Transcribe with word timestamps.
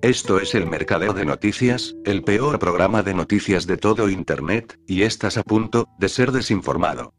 Esto 0.00 0.38
es 0.38 0.54
el 0.54 0.64
Mercadeo 0.66 1.12
de 1.12 1.24
Noticias, 1.24 1.96
el 2.04 2.22
peor 2.22 2.60
programa 2.60 3.02
de 3.02 3.14
noticias 3.14 3.66
de 3.66 3.76
todo 3.76 4.08
Internet, 4.08 4.78
y 4.86 5.02
estás 5.02 5.36
a 5.36 5.42
punto 5.42 5.88
de 5.98 6.08
ser 6.08 6.30
desinformado. 6.30 7.14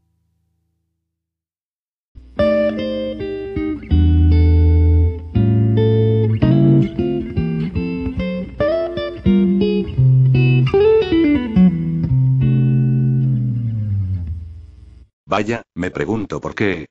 Vaya, 15.25 15.63
me 15.75 15.91
pregunto 15.91 16.39
por 16.39 16.55
qué. 16.55 16.87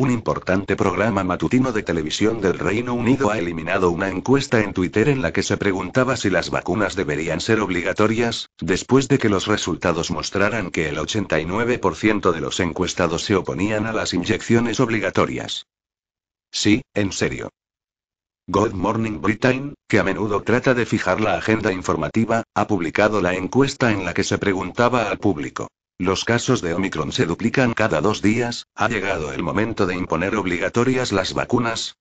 Un 0.00 0.10
importante 0.10 0.76
programa 0.76 1.24
matutino 1.24 1.72
de 1.72 1.82
televisión 1.82 2.40
del 2.40 2.58
Reino 2.58 2.94
Unido 2.94 3.30
ha 3.30 3.38
eliminado 3.38 3.90
una 3.90 4.08
encuesta 4.08 4.60
en 4.60 4.72
Twitter 4.72 5.10
en 5.10 5.20
la 5.20 5.30
que 5.30 5.42
se 5.42 5.58
preguntaba 5.58 6.16
si 6.16 6.30
las 6.30 6.48
vacunas 6.48 6.96
deberían 6.96 7.38
ser 7.38 7.60
obligatorias, 7.60 8.48
después 8.62 9.08
de 9.08 9.18
que 9.18 9.28
los 9.28 9.46
resultados 9.46 10.10
mostraran 10.10 10.70
que 10.70 10.88
el 10.88 10.96
89% 10.96 12.32
de 12.32 12.40
los 12.40 12.60
encuestados 12.60 13.24
se 13.24 13.36
oponían 13.36 13.84
a 13.84 13.92
las 13.92 14.14
inyecciones 14.14 14.80
obligatorias. 14.80 15.66
Sí, 16.50 16.80
en 16.94 17.12
serio. 17.12 17.50
Good 18.46 18.72
Morning 18.72 19.20
Britain, 19.20 19.74
que 19.86 19.98
a 19.98 20.02
menudo 20.02 20.42
trata 20.42 20.72
de 20.72 20.86
fijar 20.86 21.20
la 21.20 21.34
agenda 21.34 21.74
informativa, 21.74 22.42
ha 22.54 22.66
publicado 22.66 23.20
la 23.20 23.34
encuesta 23.34 23.92
en 23.92 24.06
la 24.06 24.14
que 24.14 24.24
se 24.24 24.38
preguntaba 24.38 25.10
al 25.10 25.18
público. 25.18 25.68
Los 26.00 26.24
casos 26.24 26.62
de 26.62 26.72
Omicron 26.72 27.12
se 27.12 27.26
duplican 27.26 27.74
cada 27.74 28.00
dos 28.00 28.22
días, 28.22 28.66
¿ha 28.74 28.88
llegado 28.88 29.34
el 29.34 29.42
momento 29.42 29.86
de 29.86 29.96
imponer 29.96 30.34
obligatorias 30.34 31.12
las 31.12 31.34
vacunas? 31.34 31.98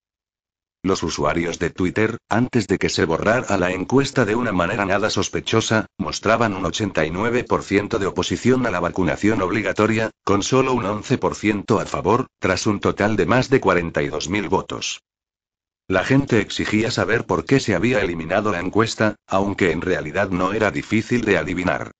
Los 0.81 1.03
usuarios 1.03 1.59
de 1.59 1.69
Twitter, 1.69 2.15
antes 2.29 2.67
de 2.67 2.77
que 2.77 2.87
se 2.87 3.03
borrara 3.03 3.57
la 3.57 3.73
encuesta 3.73 4.23
de 4.23 4.35
una 4.35 4.53
manera 4.53 4.85
nada 4.85 5.09
sospechosa, 5.09 5.87
mostraban 5.97 6.53
un 6.53 6.63
89% 6.63 7.97
de 7.97 8.05
oposición 8.05 8.65
a 8.65 8.71
la 8.71 8.79
vacunación 8.79 9.41
obligatoria, 9.41 10.11
con 10.23 10.43
solo 10.43 10.71
un 10.71 10.85
11% 10.85 11.81
a 11.81 11.85
favor, 11.85 12.27
tras 12.39 12.67
un 12.67 12.79
total 12.79 13.17
de 13.17 13.25
más 13.25 13.49
de 13.49 13.59
42.000 13.59 14.47
votos. 14.47 15.01
La 15.89 16.05
gente 16.05 16.39
exigía 16.39 16.89
saber 16.89 17.25
por 17.25 17.43
qué 17.43 17.59
se 17.59 17.75
había 17.75 17.99
eliminado 17.99 18.53
la 18.53 18.61
encuesta, 18.61 19.15
aunque 19.27 19.73
en 19.73 19.81
realidad 19.81 20.29
no 20.29 20.53
era 20.53 20.71
difícil 20.71 21.25
de 21.25 21.37
adivinar. 21.37 21.91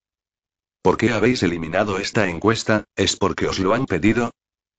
¿Por 0.81 0.95
qué 0.95 1.11
habéis 1.11 1.43
eliminado 1.43 1.97
esta 1.97 2.29
encuesta? 2.29 2.85
¿Es 2.95 3.17
porque 3.17 3.47
os 3.47 3.59
lo 3.59 3.73
han 3.73 3.85
pedido? 3.85 4.31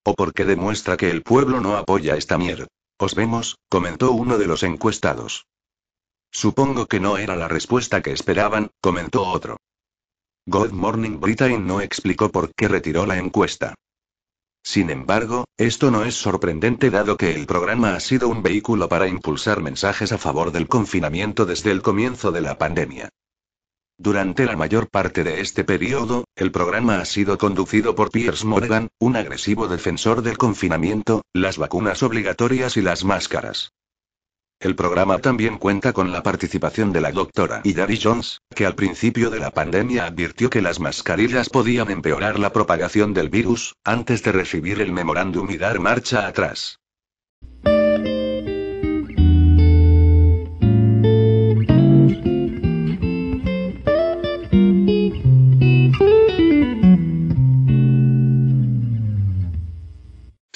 ¿O 0.02 0.14
porque 0.14 0.46
demuestra 0.46 0.96
que 0.96 1.10
el 1.10 1.22
pueblo 1.22 1.60
no 1.60 1.76
apoya 1.76 2.16
esta 2.16 2.38
mierda? 2.38 2.66
Os 2.98 3.14
vemos, 3.14 3.56
comentó 3.68 4.12
uno 4.12 4.38
de 4.38 4.46
los 4.46 4.62
encuestados. 4.62 5.46
Supongo 6.32 6.86
que 6.86 7.00
no 7.00 7.18
era 7.18 7.36
la 7.36 7.48
respuesta 7.48 8.00
que 8.00 8.12
esperaban, 8.12 8.70
comentó 8.80 9.24
otro. 9.24 9.58
Good 10.46 10.72
Morning 10.72 11.20
Britain 11.20 11.66
no 11.66 11.82
explicó 11.82 12.30
por 12.30 12.54
qué 12.54 12.68
retiró 12.68 13.04
la 13.04 13.18
encuesta. 13.18 13.74
Sin 14.62 14.90
embargo, 14.90 15.44
esto 15.58 15.90
no 15.90 16.04
es 16.04 16.14
sorprendente 16.14 16.90
dado 16.90 17.16
que 17.16 17.34
el 17.34 17.46
programa 17.46 17.94
ha 17.94 18.00
sido 18.00 18.28
un 18.28 18.42
vehículo 18.42 18.88
para 18.88 19.06
impulsar 19.06 19.60
mensajes 19.60 20.12
a 20.12 20.18
favor 20.18 20.50
del 20.50 20.66
confinamiento 20.66 21.44
desde 21.44 21.70
el 21.70 21.82
comienzo 21.82 22.32
de 22.32 22.40
la 22.40 22.56
pandemia. 22.56 23.10
Durante 24.02 24.46
la 24.46 24.56
mayor 24.56 24.88
parte 24.88 25.24
de 25.24 25.42
este 25.42 25.62
periodo, 25.62 26.24
el 26.34 26.50
programa 26.50 27.00
ha 27.00 27.04
sido 27.04 27.36
conducido 27.36 27.94
por 27.94 28.10
Piers 28.10 28.46
Morgan, 28.46 28.88
un 28.98 29.14
agresivo 29.14 29.68
defensor 29.68 30.22
del 30.22 30.38
confinamiento, 30.38 31.20
las 31.34 31.58
vacunas 31.58 32.02
obligatorias 32.02 32.78
y 32.78 32.80
las 32.80 33.04
máscaras. 33.04 33.74
El 34.58 34.74
programa 34.74 35.18
también 35.18 35.58
cuenta 35.58 35.92
con 35.92 36.12
la 36.12 36.22
participación 36.22 36.94
de 36.94 37.02
la 37.02 37.12
doctora 37.12 37.60
Hilary 37.62 38.00
Jones, 38.02 38.40
que 38.54 38.64
al 38.64 38.74
principio 38.74 39.28
de 39.28 39.38
la 39.38 39.50
pandemia 39.50 40.06
advirtió 40.06 40.48
que 40.48 40.62
las 40.62 40.80
mascarillas 40.80 41.50
podían 41.50 41.90
empeorar 41.90 42.38
la 42.38 42.54
propagación 42.54 43.12
del 43.12 43.28
virus, 43.28 43.76
antes 43.84 44.22
de 44.22 44.32
recibir 44.32 44.80
el 44.80 44.92
memorándum 44.92 45.50
y 45.50 45.58
dar 45.58 45.78
marcha 45.78 46.26
atrás. 46.26 46.79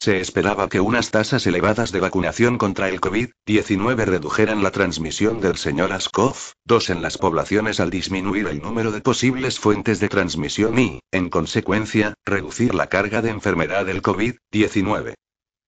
Se 0.04 0.20
esperaba 0.20 0.68
que 0.68 0.80
unas 0.80 1.10
tasas 1.10 1.46
elevadas 1.46 1.90
de 1.90 1.98
vacunación 1.98 2.58
contra 2.58 2.90
el 2.90 3.00
COVID-19 3.00 4.04
redujeran 4.04 4.62
la 4.62 4.70
transmisión 4.70 5.40
del 5.40 5.56
señor 5.56 5.92
Askov-2 5.92 6.90
en 6.90 7.00
las 7.00 7.16
poblaciones 7.16 7.80
al 7.80 7.88
disminuir 7.88 8.48
el 8.48 8.60
número 8.60 8.92
de 8.92 9.00
posibles 9.00 9.58
fuentes 9.58 10.00
de 10.00 10.10
transmisión 10.10 10.78
y, 10.78 11.00
en 11.10 11.30
consecuencia, 11.30 12.12
reducir 12.26 12.74
la 12.74 12.88
carga 12.88 13.22
de 13.22 13.30
enfermedad 13.30 13.86
del 13.86 14.02
COVID-19. 14.02 15.14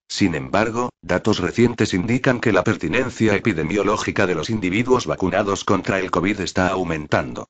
Sin 0.07 0.35
embargo, 0.35 0.91
datos 1.01 1.39
recientes 1.39 1.95
indican 1.95 2.39
que 2.39 2.53
la 2.53 2.63
pertinencia 2.63 3.35
epidemiológica 3.35 4.27
de 4.27 4.35
los 4.35 4.51
individuos 4.51 5.07
vacunados 5.07 5.65
contra 5.65 5.99
el 5.99 6.11
COVID 6.11 6.41
está 6.41 6.69
aumentando. 6.69 7.49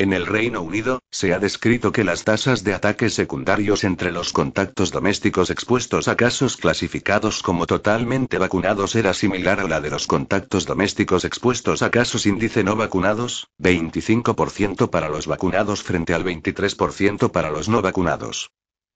En 0.00 0.14
el 0.14 0.24
Reino 0.24 0.62
Unido, 0.62 1.02
se 1.10 1.34
ha 1.34 1.38
descrito 1.38 1.92
que 1.92 2.04
las 2.04 2.24
tasas 2.24 2.64
de 2.64 2.72
ataques 2.72 3.12
secundarios 3.12 3.84
entre 3.84 4.12
los 4.12 4.32
contactos 4.32 4.92
domésticos 4.92 5.50
expuestos 5.50 6.08
a 6.08 6.16
casos 6.16 6.56
clasificados 6.56 7.42
como 7.42 7.66
totalmente 7.66 8.38
vacunados 8.38 8.96
era 8.96 9.12
similar 9.12 9.60
a 9.60 9.68
la 9.68 9.82
de 9.82 9.90
los 9.90 10.06
contactos 10.06 10.64
domésticos 10.64 11.26
expuestos 11.26 11.82
a 11.82 11.90
casos 11.90 12.24
índice 12.24 12.64
no 12.64 12.76
vacunados, 12.76 13.48
25% 13.58 14.88
para 14.88 15.10
los 15.10 15.26
vacunados 15.26 15.82
frente 15.82 16.14
al 16.14 16.24
23% 16.24 17.30
para 17.30 17.50
los 17.50 17.68
no 17.68 17.82
vacunados. 17.82 18.48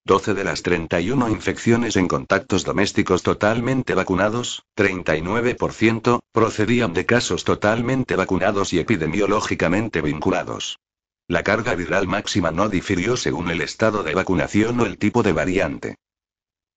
12 0.06 0.32
de 0.32 0.44
las 0.44 0.62
31 0.62 1.28
infecciones 1.28 1.96
en 1.96 2.08
contactos 2.08 2.64
domésticos 2.64 3.22
totalmente 3.22 3.94
vacunados, 3.94 4.62
39%, 4.74 6.20
procedían 6.32 6.94
de 6.94 7.04
casos 7.04 7.44
totalmente 7.44 8.16
vacunados 8.16 8.72
y 8.72 8.78
epidemiológicamente 8.78 10.00
vinculados. 10.00 10.78
La 11.26 11.42
carga 11.42 11.74
viral 11.74 12.06
máxima 12.06 12.50
no 12.50 12.68
difirió 12.68 13.16
según 13.16 13.50
el 13.50 13.62
estado 13.62 14.02
de 14.02 14.14
vacunación 14.14 14.78
o 14.80 14.84
el 14.84 14.98
tipo 14.98 15.22
de 15.22 15.32
variante. 15.32 15.96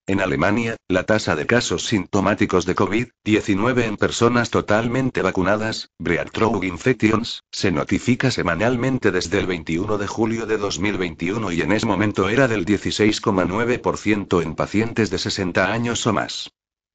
En 0.10 0.22
Alemania, 0.22 0.78
la 0.88 1.04
tasa 1.04 1.36
de 1.36 1.46
casos 1.46 1.88
sintomáticos 1.88 2.66
de 2.66 2.78
COVID-19 2.78 3.84
en 3.84 3.98
personas 3.98 4.50
totalmente 4.50 5.22
vacunadas, 5.22 5.90
Breakthrough 6.00 6.64
Infections, 6.64 7.44
se 7.52 7.72
notifica 7.72 8.32
semanalmente 8.32 9.12
desde 9.12 9.40
el 9.40 9.48
21 9.48 9.98
de 9.98 10.08
julio 10.08 10.46
de 10.46 10.58
2021 10.58 11.52
y 11.52 11.60
en 11.60 11.74
ese 11.74 11.86
momento 11.86 12.30
era 12.30 12.48
del 12.48 12.66
16,9% 12.66 14.42
en 14.42 14.56
pacientes 14.56 15.10
de 15.10 15.18
60 15.18 15.74
años 15.74 16.08
o 16.08 16.14
más. 16.14 16.52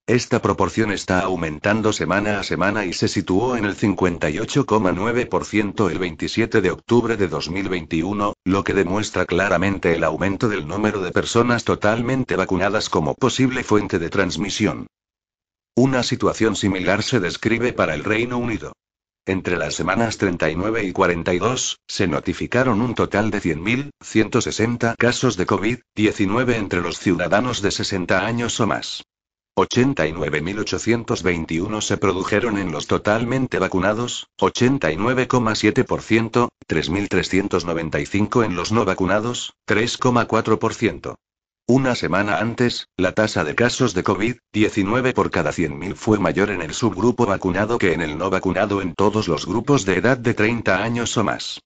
Esta 0.08 0.42
proporción 0.42 0.90
está 0.90 1.20
aumentando 1.20 1.92
semana 1.92 2.40
a 2.40 2.42
semana 2.42 2.84
y 2.84 2.92
se 2.92 3.06
situó 3.06 3.56
en 3.56 3.64
el 3.64 3.76
58,9% 3.76 5.88
el 5.88 6.00
27 6.00 6.60
de 6.60 6.72
octubre 6.72 7.16
de 7.16 7.28
2021, 7.28 8.34
lo 8.44 8.64
que 8.64 8.74
demuestra 8.74 9.26
claramente 9.26 9.94
el 9.94 10.02
aumento 10.02 10.48
del 10.48 10.66
número 10.66 11.02
de 11.02 11.12
personas 11.12 11.62
totalmente 11.62 12.34
vacunadas 12.34 12.88
como 12.88 13.14
posible 13.14 13.62
fuente 13.62 14.00
de 14.00 14.10
transmisión. 14.10 14.88
Una 15.76 16.02
situación 16.02 16.56
similar 16.56 17.04
se 17.04 17.20
describe 17.20 17.72
para 17.72 17.94
el 17.94 18.02
Reino 18.02 18.38
Unido. 18.38 18.72
Entre 19.24 19.56
las 19.56 19.76
semanas 19.76 20.18
39 20.18 20.82
y 20.82 20.90
42, 20.90 21.78
se 21.86 22.08
notificaron 22.08 22.82
un 22.82 22.96
total 22.96 23.30
de 23.30 23.40
100.160 23.40 24.96
casos 24.96 25.36
de 25.36 25.46
COVID-19 25.46 26.56
entre 26.56 26.80
los 26.80 26.98
ciudadanos 26.98 27.62
de 27.62 27.70
60 27.70 28.26
años 28.26 28.58
o 28.58 28.66
más. 28.66 29.04
89.821 29.56 31.80
se 31.82 31.98
produjeron 31.98 32.56
en 32.56 32.72
los 32.72 32.86
totalmente 32.86 33.58
vacunados, 33.58 34.28
89,7%, 34.40 36.48
3.395 36.66 38.46
en 38.46 38.56
los 38.56 38.72
no 38.72 38.86
vacunados, 38.86 39.52
3,4%. 39.68 41.16
Una 41.68 41.94
semana 41.94 42.38
antes, 42.38 42.88
la 42.96 43.12
tasa 43.12 43.44
de 43.44 43.54
casos 43.54 43.94
de 43.94 44.02
COVID-19 44.02 45.12
por 45.12 45.30
cada 45.30 45.52
100.000 45.52 45.94
fue 45.96 46.18
mayor 46.18 46.50
en 46.50 46.62
el 46.62 46.74
subgrupo 46.74 47.26
vacunado 47.26 47.78
que 47.78 47.92
en 47.92 48.00
el 48.00 48.16
no 48.16 48.30
vacunado 48.30 48.80
en 48.80 48.94
todos 48.94 49.28
los 49.28 49.44
grupos 49.46 49.84
de 49.84 49.98
edad 49.98 50.16
de 50.16 50.32
30 50.34 50.82
años 50.82 51.14
o 51.16 51.24
más. 51.24 51.60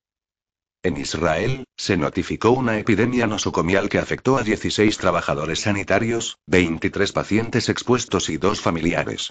En 0.86 0.96
Israel, 0.98 1.64
se 1.76 1.96
notificó 1.96 2.52
una 2.52 2.78
epidemia 2.78 3.26
nosocomial 3.26 3.88
que 3.88 3.98
afectó 3.98 4.36
a 4.36 4.44
16 4.44 4.96
trabajadores 4.98 5.62
sanitarios, 5.62 6.38
23 6.46 7.10
pacientes 7.10 7.68
expuestos 7.68 8.28
y 8.28 8.36
dos 8.36 8.60
familiares. 8.60 9.30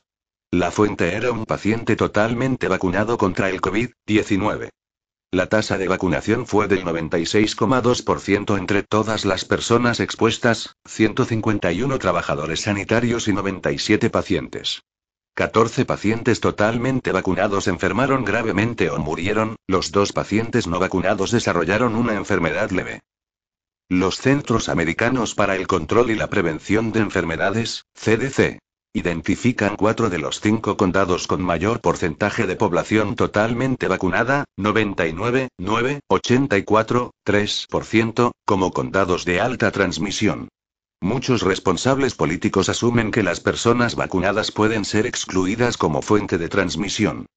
La 0.52 0.70
fuente 0.70 1.14
era 1.14 1.32
un 1.32 1.46
paciente 1.46 1.96
totalmente 1.96 2.68
vacunado 2.68 3.18
contra 3.18 3.50
el 3.50 3.62
COVID-19. 3.62 4.68
La 5.32 5.48
tasa 5.48 5.78
de 5.78 5.88
vacunación 5.88 6.46
fue 6.46 6.68
del 6.68 6.84
96,2% 6.84 8.58
entre 8.58 8.84
todas 8.84 9.24
las 9.24 9.46
personas 9.46 10.02
expuestas, 10.02 10.76
151 10.84 12.00
trabajadores 12.00 12.64
sanitarios 12.64 13.30
y 13.30 13.34
97 13.34 14.10
pacientes. 14.10 14.82
14 15.36 15.84
pacientes 15.84 16.40
totalmente 16.40 17.12
vacunados 17.12 17.68
enfermaron 17.68 18.24
gravemente 18.24 18.90
o 18.90 18.98
murieron, 19.00 19.58
los 19.68 19.92
dos 19.92 20.14
pacientes 20.14 20.66
no 20.66 20.80
vacunados 20.80 21.32
desarrollaron 21.32 21.98
una 21.98 22.14
enfermedad 22.14 22.72
leve. 22.72 23.02
Los 23.90 24.18
Centros 24.18 24.70
Americanos 24.70 25.36
para 25.36 25.58
el 25.58 25.68
Control 25.68 26.10
y 26.10 26.16
la 26.16 26.30
Prevención 26.30 26.94
de 26.94 27.02
Enfermedades, 27.02 27.84
CDC, 27.94 28.60
identifican 28.94 29.76
cuatro 29.76 30.10
de 30.10 30.20
los 30.20 30.40
cinco 30.40 30.78
condados 30.78 31.28
con 31.28 31.44
mayor 31.44 31.82
porcentaje 31.82 32.48
de 32.48 32.56
población 32.56 33.18
totalmente 33.18 33.90
vacunada, 33.90 34.46
99, 34.56 35.50
9, 35.58 36.00
84, 36.08 37.12
3%, 37.26 38.32
como 38.46 38.72
condados 38.72 39.26
de 39.26 39.42
alta 39.42 39.70
transmisión. 39.72 40.48
Muchos 41.02 41.42
responsables 41.42 42.16
políticos 42.16 42.70
asumen 42.70 43.12
que 43.12 43.22
las 43.22 43.40
personas 43.40 43.96
vacunadas 43.96 44.52
pueden 44.52 44.86
ser 44.86 45.06
excluidas 45.06 45.78
como 45.78 46.02
fuente 46.02 46.38
de 46.38 46.50
transmisión. 46.50 47.28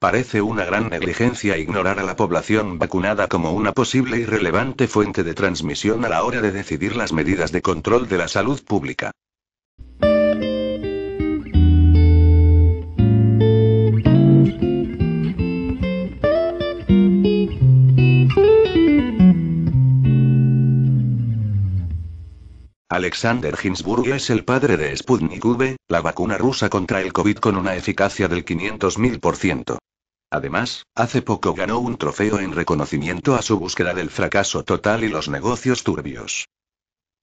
Parece 0.00 0.42
una 0.42 0.64
gran 0.64 0.88
negligencia 0.88 1.56
ignorar 1.58 2.00
a 2.00 2.02
la 2.02 2.16
población 2.16 2.80
vacunada 2.80 3.28
como 3.28 3.52
una 3.52 3.72
posible 3.72 4.18
y 4.18 4.24
relevante 4.24 4.88
fuente 4.88 5.22
de 5.22 5.34
transmisión 5.34 6.04
a 6.04 6.08
la 6.08 6.24
hora 6.24 6.40
de 6.40 6.50
decidir 6.50 6.96
las 6.96 7.12
medidas 7.12 7.52
de 7.52 7.62
control 7.62 8.08
de 8.08 8.18
la 8.18 8.26
salud 8.26 8.60
pública. 8.64 9.12
Alexander 22.92 23.56
Hinsburg 23.56 24.06
es 24.08 24.28
el 24.28 24.44
padre 24.44 24.76
de 24.76 24.94
Sputnik 24.94 25.42
V, 25.42 25.76
la 25.88 26.02
vacuna 26.02 26.36
rusa 26.36 26.68
contra 26.68 27.00
el 27.00 27.14
COVID 27.14 27.38
con 27.38 27.56
una 27.56 27.74
eficacia 27.74 28.28
del 28.28 28.44
500.000%. 28.44 29.78
Además, 30.30 30.84
hace 30.94 31.22
poco 31.22 31.54
ganó 31.54 31.78
un 31.78 31.96
trofeo 31.96 32.38
en 32.38 32.52
reconocimiento 32.52 33.34
a 33.34 33.40
su 33.40 33.58
búsqueda 33.58 33.94
del 33.94 34.10
fracaso 34.10 34.62
total 34.62 35.04
y 35.04 35.08
los 35.08 35.30
negocios 35.30 35.84
turbios. 35.84 36.48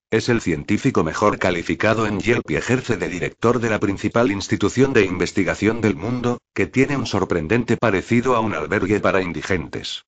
Es 0.09 0.27
el 0.27 0.41
científico 0.41 1.03
mejor 1.03 1.37
calificado 1.37 2.07
en 2.07 2.19
Yelp 2.19 2.49
y 2.49 2.55
ejerce 2.55 2.97
de 2.97 3.07
director 3.07 3.59
de 3.59 3.69
la 3.69 3.79
principal 3.79 4.31
institución 4.31 4.91
de 4.91 5.05
investigación 5.05 5.81
del 5.81 5.95
mundo, 5.95 6.39
que 6.55 6.65
tiene 6.65 6.97
un 6.97 7.05
sorprendente 7.05 7.77
parecido 7.77 8.35
a 8.35 8.39
un 8.39 8.55
albergue 8.55 8.99
para 9.01 9.21
indigentes. 9.21 10.03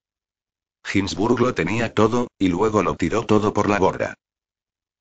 Hinsburg 0.92 1.40
lo 1.40 1.54
tenía 1.54 1.94
todo, 1.94 2.30
y 2.40 2.48
luego 2.48 2.82
lo 2.82 2.96
tiró 2.96 3.28
todo 3.28 3.54
por 3.54 3.70
la 3.70 3.78
borda. 3.78 4.16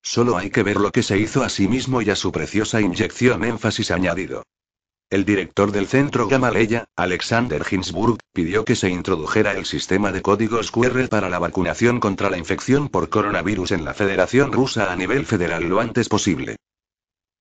Solo 0.03 0.37
hay 0.37 0.51
que 0.51 0.63
ver 0.63 0.77
lo 0.77 0.91
que 0.91 1.03
se 1.03 1.19
hizo 1.19 1.43
a 1.43 1.49
sí 1.49 1.69
mismo 1.69 2.03
y 2.03 2.11
a 2.11 2.17
su 2.17 2.33
preciosa 2.33 2.81
inyección 2.81 3.45
énfasis 3.45 3.91
añadido. 3.91 4.45
El 5.11 5.25
director 5.25 5.73
del 5.73 5.89
centro 5.89 6.29
Gamaleya, 6.29 6.85
Alexander 6.95 7.67
Hinsburg, 7.69 8.19
pidió 8.33 8.65
que 8.65 8.77
se 8.77 8.91
introdujera 8.91 9.53
el 9.53 9.67
sistema 9.67 10.13
de 10.13 10.23
códigos 10.23 10.71
QR 10.71 11.09
para 11.09 11.29
la 11.29 11.41
vacunación 11.41 11.99
contra 11.99 12.31
la 12.31 12.39
infección 12.39 12.89
por 12.89 13.09
coronavirus 13.09 13.73
en 13.73 13.85
la 13.85 13.93
Federación 13.93 14.53
Rusa 14.53 14.93
a 14.93 14.95
nivel 14.95 15.27
federal 15.27 15.65
lo 15.65 15.81
antes 15.81 16.09
posible. 16.09 16.57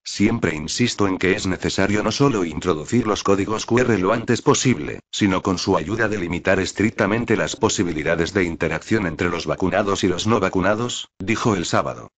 Siempre 0.03 0.55
insisto 0.55 1.07
en 1.07 1.19
que 1.19 1.33
es 1.33 1.45
necesario 1.45 2.01
no 2.01 2.11
solo 2.11 2.43
introducir 2.43 3.05
los 3.05 3.21
códigos 3.21 3.67
QR 3.67 3.99
lo 3.99 4.13
antes 4.13 4.41
posible, 4.41 5.01
sino 5.11 5.43
con 5.43 5.59
su 5.59 5.77
ayuda 5.77 6.07
delimitar 6.07 6.59
estrictamente 6.59 7.37
las 7.37 7.55
posibilidades 7.55 8.33
de 8.33 8.45
interacción 8.45 9.05
entre 9.05 9.29
los 9.29 9.45
vacunados 9.45 10.03
y 10.03 10.07
los 10.07 10.25
no 10.25 10.39
vacunados, 10.39 11.09
dijo 11.19 11.55
el 11.55 11.65
sábado. 11.65 12.09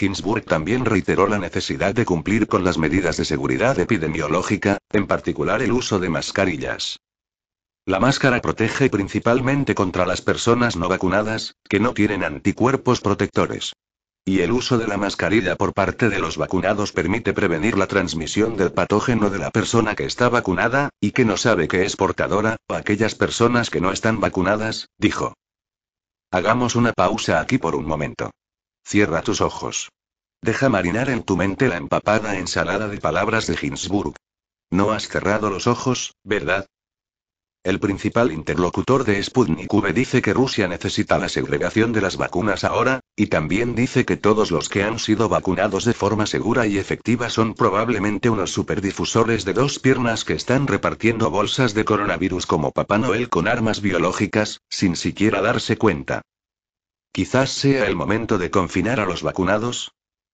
Hinsburg 0.00 0.44
también 0.44 0.84
reiteró 0.84 1.26
la 1.26 1.38
necesidad 1.38 1.94
de 1.94 2.04
cumplir 2.04 2.48
con 2.48 2.64
las 2.64 2.78
medidas 2.78 3.16
de 3.16 3.24
seguridad 3.24 3.78
epidemiológica, 3.78 4.78
en 4.90 5.06
particular 5.06 5.62
el 5.62 5.72
uso 5.72 5.98
de 5.98 6.08
mascarillas. 6.08 6.98
La 7.84 7.98
máscara 7.98 8.40
protege 8.40 8.88
principalmente 8.90 9.74
contra 9.74 10.06
las 10.06 10.22
personas 10.22 10.76
no 10.76 10.88
vacunadas, 10.88 11.56
que 11.68 11.80
no 11.80 11.94
tienen 11.94 12.22
anticuerpos 12.22 13.00
protectores. 13.00 13.72
Y 14.24 14.40
el 14.40 14.52
uso 14.52 14.78
de 14.78 14.86
la 14.86 14.96
mascarilla 14.96 15.56
por 15.56 15.72
parte 15.72 16.08
de 16.08 16.20
los 16.20 16.36
vacunados 16.36 16.92
permite 16.92 17.32
prevenir 17.32 17.76
la 17.76 17.88
transmisión 17.88 18.56
del 18.56 18.72
patógeno 18.72 19.30
de 19.30 19.38
la 19.38 19.50
persona 19.50 19.96
que 19.96 20.04
está 20.04 20.28
vacunada, 20.28 20.90
y 21.00 21.10
que 21.10 21.24
no 21.24 21.36
sabe 21.36 21.66
que 21.66 21.84
es 21.84 21.96
portadora, 21.96 22.56
o 22.68 22.74
aquellas 22.74 23.16
personas 23.16 23.68
que 23.68 23.80
no 23.80 23.90
están 23.90 24.20
vacunadas, 24.20 24.88
dijo. 24.96 25.34
Hagamos 26.30 26.76
una 26.76 26.92
pausa 26.92 27.40
aquí 27.40 27.58
por 27.58 27.74
un 27.74 27.84
momento. 27.84 28.30
Cierra 28.84 29.22
tus 29.22 29.40
ojos. 29.40 29.90
Deja 30.42 30.68
marinar 30.68 31.08
en 31.08 31.22
tu 31.22 31.36
mente 31.36 31.68
la 31.68 31.76
empapada 31.76 32.36
ensalada 32.36 32.88
de 32.88 32.98
palabras 32.98 33.46
de 33.46 33.56
Hinsburg. 33.60 34.14
No 34.70 34.90
has 34.92 35.08
cerrado 35.08 35.50
los 35.50 35.66
ojos, 35.66 36.14
¿verdad? 36.24 36.66
El 37.64 37.78
principal 37.78 38.32
interlocutor 38.32 39.04
de 39.04 39.22
Sputnik 39.22 39.72
V 39.72 39.92
dice 39.92 40.20
que 40.20 40.34
Rusia 40.34 40.66
necesita 40.66 41.16
la 41.16 41.28
segregación 41.28 41.92
de 41.92 42.00
las 42.00 42.16
vacunas 42.16 42.64
ahora, 42.64 42.98
y 43.14 43.28
también 43.28 43.76
dice 43.76 44.04
que 44.04 44.16
todos 44.16 44.50
los 44.50 44.68
que 44.68 44.82
han 44.82 44.98
sido 44.98 45.28
vacunados 45.28 45.84
de 45.84 45.94
forma 45.94 46.26
segura 46.26 46.66
y 46.66 46.78
efectiva 46.78 47.30
son 47.30 47.54
probablemente 47.54 48.30
unos 48.30 48.50
superdifusores 48.50 49.44
de 49.44 49.52
dos 49.52 49.78
piernas 49.78 50.24
que 50.24 50.32
están 50.32 50.66
repartiendo 50.66 51.30
bolsas 51.30 51.72
de 51.72 51.84
coronavirus 51.84 52.46
como 52.46 52.72
Papá 52.72 52.98
Noel 52.98 53.28
con 53.28 53.46
armas 53.46 53.80
biológicas, 53.80 54.60
sin 54.68 54.96
siquiera 54.96 55.40
darse 55.40 55.76
cuenta. 55.76 56.22
Quizás 57.12 57.50
sea 57.50 57.86
el 57.86 57.94
momento 57.94 58.38
de 58.38 58.50
confinar 58.50 58.98
a 58.98 59.04
los 59.04 59.22
vacunados. 59.22 59.92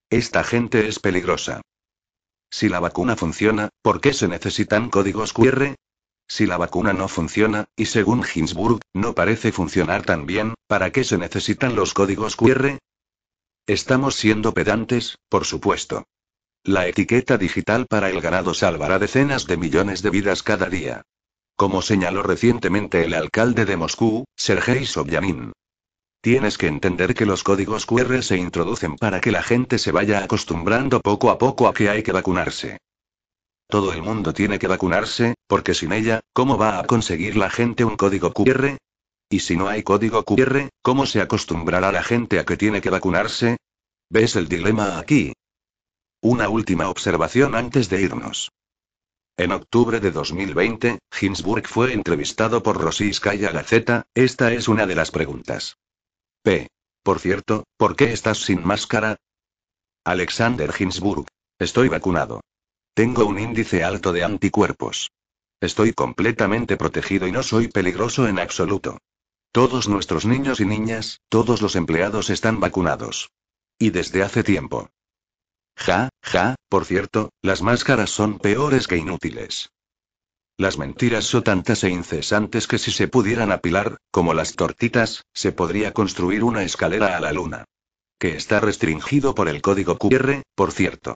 Esta 0.09 0.45
gente 0.45 0.87
es 0.87 0.99
peligrosa. 0.99 1.61
Si 2.49 2.69
la 2.69 2.79
vacuna 2.79 3.17
funciona, 3.17 3.67
¿por 3.81 3.99
qué 3.99 4.13
se 4.13 4.29
necesitan 4.29 4.89
códigos 4.89 5.33
QR? 5.33 5.75
Si 6.29 6.45
la 6.45 6.57
vacuna 6.57 6.93
no 6.93 7.09
funciona, 7.09 7.65
y 7.75 7.87
según 7.87 8.23
Hinsburg, 8.23 8.79
no 8.93 9.13
parece 9.13 9.51
funcionar 9.51 10.03
tan 10.03 10.25
bien, 10.25 10.53
¿para 10.67 10.91
qué 10.91 11.03
se 11.03 11.17
necesitan 11.17 11.75
los 11.75 11.93
códigos 11.93 12.37
QR? 12.37 12.77
Estamos 13.67 14.15
siendo 14.15 14.53
pedantes, 14.53 15.17
por 15.27 15.45
supuesto. 15.45 16.05
La 16.63 16.87
etiqueta 16.87 17.37
digital 17.37 17.87
para 17.87 18.09
el 18.09 18.21
ganado 18.21 18.53
salvará 18.53 18.99
decenas 18.99 19.47
de 19.47 19.57
millones 19.57 20.01
de 20.01 20.11
vidas 20.11 20.43
cada 20.43 20.69
día. 20.69 21.01
Como 21.55 21.81
señaló 21.81 22.23
recientemente 22.23 23.03
el 23.03 23.15
alcalde 23.15 23.65
de 23.65 23.75
Moscú, 23.75 24.23
Sergei 24.37 24.85
Sobyanin. 24.85 25.51
Tienes 26.21 26.57
que 26.57 26.67
entender 26.67 27.15
que 27.15 27.25
los 27.25 27.43
códigos 27.43 27.85
QR 27.85 28.21
se 28.23 28.35
introducen 28.35 28.97
para 28.97 29.21
que 29.21 29.31
la 29.31 29.41
gente 29.41 29.77
se 29.77 29.93
vaya 29.93 30.21
acostumbrando 30.21 30.99
poco 30.99 31.29
a 31.29 31.37
poco 31.37 31.67
a 31.67 31.73
que 31.73 31.89
hay 31.89 32.03
que 32.03 32.11
vacunarse. 32.11 32.77
Todo 33.69 33.93
el 33.93 34.01
mundo 34.01 34.33
tiene 34.33 34.59
que 34.59 34.67
vacunarse, 34.67 35.35
porque 35.47 35.73
sin 35.73 35.93
ella, 35.93 36.19
¿cómo 36.33 36.57
va 36.57 36.79
a 36.79 36.83
conseguir 36.85 37.37
la 37.37 37.49
gente 37.49 37.85
un 37.85 37.95
código 37.95 38.33
QR? 38.33 38.77
Y 39.29 39.39
si 39.39 39.55
no 39.55 39.69
hay 39.69 39.83
código 39.83 40.25
QR, 40.25 40.67
¿cómo 40.81 41.05
se 41.05 41.21
acostumbrará 41.21 41.91
la 41.91 42.03
gente 42.03 42.39
a 42.39 42.45
que 42.45 42.57
tiene 42.57 42.81
que 42.81 42.89
vacunarse? 42.89 43.57
¿Ves 44.09 44.35
el 44.35 44.49
dilema 44.49 44.99
aquí? 44.99 45.33
Una 46.21 46.49
última 46.49 46.89
observación 46.89 47.55
antes 47.55 47.87
de 47.89 48.01
irnos. 48.01 48.51
En 49.37 49.53
octubre 49.53 50.01
de 50.01 50.11
2020, 50.11 50.99
Hinsburg 51.21 51.65
fue 51.65 51.93
entrevistado 51.93 52.61
por 52.61 52.81
Rosiskaya 52.81 53.51
Gazeta, 53.51 54.03
esta 54.13 54.51
es 54.51 54.67
una 54.67 54.85
de 54.85 54.95
las 54.95 55.11
preguntas. 55.11 55.77
P. 56.41 56.67
Por 57.03 57.19
cierto, 57.19 57.65
¿por 57.77 57.95
qué 57.95 58.13
estás 58.13 58.39
sin 58.39 58.65
máscara? 58.65 59.17
Alexander 60.05 60.73
Hinsburg. 60.77 61.27
Estoy 61.59 61.89
vacunado. 61.89 62.41
Tengo 62.93 63.25
un 63.25 63.39
índice 63.39 63.83
alto 63.83 64.13
de 64.13 64.23
anticuerpos. 64.23 65.11
Estoy 65.61 65.93
completamente 65.93 66.77
protegido 66.77 67.27
y 67.27 67.31
no 67.31 67.43
soy 67.43 67.67
peligroso 67.67 68.27
en 68.27 68.39
absoluto. 68.39 68.97
Todos 69.51 69.89
nuestros 69.89 70.25
niños 70.25 70.59
y 70.59 70.65
niñas, 70.65 71.19
todos 71.27 71.61
los 71.61 71.75
empleados 71.75 72.29
están 72.29 72.59
vacunados. 72.59 73.31
Y 73.77 73.89
desde 73.89 74.23
hace 74.23 74.43
tiempo. 74.43 74.89
Ja, 75.75 76.09
ja, 76.21 76.55
por 76.69 76.85
cierto, 76.85 77.31
las 77.41 77.61
máscaras 77.61 78.09
son 78.09 78.39
peores 78.39 78.87
que 78.87 78.97
inútiles. 78.97 79.71
Las 80.59 80.77
mentiras 80.77 81.23
son 81.23 81.43
tantas 81.43 81.85
e 81.85 81.89
incesantes 81.89 82.67
que 82.67 82.79
si 82.79 82.91
se 82.91 83.07
pudieran 83.07 83.53
apilar, 83.53 83.95
como 84.11 84.33
las 84.33 84.57
tortitas, 84.57 85.23
se 85.33 85.53
podría 85.53 85.93
construir 85.93 86.43
una 86.43 86.63
escalera 86.63 87.15
a 87.15 87.21
la 87.21 87.31
luna. 87.31 87.63
Que 88.19 88.35
está 88.35 88.59
restringido 88.59 89.33
por 89.33 89.47
el 89.47 89.61
código 89.61 89.97
QR, 89.97 90.41
por 90.55 90.73
cierto. 90.73 91.15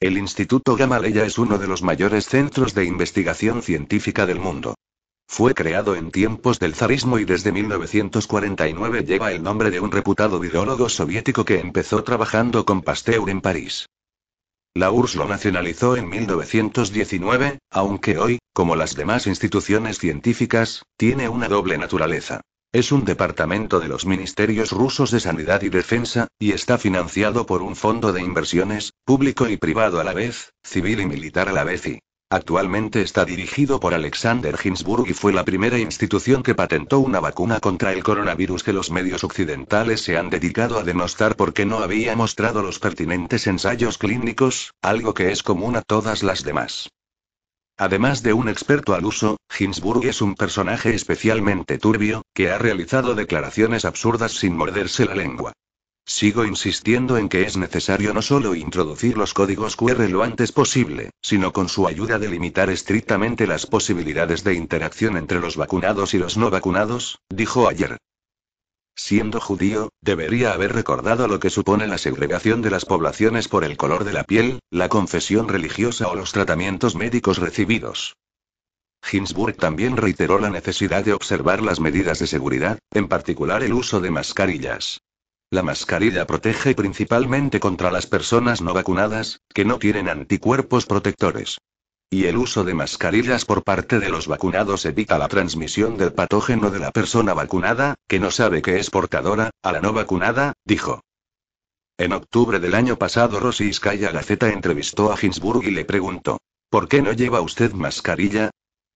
El 0.00 0.18
Instituto 0.18 0.74
Gamaleya 0.74 1.24
es 1.24 1.38
uno 1.38 1.58
de 1.58 1.68
los 1.68 1.82
mayores 1.82 2.26
centros 2.26 2.74
de 2.74 2.84
investigación 2.84 3.62
científica 3.62 4.26
del 4.26 4.40
mundo. 4.40 4.74
Fue 5.32 5.54
creado 5.54 5.96
en 5.96 6.10
tiempos 6.10 6.58
del 6.58 6.74
zarismo 6.74 7.18
y 7.18 7.24
desde 7.24 7.52
1949 7.52 9.02
lleva 9.02 9.32
el 9.32 9.42
nombre 9.42 9.70
de 9.70 9.80
un 9.80 9.90
reputado 9.90 10.38
biólogo 10.38 10.90
soviético 10.90 11.46
que 11.46 11.58
empezó 11.58 12.04
trabajando 12.04 12.66
con 12.66 12.82
Pasteur 12.82 13.30
en 13.30 13.40
París. 13.40 13.88
La 14.74 14.90
URSS 14.90 15.14
lo 15.14 15.24
nacionalizó 15.24 15.96
en 15.96 16.10
1919, 16.10 17.60
aunque 17.70 18.18
hoy, 18.18 18.40
como 18.52 18.76
las 18.76 18.94
demás 18.94 19.26
instituciones 19.26 19.98
científicas, 19.98 20.82
tiene 20.98 21.30
una 21.30 21.48
doble 21.48 21.78
naturaleza. 21.78 22.42
Es 22.70 22.92
un 22.92 23.06
departamento 23.06 23.80
de 23.80 23.88
los 23.88 24.04
ministerios 24.04 24.70
rusos 24.70 25.10
de 25.10 25.20
Sanidad 25.20 25.62
y 25.62 25.70
Defensa, 25.70 26.28
y 26.38 26.52
está 26.52 26.76
financiado 26.76 27.46
por 27.46 27.62
un 27.62 27.74
fondo 27.74 28.12
de 28.12 28.20
inversiones, 28.20 28.92
público 29.06 29.48
y 29.48 29.56
privado 29.56 29.98
a 29.98 30.04
la 30.04 30.12
vez, 30.12 30.52
civil 30.62 31.00
y 31.00 31.06
militar 31.06 31.48
a 31.48 31.52
la 31.52 31.64
vez 31.64 31.86
y 31.86 32.00
Actualmente 32.32 33.02
está 33.02 33.26
dirigido 33.26 33.78
por 33.78 33.92
Alexander 33.92 34.56
Ginsburg 34.56 35.06
y 35.06 35.12
fue 35.12 35.34
la 35.34 35.44
primera 35.44 35.78
institución 35.78 36.42
que 36.42 36.54
patentó 36.54 36.98
una 36.98 37.20
vacuna 37.20 37.60
contra 37.60 37.92
el 37.92 38.02
coronavirus 38.02 38.62
que 38.62 38.72
los 38.72 38.90
medios 38.90 39.22
occidentales 39.22 40.00
se 40.00 40.16
han 40.16 40.30
dedicado 40.30 40.78
a 40.78 40.82
denostar 40.82 41.36
porque 41.36 41.66
no 41.66 41.80
había 41.80 42.16
mostrado 42.16 42.62
los 42.62 42.78
pertinentes 42.78 43.46
ensayos 43.46 43.98
clínicos, 43.98 44.72
algo 44.80 45.12
que 45.12 45.30
es 45.30 45.42
común 45.42 45.76
a 45.76 45.82
todas 45.82 46.22
las 46.22 46.42
demás. 46.42 46.88
Además 47.76 48.22
de 48.22 48.32
un 48.32 48.48
experto 48.48 48.94
al 48.94 49.04
uso, 49.04 49.36
Ginsburg 49.50 50.06
es 50.06 50.22
un 50.22 50.34
personaje 50.34 50.94
especialmente 50.94 51.76
turbio, 51.76 52.22
que 52.32 52.50
ha 52.50 52.56
realizado 52.56 53.14
declaraciones 53.14 53.84
absurdas 53.84 54.32
sin 54.32 54.56
morderse 54.56 55.04
la 55.04 55.16
lengua. 55.16 55.52
Sigo 56.04 56.44
insistiendo 56.44 57.16
en 57.16 57.28
que 57.28 57.42
es 57.42 57.56
necesario 57.56 58.12
no 58.12 58.22
solo 58.22 58.54
introducir 58.54 59.16
los 59.16 59.34
códigos 59.34 59.76
QR 59.76 60.10
lo 60.10 60.22
antes 60.22 60.50
posible, 60.50 61.10
sino 61.22 61.52
con 61.52 61.68
su 61.68 61.86
ayuda 61.86 62.18
delimitar 62.18 62.70
estrictamente 62.70 63.46
las 63.46 63.66
posibilidades 63.66 64.42
de 64.42 64.54
interacción 64.54 65.16
entre 65.16 65.40
los 65.40 65.56
vacunados 65.56 66.14
y 66.14 66.18
los 66.18 66.36
no 66.36 66.50
vacunados, 66.50 67.20
dijo 67.28 67.68
ayer. 67.68 67.98
Siendo 68.94 69.40
judío, 69.40 69.90
debería 70.02 70.52
haber 70.52 70.74
recordado 70.74 71.26
lo 71.28 71.40
que 71.40 71.50
supone 71.50 71.86
la 71.86 71.98
segregación 71.98 72.60
de 72.62 72.70
las 72.70 72.84
poblaciones 72.84 73.48
por 73.48 73.64
el 73.64 73.76
color 73.76 74.04
de 74.04 74.12
la 74.12 74.24
piel, 74.24 74.58
la 74.70 74.88
confesión 74.88 75.48
religiosa 75.48 76.08
o 76.08 76.14
los 76.14 76.32
tratamientos 76.32 76.94
médicos 76.94 77.38
recibidos. 77.38 78.16
Ginsburg 79.02 79.56
también 79.56 79.96
reiteró 79.96 80.38
la 80.38 80.50
necesidad 80.50 81.04
de 81.04 81.14
observar 81.14 81.62
las 81.62 81.80
medidas 81.80 82.18
de 82.18 82.26
seguridad, 82.26 82.78
en 82.92 83.08
particular 83.08 83.62
el 83.62 83.72
uso 83.72 84.00
de 84.00 84.10
mascarillas. 84.10 85.00
La 85.52 85.62
mascarilla 85.62 86.26
protege 86.26 86.74
principalmente 86.74 87.60
contra 87.60 87.90
las 87.90 88.06
personas 88.06 88.62
no 88.62 88.72
vacunadas, 88.72 89.42
que 89.52 89.66
no 89.66 89.78
tienen 89.78 90.08
anticuerpos 90.08 90.86
protectores. 90.86 91.58
Y 92.08 92.24
el 92.24 92.38
uso 92.38 92.64
de 92.64 92.72
mascarillas 92.72 93.44
por 93.44 93.62
parte 93.62 93.98
de 93.98 94.08
los 94.08 94.28
vacunados 94.28 94.86
evita 94.86 95.18
la 95.18 95.28
transmisión 95.28 95.98
del 95.98 96.14
patógeno 96.14 96.70
de 96.70 96.78
la 96.78 96.90
persona 96.90 97.34
vacunada, 97.34 97.96
que 98.08 98.18
no 98.18 98.30
sabe 98.30 98.62
que 98.62 98.78
es 98.78 98.88
portadora, 98.88 99.50
a 99.62 99.72
la 99.72 99.82
no 99.82 99.92
vacunada, 99.92 100.54
dijo. 100.64 101.02
En 101.98 102.14
octubre 102.14 102.58
del 102.58 102.74
año 102.74 102.96
pasado 102.96 103.38
Rosy 103.38 103.64
Iskaya 103.64 104.10
Gaceta 104.10 104.48
entrevistó 104.48 105.12
a 105.12 105.18
Ginsburg 105.18 105.64
y 105.64 105.70
le 105.70 105.84
preguntó, 105.84 106.38
¿por 106.70 106.88
qué 106.88 107.02
no 107.02 107.12
lleva 107.12 107.42
usted 107.42 107.72
mascarilla? 107.74 108.52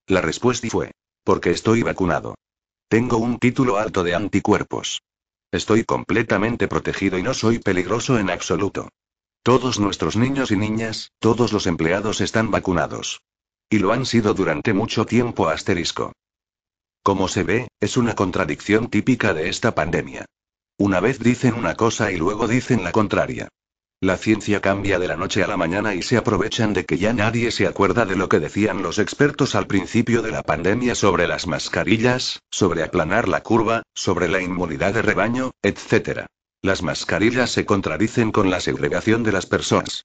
La 0.06 0.22
respuesta 0.22 0.66
fue, 0.70 0.92
porque 1.22 1.50
estoy 1.50 1.82
vacunado. 1.82 2.34
Tengo 2.88 3.18
un 3.18 3.38
título 3.38 3.76
alto 3.76 4.02
de 4.02 4.14
anticuerpos. 4.14 5.02
Estoy 5.52 5.84
completamente 5.84 6.68
protegido 6.68 7.18
y 7.18 7.22
no 7.22 7.34
soy 7.34 7.58
peligroso 7.58 8.18
en 8.18 8.30
absoluto. 8.30 8.88
Todos 9.42 9.78
nuestros 9.78 10.16
niños 10.16 10.50
y 10.50 10.56
niñas, 10.56 11.12
todos 11.20 11.52
los 11.52 11.66
empleados 11.66 12.20
están 12.20 12.50
vacunados. 12.50 13.20
Y 13.70 13.78
lo 13.78 13.92
han 13.92 14.06
sido 14.06 14.34
durante 14.34 14.72
mucho 14.72 15.06
tiempo 15.06 15.48
asterisco. 15.48 16.12
Como 17.02 17.28
se 17.28 17.44
ve, 17.44 17.68
es 17.80 17.96
una 17.96 18.14
contradicción 18.14 18.90
típica 18.90 19.34
de 19.34 19.48
esta 19.48 19.74
pandemia. 19.74 20.26
Una 20.78 21.00
vez 21.00 21.20
dicen 21.20 21.54
una 21.54 21.74
cosa 21.76 22.10
y 22.10 22.16
luego 22.16 22.48
dicen 22.48 22.82
la 22.82 22.92
contraria. 22.92 23.48
La 24.02 24.18
ciencia 24.18 24.60
cambia 24.60 24.98
de 24.98 25.08
la 25.08 25.16
noche 25.16 25.42
a 25.42 25.46
la 25.46 25.56
mañana 25.56 25.94
y 25.94 26.02
se 26.02 26.18
aprovechan 26.18 26.74
de 26.74 26.84
que 26.84 26.98
ya 26.98 27.14
nadie 27.14 27.50
se 27.50 27.66
acuerda 27.66 28.04
de 28.04 28.14
lo 28.14 28.28
que 28.28 28.40
decían 28.40 28.82
los 28.82 28.98
expertos 28.98 29.54
al 29.54 29.66
principio 29.66 30.20
de 30.20 30.32
la 30.32 30.42
pandemia 30.42 30.94
sobre 30.94 31.26
las 31.26 31.46
mascarillas, 31.46 32.42
sobre 32.50 32.82
aplanar 32.82 33.26
la 33.26 33.42
curva, 33.42 33.84
sobre 33.94 34.28
la 34.28 34.42
inmunidad 34.42 34.92
de 34.92 35.00
rebaño, 35.00 35.52
etc. 35.62 36.26
Las 36.60 36.82
mascarillas 36.82 37.50
se 37.50 37.64
contradicen 37.64 38.32
con 38.32 38.50
la 38.50 38.60
segregación 38.60 39.22
de 39.22 39.32
las 39.32 39.46
personas. 39.46 40.04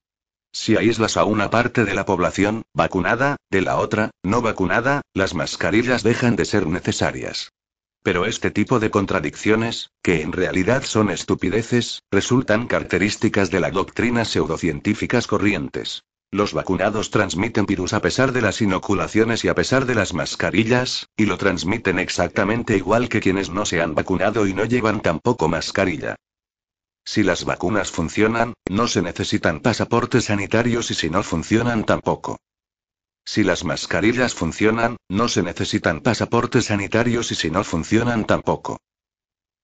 Si 0.53 0.77
aíslas 0.77 1.17
a 1.17 1.25
una 1.25 1.49
parte 1.49 1.83
de 1.83 1.93
la 1.93 2.05
población, 2.05 2.63
vacunada, 2.73 3.35
de 3.49 3.61
la 3.61 3.75
otra, 3.75 4.11
no 4.23 4.41
vacunada, 4.41 5.01
las 5.13 5.33
mascarillas 5.33 6.01
dejan 6.01 6.37
de 6.37 6.45
ser 6.45 6.65
necesarias. 6.65 7.51
Pero 8.03 8.25
este 8.25 8.49
tipo 8.49 8.79
de 8.79 8.89
contradicciones, 8.89 9.91
que 10.01 10.21
en 10.21 10.31
realidad 10.31 10.83
son 10.83 11.11
estupideces, 11.11 12.01
resultan 12.09 12.67
características 12.67 13.51
de 13.51 13.59
la 13.59 13.69
doctrina 13.69 14.25
pseudocientíficas 14.25 15.27
corrientes. 15.27 16.03
Los 16.31 16.53
vacunados 16.53 17.11
transmiten 17.11 17.65
virus 17.65 17.93
a 17.93 18.01
pesar 18.01 18.31
de 18.31 18.41
las 18.41 18.61
inoculaciones 18.61 19.43
y 19.43 19.49
a 19.49 19.55
pesar 19.55 19.85
de 19.85 19.95
las 19.95 20.13
mascarillas, 20.13 21.09
y 21.17 21.25
lo 21.25 21.37
transmiten 21.37 21.99
exactamente 21.99 22.77
igual 22.77 23.09
que 23.09 23.19
quienes 23.19 23.49
no 23.49 23.65
se 23.65 23.81
han 23.81 23.93
vacunado 23.93 24.47
y 24.47 24.53
no 24.53 24.65
llevan 24.65 25.01
tampoco 25.01 25.47
mascarilla. 25.49 26.15
Si 27.03 27.21
las 27.23 27.43
vacunas 27.43 27.91
funcionan, 27.91 28.53
no 28.69 28.87
se 28.87 29.01
necesitan 29.01 29.59
pasaportes 29.59 30.25
sanitarios 30.25 30.89
y 30.89 30.93
si 30.93 31.09
no 31.09 31.21
funcionan 31.21 31.83
tampoco. 31.83 32.37
Si 33.25 33.43
las 33.43 33.63
mascarillas 33.63 34.33
funcionan, 34.33 34.97
no 35.09 35.27
se 35.27 35.43
necesitan 35.43 36.01
pasaportes 36.01 36.65
sanitarios 36.65 37.31
y 37.31 37.35
si 37.35 37.51
no 37.51 37.63
funcionan 37.63 38.25
tampoco. 38.25 38.77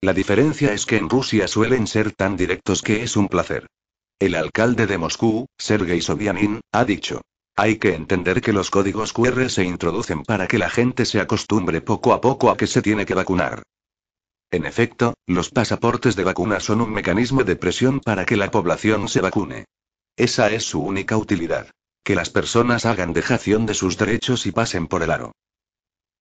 La 0.01 0.13
diferencia 0.13 0.73
es 0.73 0.85
que 0.85 0.97
en 0.97 1.09
Rusia 1.09 1.47
suelen 1.47 1.87
ser 1.87 2.11
tan 2.11 2.37
directos 2.37 2.81
que 2.81 3.01
es 3.01 3.17
un 3.17 3.27
placer. 3.27 3.65
El 4.19 4.35
alcalde 4.35 4.85
de 4.85 4.97
Moscú, 4.97 5.47
Sergei 5.57 6.01
Sobyanin, 6.01 6.61
ha 6.71 6.85
dicho. 6.85 7.21
Hay 7.55 7.77
que 7.77 7.95
entender 7.95 8.41
que 8.41 8.53
los 8.53 8.69
códigos 8.69 9.13
QR 9.13 9.49
se 9.49 9.63
introducen 9.63 10.23
para 10.23 10.47
que 10.47 10.59
la 10.59 10.69
gente 10.69 11.05
se 11.05 11.19
acostumbre 11.19 11.81
poco 11.81 12.13
a 12.13 12.21
poco 12.21 12.51
a 12.51 12.57
que 12.57 12.67
se 12.67 12.83
tiene 12.83 13.05
que 13.07 13.15
vacunar. 13.15 13.63
En 14.51 14.65
efecto, 14.65 15.15
los 15.25 15.49
pasaportes 15.49 16.15
de 16.15 16.23
vacuna 16.23 16.59
son 16.59 16.81
un 16.81 16.91
mecanismo 16.91 17.43
de 17.43 17.55
presión 17.55 17.99
para 17.99 18.25
que 18.25 18.37
la 18.37 18.51
población 18.51 19.09
se 19.09 19.21
vacune. 19.21 19.65
Esa 20.15 20.51
es 20.51 20.63
su 20.63 20.79
única 20.79 21.17
utilidad 21.17 21.71
que 22.07 22.15
las 22.15 22.29
personas 22.29 22.85
hagan 22.85 23.11
dejación 23.11 23.65
de 23.65 23.73
sus 23.73 23.97
derechos 23.97 24.45
y 24.45 24.53
pasen 24.53 24.87
por 24.87 25.03
el 25.03 25.11
aro. 25.11 25.33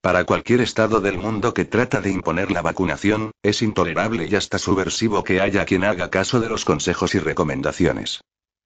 Para 0.00 0.24
cualquier 0.24 0.60
estado 0.60 1.00
del 1.00 1.16
mundo 1.16 1.54
que 1.54 1.64
trata 1.64 2.00
de 2.00 2.10
imponer 2.10 2.50
la 2.50 2.60
vacunación, 2.60 3.30
es 3.40 3.62
intolerable 3.62 4.26
y 4.26 4.34
hasta 4.34 4.58
subversivo 4.58 5.22
que 5.22 5.40
haya 5.40 5.64
quien 5.64 5.84
haga 5.84 6.10
caso 6.10 6.40
de 6.40 6.48
los 6.48 6.64
consejos 6.64 7.14
y 7.14 7.20
recomendaciones. 7.20 8.20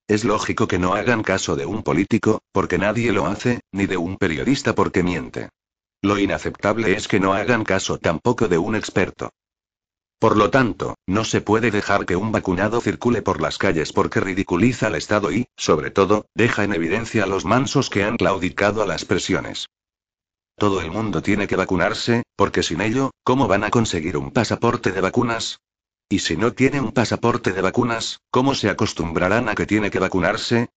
Es 0.08 0.24
lógico 0.24 0.66
que 0.66 0.78
no 0.78 0.94
hagan 0.94 1.22
caso 1.22 1.56
de 1.56 1.66
un 1.66 1.82
político, 1.82 2.40
porque 2.52 2.78
nadie 2.78 3.12
lo 3.12 3.26
hace, 3.26 3.60
ni 3.70 3.84
de 3.84 3.98
un 3.98 4.16
periodista 4.16 4.74
porque 4.74 5.02
miente. 5.02 5.50
Lo 6.00 6.18
inaceptable 6.18 6.94
es 6.96 7.06
que 7.06 7.20
no 7.20 7.34
hagan 7.34 7.64
caso 7.64 7.98
tampoco 7.98 8.48
de 8.48 8.56
un 8.56 8.76
experto. 8.76 9.28
Por 10.20 10.36
lo 10.36 10.50
tanto, 10.50 10.96
no 11.06 11.24
se 11.24 11.40
puede 11.40 11.70
dejar 11.70 12.04
que 12.04 12.14
un 12.14 12.30
vacunado 12.30 12.82
circule 12.82 13.22
por 13.22 13.40
las 13.40 13.56
calles 13.56 13.94
porque 13.94 14.20
ridiculiza 14.20 14.88
al 14.88 14.94
Estado 14.94 15.32
y, 15.32 15.46
sobre 15.56 15.90
todo, 15.90 16.26
deja 16.34 16.62
en 16.62 16.74
evidencia 16.74 17.24
a 17.24 17.26
los 17.26 17.46
mansos 17.46 17.88
que 17.88 18.04
han 18.04 18.18
claudicado 18.18 18.82
a 18.82 18.86
las 18.86 19.06
presiones. 19.06 19.66
Todo 20.58 20.82
el 20.82 20.90
mundo 20.90 21.22
tiene 21.22 21.48
que 21.48 21.56
vacunarse, 21.56 22.22
porque 22.36 22.62
sin 22.62 22.82
ello, 22.82 23.12
¿cómo 23.24 23.48
van 23.48 23.64
a 23.64 23.70
conseguir 23.70 24.18
un 24.18 24.30
pasaporte 24.30 24.92
de 24.92 25.00
vacunas? 25.00 25.58
Y 26.10 26.18
si 26.18 26.36
no 26.36 26.52
tiene 26.52 26.82
un 26.82 26.92
pasaporte 26.92 27.52
de 27.52 27.62
vacunas, 27.62 28.20
¿cómo 28.30 28.54
se 28.54 28.68
acostumbrarán 28.68 29.48
a 29.48 29.54
que 29.54 29.64
tiene 29.64 29.90
que 29.90 30.00
vacunarse? 30.00 30.68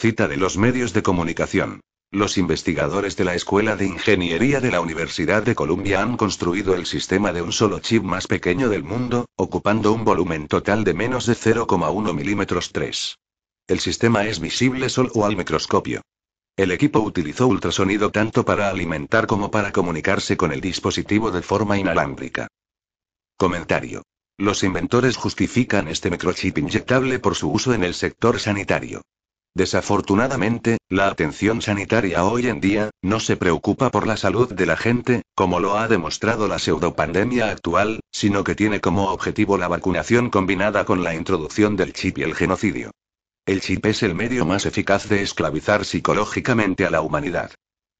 Cita 0.00 0.28
de 0.28 0.38
los 0.38 0.56
medios 0.56 0.94
de 0.94 1.02
comunicación. 1.02 1.82
Los 2.10 2.38
investigadores 2.38 3.18
de 3.18 3.24
la 3.26 3.34
Escuela 3.34 3.76
de 3.76 3.84
Ingeniería 3.84 4.58
de 4.58 4.70
la 4.70 4.80
Universidad 4.80 5.42
de 5.42 5.54
Columbia 5.54 6.00
han 6.00 6.16
construido 6.16 6.74
el 6.74 6.86
sistema 6.86 7.34
de 7.34 7.42
un 7.42 7.52
solo 7.52 7.80
chip 7.80 8.02
más 8.02 8.26
pequeño 8.26 8.70
del 8.70 8.82
mundo, 8.82 9.26
ocupando 9.36 9.92
un 9.92 10.06
volumen 10.06 10.48
total 10.48 10.84
de 10.84 10.94
menos 10.94 11.26
de 11.26 11.34
0,1 11.34 12.14
milímetros 12.14 12.72
3. 12.72 13.18
El 13.68 13.78
sistema 13.80 14.24
es 14.24 14.40
visible 14.40 14.88
solo 14.88 15.26
al 15.26 15.36
microscopio. 15.36 16.00
El 16.56 16.70
equipo 16.70 17.00
utilizó 17.00 17.46
ultrasonido 17.46 18.10
tanto 18.10 18.42
para 18.42 18.70
alimentar 18.70 19.26
como 19.26 19.50
para 19.50 19.70
comunicarse 19.70 20.34
con 20.34 20.50
el 20.50 20.62
dispositivo 20.62 21.30
de 21.30 21.42
forma 21.42 21.76
inalámbrica. 21.78 22.48
Comentario. 23.36 24.02
Los 24.38 24.64
inventores 24.64 25.18
justifican 25.18 25.88
este 25.88 26.08
microchip 26.08 26.56
inyectable 26.56 27.18
por 27.18 27.34
su 27.34 27.52
uso 27.52 27.74
en 27.74 27.84
el 27.84 27.92
sector 27.92 28.40
sanitario. 28.40 29.02
Desafortunadamente, 29.54 30.78
la 30.88 31.08
atención 31.08 31.60
sanitaria 31.60 32.24
hoy 32.24 32.46
en 32.46 32.60
día, 32.60 32.90
no 33.02 33.18
se 33.18 33.36
preocupa 33.36 33.90
por 33.90 34.06
la 34.06 34.16
salud 34.16 34.52
de 34.52 34.64
la 34.64 34.76
gente, 34.76 35.22
como 35.34 35.58
lo 35.58 35.76
ha 35.76 35.88
demostrado 35.88 36.46
la 36.46 36.60
pseudopandemia 36.60 37.50
actual, 37.50 38.00
sino 38.12 38.44
que 38.44 38.54
tiene 38.54 38.80
como 38.80 39.10
objetivo 39.10 39.58
la 39.58 39.66
vacunación 39.66 40.30
combinada 40.30 40.84
con 40.84 41.02
la 41.02 41.14
introducción 41.14 41.76
del 41.76 41.92
chip 41.92 42.18
y 42.18 42.22
el 42.22 42.34
genocidio. 42.34 42.92
El 43.44 43.60
chip 43.60 43.86
es 43.86 44.04
el 44.04 44.14
medio 44.14 44.46
más 44.46 44.66
eficaz 44.66 45.08
de 45.08 45.22
esclavizar 45.22 45.84
psicológicamente 45.84 46.86
a 46.86 46.90
la 46.90 47.00
humanidad. 47.00 47.50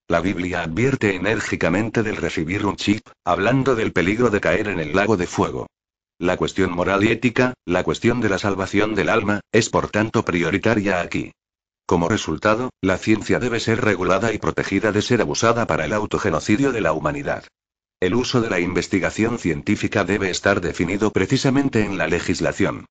La 0.07 0.21
Biblia 0.21 0.63
advierte 0.63 1.17
enérgicamente 1.17 2.05
del 2.05 2.17
recibir 2.17 2.65
un 2.65 2.77
chip, 2.77 3.09
hablando 3.25 3.75
del 3.75 3.93
peligro 3.93 4.31
de 4.31 4.41
caer 4.41 4.69
en 4.69 4.79
el 4.79 4.95
lago 4.95 5.17
de 5.17 5.27
fuego. 5.27 5.67
La 6.19 6.37
cuestión 6.37 6.71
moral 6.73 7.03
y 7.03 7.09
ética, 7.09 7.55
la 7.65 7.83
cuestión 7.83 8.21
de 8.21 8.29
la 8.29 8.39
salvación 8.39 8.95
del 8.95 9.09
alma, 9.09 9.41
es 9.53 9.71
por 9.71 9.89
tanto 9.89 10.25
prioritaria 10.25 11.01
aquí. 11.01 11.33
Como 11.91 12.09
resultado, 12.09 12.71
la 12.81 12.99
ciencia 12.99 13.41
debe 13.41 13.59
ser 13.59 13.81
regulada 13.81 14.33
y 14.33 14.39
protegida 14.39 14.93
de 14.93 15.03
ser 15.03 15.21
abusada 15.23 15.67
para 15.67 15.87
el 15.87 15.93
autogenocidio 15.93 16.71
de 16.71 16.81
la 16.81 16.93
humanidad. 16.93 17.43
El 17.99 18.15
uso 18.15 18.41
de 18.41 18.49
la 18.49 18.61
investigación 18.61 19.41
científica 19.41 20.05
debe 20.05 20.31
estar 20.31 20.61
definido 20.61 21.11
precisamente 21.11 21.85
en 21.85 21.99
la 21.99 22.07
legislación. 22.07 22.87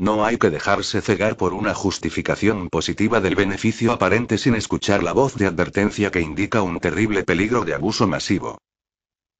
No 0.00 0.24
hay 0.24 0.36
que 0.36 0.50
dejarse 0.50 1.00
cegar 1.00 1.36
por 1.36 1.54
una 1.54 1.74
justificación 1.74 2.70
positiva 2.70 3.20
del 3.20 3.36
beneficio 3.36 3.92
aparente 3.92 4.36
sin 4.36 4.56
escuchar 4.56 5.04
la 5.04 5.12
voz 5.12 5.36
de 5.36 5.46
advertencia 5.46 6.10
que 6.10 6.20
indica 6.20 6.60
un 6.60 6.80
terrible 6.80 7.22
peligro 7.22 7.64
de 7.64 7.74
abuso 7.74 8.08
masivo. 8.08 8.58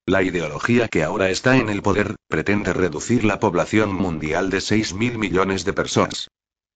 La 0.06 0.22
ideología 0.22 0.86
que 0.86 1.02
ahora 1.02 1.30
está 1.30 1.56
en 1.56 1.68
el 1.68 1.82
poder, 1.82 2.14
pretende 2.28 2.72
reducir 2.72 3.24
la 3.24 3.40
población 3.40 3.92
mundial 3.92 4.50
de 4.50 4.60
6 4.60 4.94
mil 4.94 5.18
millones 5.18 5.64
de 5.64 5.72
personas. 5.72 6.28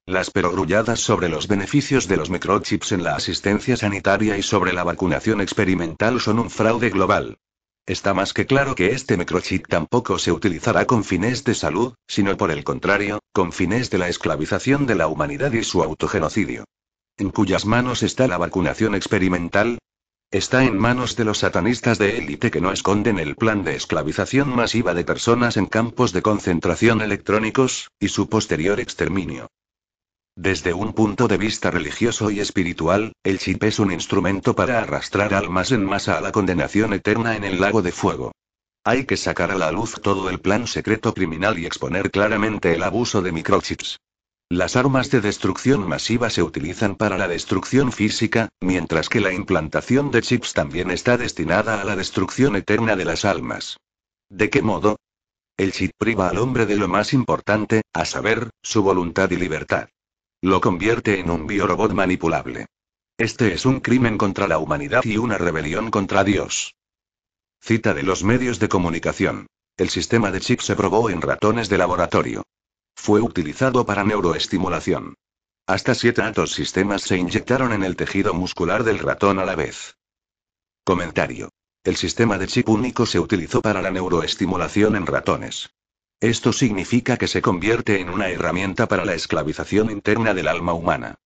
Las 0.06 0.30
perogrulladas 0.30 1.00
sobre 1.00 1.30
los 1.30 1.48
beneficios 1.48 2.06
de 2.08 2.18
los 2.18 2.28
microchips 2.28 2.92
en 2.92 3.02
la 3.02 3.16
asistencia 3.16 3.74
sanitaria 3.74 4.36
y 4.36 4.42
sobre 4.42 4.74
la 4.74 4.84
vacunación 4.84 5.40
experimental 5.40 6.20
son 6.20 6.40
un 6.40 6.50
fraude 6.50 6.90
global. 6.90 7.38
Está 7.86 8.12
más 8.12 8.34
que 8.34 8.44
claro 8.44 8.74
que 8.74 8.88
este 8.88 9.16
microchip 9.16 9.66
tampoco 9.66 10.18
se 10.18 10.30
utilizará 10.30 10.84
con 10.84 11.04
fines 11.04 11.42
de 11.44 11.54
salud, 11.54 11.94
sino 12.06 12.36
por 12.36 12.50
el 12.50 12.64
contrario, 12.64 13.20
con 13.32 13.50
fines 13.50 13.88
de 13.88 13.96
la 13.96 14.10
esclavización 14.10 14.84
de 14.84 14.94
la 14.94 15.06
humanidad 15.06 15.52
y 15.52 15.64
su 15.64 15.82
autogenocidio. 15.82 16.64
¿En 17.16 17.30
cuyas 17.30 17.64
manos 17.64 18.02
está 18.02 18.28
la 18.28 18.36
vacunación 18.36 18.94
experimental? 18.94 19.78
Está 20.30 20.64
en 20.64 20.76
manos 20.76 21.16
de 21.16 21.24
los 21.24 21.38
satanistas 21.38 21.96
de 21.96 22.18
élite 22.18 22.50
que 22.50 22.60
no 22.60 22.72
esconden 22.72 23.18
el 23.18 23.36
plan 23.36 23.64
de 23.64 23.76
esclavización 23.76 24.54
masiva 24.54 24.92
de 24.92 25.04
personas 25.04 25.56
en 25.56 25.64
campos 25.64 26.12
de 26.12 26.20
concentración 26.20 27.00
electrónicos, 27.00 27.88
y 27.98 28.08
su 28.08 28.28
posterior 28.28 28.80
exterminio. 28.80 29.48
Desde 30.36 30.74
un 30.74 30.94
punto 30.94 31.28
de 31.28 31.38
vista 31.38 31.70
religioso 31.70 32.28
y 32.28 32.40
espiritual, 32.40 33.12
el 33.22 33.38
chip 33.38 33.62
es 33.62 33.78
un 33.78 33.92
instrumento 33.92 34.56
para 34.56 34.80
arrastrar 34.80 35.32
almas 35.32 35.70
en 35.70 35.84
masa 35.84 36.18
a 36.18 36.20
la 36.20 36.32
condenación 36.32 36.92
eterna 36.92 37.36
en 37.36 37.44
el 37.44 37.60
lago 37.60 37.82
de 37.82 37.92
fuego. 37.92 38.32
Hay 38.82 39.04
que 39.06 39.16
sacar 39.16 39.52
a 39.52 39.56
la 39.56 39.70
luz 39.70 39.94
todo 40.02 40.28
el 40.28 40.40
plan 40.40 40.66
secreto 40.66 41.14
criminal 41.14 41.58
y 41.60 41.66
exponer 41.66 42.10
claramente 42.10 42.74
el 42.74 42.82
abuso 42.82 43.22
de 43.22 43.30
microchips. 43.30 44.00
Las 44.50 44.74
armas 44.74 45.08
de 45.10 45.20
destrucción 45.20 45.88
masiva 45.88 46.28
se 46.30 46.42
utilizan 46.42 46.96
para 46.96 47.16
la 47.16 47.28
destrucción 47.28 47.92
física, 47.92 48.48
mientras 48.60 49.08
que 49.08 49.20
la 49.20 49.32
implantación 49.32 50.10
de 50.10 50.20
chips 50.20 50.52
también 50.52 50.90
está 50.90 51.16
destinada 51.16 51.80
a 51.80 51.84
la 51.84 51.94
destrucción 51.94 52.56
eterna 52.56 52.96
de 52.96 53.04
las 53.04 53.24
almas. 53.24 53.76
¿De 54.28 54.50
qué 54.50 54.62
modo? 54.62 54.96
El 55.56 55.72
chip 55.72 55.92
priva 55.96 56.28
al 56.28 56.38
hombre 56.38 56.66
de 56.66 56.76
lo 56.76 56.88
más 56.88 57.12
importante, 57.12 57.82
a 57.92 58.04
saber, 58.04 58.50
su 58.62 58.82
voluntad 58.82 59.30
y 59.30 59.36
libertad. 59.36 59.88
Lo 60.44 60.60
convierte 60.60 61.20
en 61.20 61.30
un 61.30 61.46
biorobot 61.46 61.94
manipulable. 61.94 62.66
Este 63.16 63.54
es 63.54 63.64
un 63.64 63.80
crimen 63.80 64.18
contra 64.18 64.46
la 64.46 64.58
humanidad 64.58 65.02
y 65.02 65.16
una 65.16 65.38
rebelión 65.38 65.90
contra 65.90 66.22
Dios. 66.22 66.74
Cita 67.62 67.94
de 67.94 68.02
los 68.02 68.24
medios 68.24 68.58
de 68.58 68.68
comunicación. 68.68 69.46
El 69.78 69.88
sistema 69.88 70.30
de 70.30 70.42
chip 70.42 70.60
se 70.60 70.76
probó 70.76 71.08
en 71.08 71.22
ratones 71.22 71.70
de 71.70 71.78
laboratorio. 71.78 72.42
Fue 72.94 73.22
utilizado 73.22 73.86
para 73.86 74.04
neuroestimulación. 74.04 75.14
Hasta 75.66 75.94
siete 75.94 76.20
altos 76.20 76.52
sistemas 76.52 77.00
se 77.00 77.16
inyectaron 77.16 77.72
en 77.72 77.82
el 77.82 77.96
tejido 77.96 78.34
muscular 78.34 78.84
del 78.84 78.98
ratón 78.98 79.38
a 79.38 79.46
la 79.46 79.56
vez. 79.56 79.96
Comentario. 80.84 81.48
El 81.84 81.96
sistema 81.96 82.36
de 82.36 82.48
chip 82.48 82.68
único 82.68 83.06
se 83.06 83.18
utilizó 83.18 83.62
para 83.62 83.80
la 83.80 83.90
neuroestimulación 83.90 84.94
en 84.96 85.06
ratones. 85.06 85.70
Esto 86.20 86.52
significa 86.52 87.16
que 87.16 87.28
se 87.28 87.42
convierte 87.42 88.00
en 88.00 88.08
una 88.08 88.28
herramienta 88.28 88.88
para 88.88 89.04
la 89.04 89.14
esclavización 89.14 89.90
interna 89.90 90.34
del 90.34 90.48
alma 90.48 90.72
humana. 90.72 91.16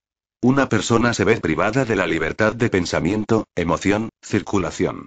Una 0.41 0.69
persona 0.69 1.15
se 1.15 1.25
ve 1.25 1.41
privada 1.41 1.85
de 1.85 1.97
la 1.97 2.07
libertad 2.07 2.55
de 2.55 2.71
pensamiento, 2.71 3.47
emoción, 3.57 4.09
circulación. 4.23 5.07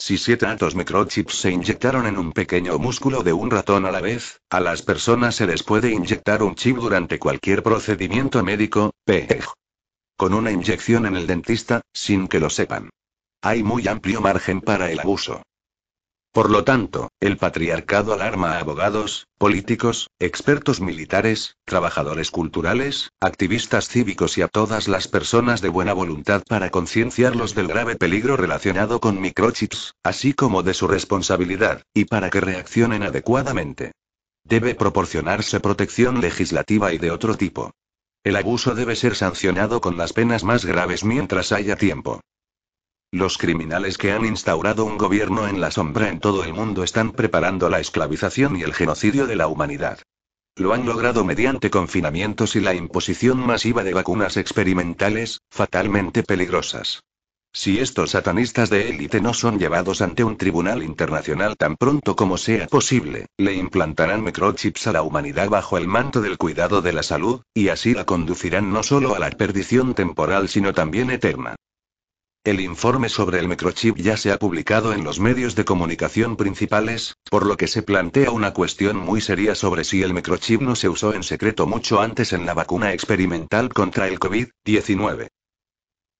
Si 0.00 0.16
siete 0.16 0.46
altos 0.46 0.76
microchips 0.76 1.34
se 1.34 1.50
inyectaron 1.50 2.06
en 2.06 2.18
un 2.18 2.32
pequeño 2.32 2.78
músculo 2.78 3.22
de 3.22 3.32
un 3.32 3.50
ratón 3.50 3.84
a 3.84 3.90
la 3.90 4.00
vez, 4.00 4.40
a 4.48 4.60
las 4.60 4.82
personas 4.82 5.34
se 5.34 5.46
les 5.46 5.62
puede 5.62 5.90
inyectar 5.90 6.42
un 6.42 6.54
chip 6.54 6.76
durante 6.76 7.18
cualquier 7.18 7.62
procedimiento 7.62 8.44
médico, 8.44 8.92
PEG. 9.04 9.44
Con 10.16 10.34
una 10.34 10.52
inyección 10.52 11.06
en 11.06 11.16
el 11.16 11.26
dentista, 11.26 11.80
sin 11.92 12.28
que 12.28 12.38
lo 12.38 12.48
sepan. 12.48 12.90
Hay 13.42 13.62
muy 13.62 13.88
amplio 13.88 14.20
margen 14.20 14.60
para 14.60 14.90
el 14.90 15.00
abuso. 15.00 15.42
Por 16.32 16.50
lo 16.50 16.62
tanto, 16.62 17.10
el 17.20 17.36
patriarcado 17.36 18.12
alarma 18.12 18.52
a 18.52 18.58
abogados, 18.60 19.26
políticos, 19.38 20.10
expertos 20.18 20.80
militares, 20.80 21.56
trabajadores 21.64 22.30
culturales, 22.30 23.10
activistas 23.20 23.88
cívicos 23.88 24.36
y 24.38 24.42
a 24.42 24.48
todas 24.48 24.88
las 24.88 25.08
personas 25.08 25.62
de 25.62 25.70
buena 25.70 25.94
voluntad 25.94 26.42
para 26.46 26.70
concienciarlos 26.70 27.54
del 27.54 27.68
grave 27.68 27.96
peligro 27.96 28.36
relacionado 28.36 29.00
con 29.00 29.20
microchips, 29.20 29.94
así 30.02 30.34
como 30.34 30.62
de 30.62 30.74
su 30.74 30.86
responsabilidad, 30.86 31.82
y 31.94 32.04
para 32.04 32.30
que 32.30 32.40
reaccionen 32.40 33.02
adecuadamente. 33.02 33.92
Debe 34.44 34.74
proporcionarse 34.74 35.60
protección 35.60 36.20
legislativa 36.20 36.92
y 36.92 36.98
de 36.98 37.10
otro 37.10 37.36
tipo. 37.36 37.72
El 38.22 38.36
abuso 38.36 38.74
debe 38.74 38.96
ser 38.96 39.14
sancionado 39.14 39.80
con 39.80 39.96
las 39.96 40.12
penas 40.12 40.44
más 40.44 40.64
graves 40.64 41.04
mientras 41.04 41.52
haya 41.52 41.76
tiempo. 41.76 42.20
Los 43.10 43.38
criminales 43.38 43.96
que 43.96 44.12
han 44.12 44.26
instaurado 44.26 44.84
un 44.84 44.98
gobierno 44.98 45.48
en 45.48 45.62
la 45.62 45.70
sombra 45.70 46.10
en 46.10 46.20
todo 46.20 46.44
el 46.44 46.52
mundo 46.52 46.84
están 46.84 47.12
preparando 47.12 47.70
la 47.70 47.80
esclavización 47.80 48.56
y 48.56 48.62
el 48.62 48.74
genocidio 48.74 49.26
de 49.26 49.34
la 49.34 49.46
humanidad. 49.46 50.00
Lo 50.56 50.74
han 50.74 50.84
logrado 50.84 51.24
mediante 51.24 51.70
confinamientos 51.70 52.54
y 52.54 52.60
la 52.60 52.74
imposición 52.74 53.38
masiva 53.38 53.82
de 53.82 53.94
vacunas 53.94 54.36
experimentales, 54.36 55.40
fatalmente 55.50 56.22
peligrosas. 56.22 57.00
Si 57.50 57.78
estos 57.78 58.10
satanistas 58.10 58.68
de 58.68 58.90
élite 58.90 59.22
no 59.22 59.32
son 59.32 59.58
llevados 59.58 60.02
ante 60.02 60.22
un 60.22 60.36
tribunal 60.36 60.82
internacional 60.82 61.56
tan 61.56 61.76
pronto 61.76 62.14
como 62.14 62.36
sea 62.36 62.66
posible, 62.66 63.24
le 63.38 63.54
implantarán 63.54 64.22
microchips 64.22 64.86
a 64.86 64.92
la 64.92 65.00
humanidad 65.00 65.48
bajo 65.48 65.78
el 65.78 65.88
manto 65.88 66.20
del 66.20 66.36
cuidado 66.36 66.82
de 66.82 66.92
la 66.92 67.02
salud, 67.02 67.40
y 67.54 67.68
así 67.68 67.94
la 67.94 68.04
conducirán 68.04 68.70
no 68.70 68.82
solo 68.82 69.14
a 69.14 69.18
la 69.18 69.30
perdición 69.30 69.94
temporal 69.94 70.50
sino 70.50 70.74
también 70.74 71.10
eterna. 71.10 71.56
El 72.44 72.60
informe 72.60 73.08
sobre 73.08 73.40
el 73.40 73.48
microchip 73.48 73.96
ya 73.96 74.16
se 74.16 74.32
ha 74.32 74.38
publicado 74.38 74.92
en 74.92 75.04
los 75.04 75.20
medios 75.20 75.54
de 75.54 75.64
comunicación 75.64 76.36
principales, 76.36 77.14
por 77.30 77.44
lo 77.44 77.56
que 77.56 77.66
se 77.66 77.82
plantea 77.82 78.30
una 78.30 78.54
cuestión 78.54 78.96
muy 78.96 79.20
seria 79.20 79.54
sobre 79.54 79.84
si 79.84 80.02
el 80.02 80.14
microchip 80.14 80.62
no 80.62 80.74
se 80.74 80.88
usó 80.88 81.12
en 81.12 81.24
secreto 81.24 81.66
mucho 81.66 82.00
antes 82.00 82.32
en 82.32 82.46
la 82.46 82.54
vacuna 82.54 82.92
experimental 82.92 83.68
contra 83.68 84.08
el 84.08 84.18
COVID-19. 84.18 85.28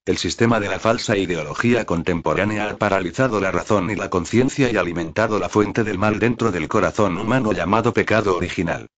El 0.05 0.19
sistema 0.19 0.59
de 0.59 0.69
la 0.69 0.79
falsa 0.79 1.17
ideología 1.17 1.85
contemporánea 1.85 2.71
ha 2.71 2.77
paralizado 2.77 3.41
la 3.41 3.51
razón 3.51 3.91
y 3.91 3.95
la 3.95 4.11
conciencia 4.11 4.71
y 4.71 4.77
alimentado 4.77 5.39
la 5.39 5.49
fuente 5.49 5.85
del 5.85 5.99
mal 5.99 6.19
dentro 6.19 6.51
del 6.51 6.67
corazón 6.67 7.17
humano 7.17 7.53
llamado 7.53 7.93
pecado 7.93 8.37
original. 8.37 8.89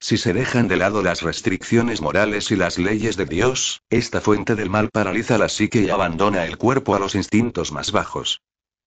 Si 0.00 0.16
se 0.16 0.32
dejan 0.32 0.68
de 0.68 0.76
lado 0.76 1.02
las 1.02 1.22
restricciones 1.22 2.00
morales 2.00 2.50
y 2.50 2.56
las 2.56 2.78
leyes 2.78 3.16
de 3.16 3.26
Dios, 3.26 3.82
esta 3.90 4.20
fuente 4.20 4.54
del 4.54 4.70
mal 4.70 4.90
paraliza 4.92 5.38
la 5.38 5.48
psique 5.48 5.80
y 5.82 5.90
abandona 5.90 6.46
el 6.46 6.56
cuerpo 6.56 6.94
a 6.94 6.98
los 6.98 7.14
instintos 7.14 7.72
más 7.72 7.90
bajos. 7.90 8.40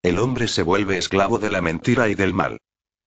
El 0.03 0.19
hombre 0.19 0.47
se 0.47 0.63
vuelve 0.63 0.97
esclavo 0.97 1.37
de 1.37 1.51
la 1.51 1.61
mentira 1.61 2.07
y 2.09 2.15
del 2.15 2.33
mal. 2.33 2.57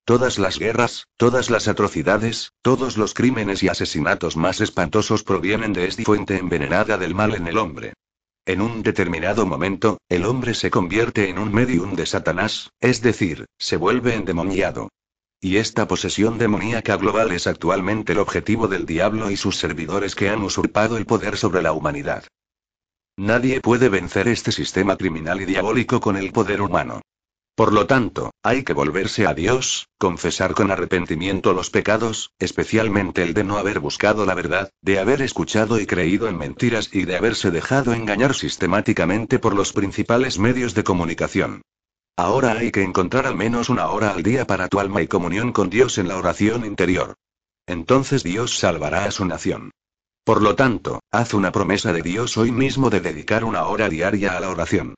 Todas 0.05 0.38
las 0.38 0.59
guerras, 0.59 1.07
todas 1.17 1.49
las 1.49 1.67
atrocidades, 1.67 2.53
todos 2.61 2.99
los 2.99 3.14
crímenes 3.14 3.62
y 3.62 3.69
asesinatos 3.69 4.37
más 4.37 4.61
espantosos 4.61 5.25
provienen 5.25 5.73
de 5.73 5.87
esta 5.87 6.03
fuente 6.03 6.37
envenenada 6.37 6.99
del 6.99 7.14
mal 7.14 7.35
en 7.35 7.47
el 7.47 7.57
hombre. 7.57 7.95
En 8.45 8.61
un 8.61 8.83
determinado 8.83 9.47
momento, 9.47 9.97
el 10.11 10.27
hombre 10.27 10.53
se 10.53 10.71
convierte 10.71 11.31
en 11.31 11.38
un 11.38 11.55
medium 11.55 11.97
de 11.97 12.05
Satanás, 12.05 12.71
es 12.81 13.01
decir, 13.01 13.47
se 13.59 13.79
vuelve 13.79 14.14
endemoniado. 14.14 14.90
Y 15.44 15.59
esta 15.59 15.87
posesión 15.87 16.38
demoníaca 16.38 16.96
global 16.96 17.30
es 17.30 17.46
actualmente 17.46 18.12
el 18.12 18.18
objetivo 18.18 18.66
del 18.66 18.87
diablo 18.87 19.30
y 19.30 19.37
sus 19.37 19.59
servidores 19.59 20.14
que 20.14 20.30
han 20.30 20.42
usurpado 20.42 20.96
el 20.96 21.04
poder 21.04 21.37
sobre 21.37 21.61
la 21.61 21.72
humanidad. 21.72 22.24
Nadie 23.18 23.61
puede 23.61 23.90
vencer 23.90 24.26
este 24.26 24.52
sistema 24.52 24.96
criminal 24.96 25.42
y 25.42 25.44
diabólico 25.44 26.00
con 26.00 26.16
el 26.16 26.33
poder 26.33 26.62
humano. 26.62 27.02
Por 27.54 27.74
lo 27.74 27.87
tanto, 27.87 28.30
hay 28.42 28.64
que 28.64 28.72
volverse 28.72 29.26
a 29.26 29.35
Dios, 29.35 29.87
confesar 29.98 30.54
con 30.54 30.70
arrepentimiento 30.70 31.52
los 31.52 31.68
pecados, 31.68 32.30
especialmente 32.38 33.22
el 33.22 33.35
de 33.35 33.44
no 33.44 33.59
haber 33.59 33.80
buscado 33.80 34.24
la 34.24 34.33
verdad, 34.33 34.70
de 34.80 34.98
haber 34.98 35.20
escuchado 35.20 35.78
y 35.78 35.85
creído 35.85 36.26
en 36.26 36.38
mentiras 36.38 36.88
y 36.90 37.04
de 37.04 37.16
haberse 37.16 37.50
dejado 37.50 37.92
engañar 37.92 38.35
sistemáticamente 38.35 39.38
por 39.38 39.54
los 39.54 39.74
principales 39.74 40.38
medios 40.38 40.72
de 40.72 40.85
comunicación. 40.85 41.61
Ahora 42.16 42.53
hay 42.53 42.70
que 42.70 42.85
encontrar 42.85 43.27
al 43.27 43.35
menos 43.35 43.68
una 43.68 43.88
hora 43.88 44.11
al 44.11 44.22
día 44.22 44.46
para 44.46 44.68
tu 44.68 44.79
alma 44.79 45.03
y 45.03 45.09
comunión 45.09 45.53
con 45.53 45.68
Dios 45.68 45.98
en 45.98 46.07
la 46.07 46.16
oración 46.16 46.64
interior. 46.64 47.16
Entonces 47.66 48.22
Dios 48.22 48.57
salvará 48.57 49.05
a 49.05 49.11
su 49.11 49.24
nación. 49.24 49.72
Por 50.24 50.40
lo 50.40 50.55
tanto, 50.55 51.00
haz 51.11 51.35
una 51.35 51.50
promesa 51.50 51.92
de 51.92 52.03
Dios 52.03 52.37
hoy 52.37 52.53
mismo 52.53 52.88
de 52.88 53.00
dedicar 53.00 53.44
una 53.44 53.64
hora 53.66 53.88
diaria 53.88 54.37
a 54.37 54.40
la 54.40 54.50
oración. 54.50 54.94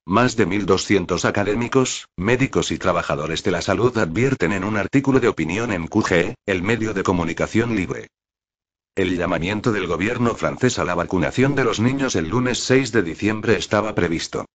Más 0.06 0.36
de 0.36 0.48
1.200 0.48 1.26
académicos, 1.26 2.08
médicos 2.18 2.72
y 2.72 2.78
trabajadores 2.78 3.44
de 3.44 3.52
la 3.52 3.62
salud 3.62 3.96
advierten 3.98 4.54
en 4.54 4.64
un 4.64 4.78
artículo 4.78 5.20
de 5.20 5.28
opinión 5.28 5.72
en 5.72 5.88
QG, 5.88 6.34
el 6.46 6.64
medio 6.64 6.94
de 6.94 7.04
comunicación 7.04 7.76
libre. 7.76 8.08
El 8.96 9.16
llamamiento 9.16 9.72
del 9.72 9.88
gobierno 9.88 10.36
francés 10.36 10.80
a 10.80 10.84
la 10.84 10.96
vacunación 10.96 11.56
de 11.56 11.64
los 11.64 11.80
niños 11.80 12.16
el 12.16 12.28
lunes 12.28 12.60
6 12.60 12.92
de 12.92 13.04
diciembre 13.04 13.56
estaba 13.56 13.96
previsto. 13.96 14.46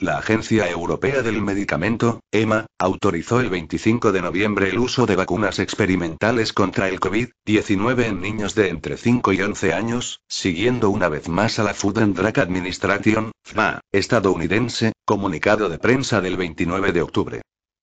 La 0.00 0.16
Agencia 0.16 0.66
Europea 0.70 1.20
del 1.20 1.42
Medicamento, 1.42 2.20
EMA, 2.32 2.64
autorizó 2.78 3.38
el 3.38 3.50
25 3.50 4.12
de 4.12 4.22
noviembre 4.22 4.70
el 4.70 4.78
uso 4.78 5.04
de 5.04 5.14
vacunas 5.14 5.58
experimentales 5.58 6.54
contra 6.54 6.88
el 6.88 7.00
COVID-19 7.00 8.06
en 8.06 8.22
niños 8.22 8.54
de 8.54 8.70
entre 8.70 8.96
5 8.96 9.34
y 9.34 9.42
11 9.42 9.74
años, 9.74 10.22
siguiendo 10.26 10.88
una 10.88 11.10
vez 11.10 11.28
más 11.28 11.58
a 11.58 11.64
la 11.64 11.74
Food 11.74 11.98
and 11.98 12.16
Drug 12.16 12.40
Administration, 12.40 13.32
FMA, 13.44 13.82
estadounidense, 13.92 14.92
comunicado 15.04 15.68
de 15.68 15.78
prensa 15.78 16.22
del 16.22 16.38
29 16.38 16.92
de 16.92 17.02
octubre. 17.02 17.42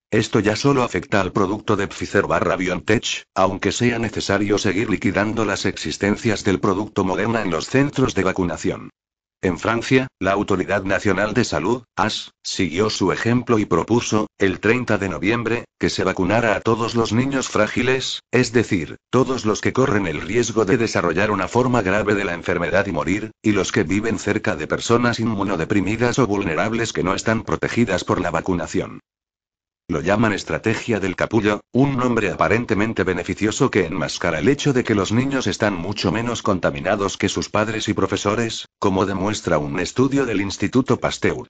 Esto 0.10 0.40
ya 0.40 0.56
solo 0.56 0.82
afecta 0.82 1.22
al 1.22 1.32
producto 1.32 1.76
de 1.76 1.88
Pfizer 1.88 2.26
barra 2.26 2.56
BioNTech, 2.56 3.26
aunque 3.36 3.72
sea 3.72 4.00
necesario 4.00 4.58
seguir 4.58 4.90
liquidando 4.90 5.46
las 5.46 5.68
existencias 5.68 6.44
del 6.44 6.60
producto 6.60 7.04
Moderna 7.04 7.44
en 7.44 7.52
los 7.52 7.68
centros 7.68 8.16
de 8.16 8.24
vacunación. 8.24 8.90
En 9.44 9.60
Francia, 9.60 10.08
la 10.20 10.32
Autoridad 10.32 10.84
Nacional 10.84 11.36
de 11.36 11.44
Salud, 11.44 11.84
AS, 11.96 12.32
siguió 12.42 12.90
su 12.90 13.12
ejemplo 13.12 13.60
y 13.60 13.66
propuso, 13.66 14.26
el 14.40 14.60
30 14.60 14.98
de 14.98 15.10
noviembre, 15.10 15.66
que 15.80 15.92
se 15.92 16.04
vacunara 16.04 16.56
a 16.56 16.62
todos 16.62 16.96
los 16.96 17.14
niños 17.14 17.48
frágiles, 17.48 18.22
es 18.32 18.52
decir, 18.52 18.98
todos 19.12 19.46
los 19.46 19.62
que 19.62 19.74
corren 19.74 20.08
el 20.08 20.22
riesgo 20.22 20.66
de 20.66 20.78
desarrollar 20.78 21.30
una 21.30 21.48
forma 21.48 21.84
grave 21.84 22.16
de 22.16 22.26
la 22.26 22.34
enfermedad 22.34 22.88
y 22.88 22.92
morir, 22.92 23.30
y 23.44 23.52
los 23.52 23.72
que 23.72 23.84
viven 23.84 24.18
cerca 24.18 24.56
de 24.56 24.66
personas 24.66 25.20
inmunodeprimidas 25.20 26.18
o 26.18 26.26
vulnerables 26.26 26.92
que 26.92 27.04
no 27.04 27.14
están 27.14 27.44
protegidas 27.44 28.04
por 28.04 28.20
la 28.20 28.32
vacunación. 28.32 29.02
Lo 29.90 30.02
llaman 30.02 30.34
estrategia 30.34 31.00
del 31.00 31.16
capullo, 31.16 31.62
un 31.72 31.96
nombre 31.96 32.30
aparentemente 32.30 33.06
beneficioso 33.06 33.72
que 33.72 33.86
enmascara 33.86 34.40
el 34.40 34.50
hecho 34.50 34.74
de 34.74 34.84
que 34.84 34.96
los 34.96 35.14
niños 35.14 35.48
están 35.48 35.76
mucho 35.76 36.12
menos 36.12 36.42
contaminados 36.44 37.16
que 37.16 37.30
sus 37.30 37.48
padres 37.48 37.88
y 37.88 37.94
profesores, 37.94 38.66
como 38.80 39.06
demuestra 39.06 39.60
un 39.60 39.80
estudio 39.80 40.26
del 40.26 40.42
Instituto 40.42 41.00
Pasteur. 41.00 41.48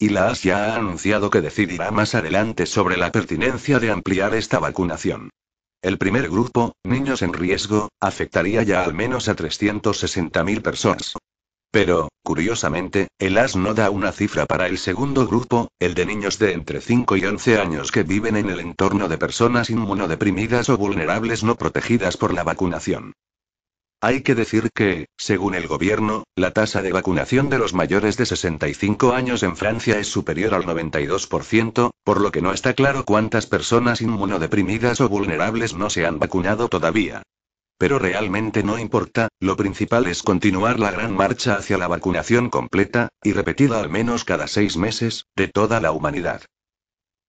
Y 0.00 0.08
la 0.08 0.26
AS 0.30 0.42
ya 0.42 0.72
ha 0.72 0.76
anunciado 0.76 1.30
que 1.30 1.40
decidirá 1.40 1.92
más 1.92 2.16
adelante 2.16 2.66
sobre 2.66 2.96
la 2.96 3.12
pertinencia 3.12 3.78
de 3.78 3.92
ampliar 3.92 4.34
esta 4.34 4.58
vacunación. 4.58 5.30
El 5.80 5.96
primer 5.96 6.28
grupo, 6.28 6.72
niños 6.82 7.22
en 7.22 7.32
riesgo, 7.32 7.90
afectaría 8.00 8.64
ya 8.64 8.82
al 8.82 8.94
menos 8.94 9.28
a 9.28 9.36
360.000 9.36 10.60
personas. 10.60 11.14
Pero, 11.70 12.08
curiosamente, 12.22 13.08
el 13.18 13.38
AS 13.38 13.56
no 13.56 13.74
da 13.74 13.90
una 13.90 14.12
cifra 14.12 14.46
para 14.46 14.66
el 14.66 14.78
segundo 14.78 15.26
grupo, 15.26 15.68
el 15.78 15.94
de 15.94 16.06
niños 16.06 16.38
de 16.38 16.52
entre 16.52 16.80
5 16.80 17.16
y 17.16 17.24
11 17.24 17.58
años 17.60 17.92
que 17.92 18.02
viven 18.02 18.36
en 18.36 18.50
el 18.50 18.60
entorno 18.60 19.08
de 19.08 19.18
personas 19.18 19.70
inmunodeprimidas 19.70 20.68
o 20.68 20.76
vulnerables 20.76 21.44
no 21.44 21.56
protegidas 21.56 22.16
por 22.16 22.32
la 22.32 22.44
vacunación. 22.44 23.12
Hay 24.02 24.20
que 24.20 24.34
decir 24.34 24.68
que, 24.74 25.06
según 25.16 25.54
el 25.54 25.66
gobierno, 25.66 26.24
la 26.36 26.50
tasa 26.50 26.82
de 26.82 26.92
vacunación 26.92 27.48
de 27.48 27.58
los 27.58 27.72
mayores 27.72 28.18
de 28.18 28.26
65 28.26 29.12
años 29.12 29.42
en 29.42 29.56
Francia 29.56 29.98
es 29.98 30.06
superior 30.06 30.54
al 30.54 30.64
92%, 30.64 31.90
por 32.04 32.20
lo 32.20 32.30
que 32.30 32.42
no 32.42 32.52
está 32.52 32.74
claro 32.74 33.04
cuántas 33.04 33.46
personas 33.46 34.02
inmunodeprimidas 34.02 35.00
o 35.00 35.08
vulnerables 35.08 35.74
no 35.74 35.88
se 35.88 36.04
han 36.04 36.18
vacunado 36.18 36.68
todavía. 36.68 37.22
Pero 37.78 37.98
realmente 37.98 38.62
no 38.62 38.78
importa, 38.78 39.28
lo 39.38 39.56
principal 39.56 40.06
es 40.06 40.22
continuar 40.22 40.80
la 40.80 40.90
gran 40.90 41.14
marcha 41.14 41.56
hacia 41.56 41.76
la 41.76 41.88
vacunación 41.88 42.48
completa, 42.48 43.08
y 43.22 43.32
repetida 43.32 43.80
al 43.80 43.90
menos 43.90 44.24
cada 44.24 44.46
seis 44.46 44.76
meses, 44.76 45.26
de 45.36 45.48
toda 45.48 45.80
la 45.80 45.92
humanidad. 45.92 46.42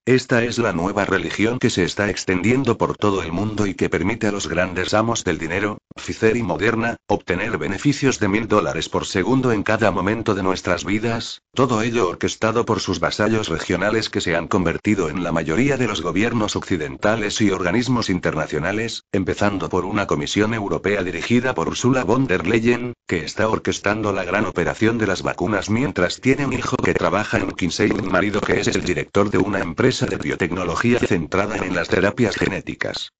Esta 0.07 0.41
es 0.41 0.57
la 0.57 0.71
nueva 0.71 1.03
religión 1.03 1.59
que 1.59 1.69
se 1.69 1.83
está 1.83 2.09
extendiendo 2.09 2.77
por 2.77 2.95
todo 2.95 3.23
el 3.23 3.33
mundo 3.33 3.67
y 3.67 3.73
que 3.73 3.89
permite 3.89 4.27
a 4.27 4.31
los 4.31 4.47
grandes 4.47 4.93
amos 4.93 5.25
del 5.25 5.37
dinero, 5.37 5.79
Pfizer 5.97 6.37
y 6.37 6.43
Moderna, 6.43 6.95
obtener 7.07 7.57
beneficios 7.57 8.17
de 8.17 8.29
mil 8.29 8.47
dólares 8.47 8.87
por 8.87 9.05
segundo 9.05 9.51
en 9.51 9.63
cada 9.63 9.91
momento 9.91 10.33
de 10.33 10.43
nuestras 10.43 10.85
vidas, 10.85 11.41
todo 11.53 11.81
ello 11.81 12.07
orquestado 12.07 12.63
por 12.63 12.79
sus 12.79 13.01
vasallos 13.01 13.49
regionales 13.49 14.09
que 14.09 14.21
se 14.21 14.37
han 14.37 14.47
convertido 14.47 15.09
en 15.09 15.25
la 15.25 15.33
mayoría 15.33 15.75
de 15.75 15.87
los 15.87 16.01
gobiernos 16.01 16.55
occidentales 16.55 17.41
y 17.41 17.51
organismos 17.51 18.09
internacionales, 18.09 19.03
empezando 19.11 19.67
por 19.67 19.83
una 19.83 20.07
Comisión 20.07 20.53
Europea 20.53 21.03
dirigida 21.03 21.53
por 21.53 21.67
Ursula 21.67 22.05
von 22.05 22.27
der 22.27 22.47
Leyen, 22.47 22.93
que 23.07 23.25
está 23.25 23.49
orquestando 23.49 24.13
la 24.13 24.23
gran 24.23 24.45
operación 24.45 24.99
de 24.99 25.07
las 25.07 25.21
vacunas 25.21 25.69
mientras 25.69 26.21
tiene 26.21 26.45
un 26.45 26.53
hijo 26.53 26.77
que 26.77 26.93
trabaja 26.93 27.39
en 27.39 27.51
Kinsey 27.51 27.89
y 27.89 27.99
un 27.99 28.09
marido 28.09 28.39
que 28.39 28.61
es 28.61 28.67
el 28.69 28.85
director 28.85 29.29
de 29.29 29.39
una 29.39 29.59
empresa 29.59 29.96
de 30.05 30.17
biotecnología 30.17 30.99
centrada 30.99 31.57
en 31.57 31.75
las 31.75 31.87
terapias 31.87 32.35
genéticas. 32.35 33.11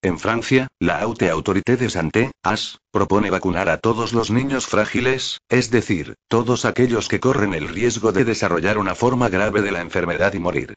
En 0.00 0.20
Francia, 0.20 0.68
la 0.78 1.00
Haute 1.00 1.28
Autorité 1.28 1.76
de 1.76 1.90
Santé, 1.90 2.30
AS, 2.44 2.78
propone 2.92 3.30
vacunar 3.30 3.68
a 3.68 3.78
todos 3.78 4.12
los 4.12 4.30
niños 4.30 4.66
frágiles, 4.66 5.40
es 5.48 5.72
decir, 5.72 6.14
todos 6.28 6.64
aquellos 6.64 7.08
que 7.08 7.18
corren 7.18 7.52
el 7.52 7.66
riesgo 7.66 8.12
de 8.12 8.24
desarrollar 8.24 8.78
una 8.78 8.94
forma 8.94 9.28
grave 9.28 9.60
de 9.60 9.72
la 9.72 9.80
enfermedad 9.80 10.34
y 10.34 10.38
morir. 10.38 10.74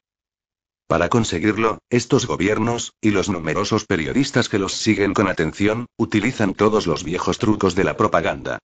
Para 0.87 1.07
conseguirlo, 1.07 1.77
estos 1.91 2.25
gobiernos, 2.25 2.93
y 2.99 3.11
los 3.11 3.29
numerosos 3.29 3.85
periodistas 3.85 4.49
que 4.49 4.59
los 4.59 4.73
siguen 4.73 5.13
con 5.13 5.27
atención, 5.27 5.85
utilizan 5.97 6.55
todos 6.55 6.87
los 6.87 7.03
viejos 7.03 7.37
trucos 7.37 7.75
de 7.75 7.83
la 7.83 7.95
propaganda. 7.95 8.57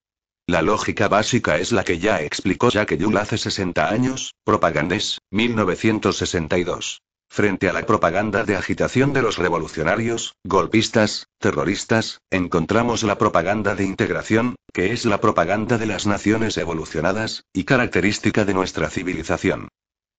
La 0.49 0.62
lógica 0.62 1.10
básica 1.10 1.57
es 1.57 1.73
la 1.73 1.83
que 1.83 1.99
ya 1.99 2.21
explicó 2.21 2.69
Jacques 2.69 2.97
Ellul 2.97 3.17
hace 3.17 3.38
60 3.38 3.89
años, 3.89 4.33
Propagandés, 4.45 5.19
1962. 5.29 7.01
Frente 7.29 7.67
a 7.67 7.73
la 7.73 7.86
propaganda 7.86 8.45
de 8.45 8.55
agitación 8.55 9.12
de 9.12 9.21
los 9.21 9.38
revolucionarios, 9.38 10.36
golpistas, 10.45 11.27
terroristas, 11.38 12.21
encontramos 12.31 13.03
la 13.03 13.17
propaganda 13.17 13.75
de 13.75 13.83
integración, 13.83 14.55
que 14.71 14.93
es 14.93 15.03
la 15.03 15.19
propaganda 15.19 15.77
de 15.77 15.88
las 15.88 16.07
naciones 16.07 16.55
evolucionadas, 16.55 17.43
y 17.51 17.65
característica 17.65 18.45
de 18.45 18.53
nuestra 18.53 18.89
civilización. 18.89 19.67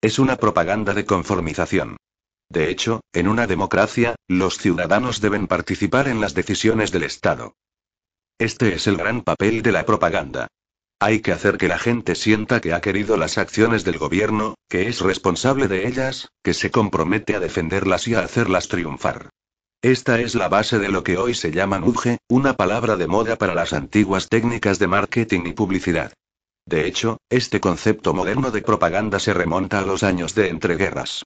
Es 0.03 0.19
una 0.19 0.37
propaganda 0.37 0.93
de 0.93 1.07
conformización. 1.07 1.97
De 2.51 2.69
hecho, 2.69 3.01
en 3.15 3.29
una 3.29 3.47
democracia, 3.47 4.15
los 4.29 4.59
ciudadanos 4.59 5.23
deben 5.23 5.47
participar 5.47 6.07
en 6.07 6.21
las 6.21 6.35
decisiones 6.35 6.93
del 6.93 7.05
Estado. 7.05 7.55
Este 8.39 8.73
es 8.73 8.87
el 8.87 8.97
gran 8.97 9.23
papel 9.23 9.63
de 9.63 9.73
la 9.73 9.85
propaganda. 9.85 10.47
Hay 11.01 11.21
que 11.21 11.33
hacer 11.33 11.59
que 11.59 11.67
la 11.67 11.79
gente 11.79 12.15
sienta 12.15 12.61
que 12.61 12.73
ha 12.73 12.81
querido 12.81 13.17
las 13.17 13.37
acciones 13.37 13.83
del 13.83 13.99
gobierno, 13.99 14.55
que 14.69 14.89
es 14.89 15.01
responsable 15.01 15.67
de 15.67 15.89
ellas, 15.89 16.29
que 16.45 16.55
se 16.55 16.71
compromete 16.71 17.35
a 17.35 17.41
defenderlas 17.41 18.07
y 18.07 18.15
a 18.15 18.21
hacerlas 18.21 18.69
triunfar. 18.69 19.31
Esta 19.83 20.21
es 20.21 20.37
la 20.37 20.49
base 20.49 20.79
de 20.79 20.89
lo 20.89 21.03
que 21.03 21.19
hoy 21.19 21.35
se 21.35 21.51
llama 21.51 21.81
nudge, 21.81 22.19
una 22.29 22.55
palabra 22.55 22.97
de 22.97 23.09
moda 23.09 23.37
para 23.37 23.57
las 23.57 23.73
antiguas 23.73 24.29
técnicas 24.29 24.79
de 24.79 24.87
marketing 24.87 25.41
y 25.47 25.53
publicidad. 25.53 26.13
De 26.65 26.87
hecho, 26.87 27.19
este 27.31 27.59
concepto 27.59 28.15
moderno 28.15 28.53
de 28.53 28.63
propaganda 28.63 29.19
se 29.19 29.35
remonta 29.35 29.81
a 29.81 29.87
los 29.87 30.05
años 30.05 30.37
de 30.37 30.49
entreguerras. 30.49 31.25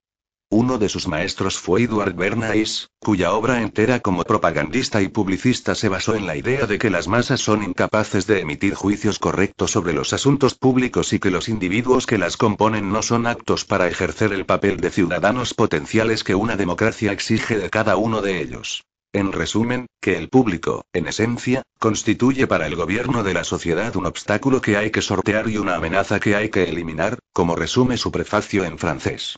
Uno 0.54 0.76
de 0.76 0.90
sus 0.90 1.08
maestros 1.08 1.58
fue 1.58 1.84
Edward 1.84 2.12
Bernays, 2.14 2.90
cuya 2.98 3.32
obra 3.32 3.62
entera 3.62 4.00
como 4.00 4.22
propagandista 4.22 5.00
y 5.00 5.08
publicista 5.08 5.74
se 5.74 5.88
basó 5.88 6.14
en 6.14 6.26
la 6.26 6.36
idea 6.36 6.66
de 6.66 6.78
que 6.78 6.90
las 6.90 7.08
masas 7.08 7.40
son 7.40 7.62
incapaces 7.62 8.26
de 8.26 8.40
emitir 8.40 8.74
juicios 8.74 9.18
correctos 9.18 9.70
sobre 9.70 9.94
los 9.94 10.12
asuntos 10.12 10.54
públicos 10.54 11.14
y 11.14 11.20
que 11.20 11.30
los 11.30 11.48
individuos 11.48 12.04
que 12.04 12.18
las 12.18 12.36
componen 12.36 12.92
no 12.92 13.00
son 13.00 13.26
aptos 13.26 13.64
para 13.64 13.88
ejercer 13.88 14.34
el 14.34 14.44
papel 14.44 14.76
de 14.76 14.90
ciudadanos 14.90 15.54
potenciales 15.54 16.22
que 16.22 16.34
una 16.34 16.54
democracia 16.54 17.12
exige 17.12 17.56
de 17.56 17.70
cada 17.70 17.96
uno 17.96 18.20
de 18.20 18.42
ellos. 18.42 18.84
En 19.14 19.32
resumen, 19.32 19.86
que 20.02 20.18
el 20.18 20.28
público, 20.28 20.84
en 20.92 21.06
esencia, 21.06 21.62
constituye 21.78 22.46
para 22.46 22.66
el 22.66 22.76
gobierno 22.76 23.22
de 23.22 23.32
la 23.32 23.44
sociedad 23.44 23.96
un 23.96 24.04
obstáculo 24.04 24.60
que 24.60 24.76
hay 24.76 24.90
que 24.90 25.00
sortear 25.00 25.48
y 25.48 25.56
una 25.56 25.76
amenaza 25.76 26.20
que 26.20 26.36
hay 26.36 26.50
que 26.50 26.64
eliminar, 26.64 27.20
como 27.32 27.56
resume 27.56 27.96
su 27.96 28.12
prefacio 28.12 28.66
en 28.66 28.76
francés. 28.76 29.36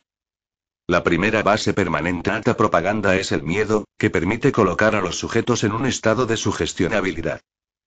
La 0.87 1.03
primera 1.03 1.42
base 1.42 1.73
permanente 1.73 2.31
alta 2.31 2.59
propaganda 2.59 3.16
es 3.16 3.33
el 3.33 3.42
miedo, 3.42 3.87
que 3.97 4.11
permite 4.11 4.53
colocar 4.53 4.94
a 4.94 5.01
los 5.01 5.16
sujetos 5.16 5.64
en 5.64 5.73
un 5.73 5.87
estado 5.87 6.27
de 6.27 6.37
sugestionabilidad. 6.37 7.40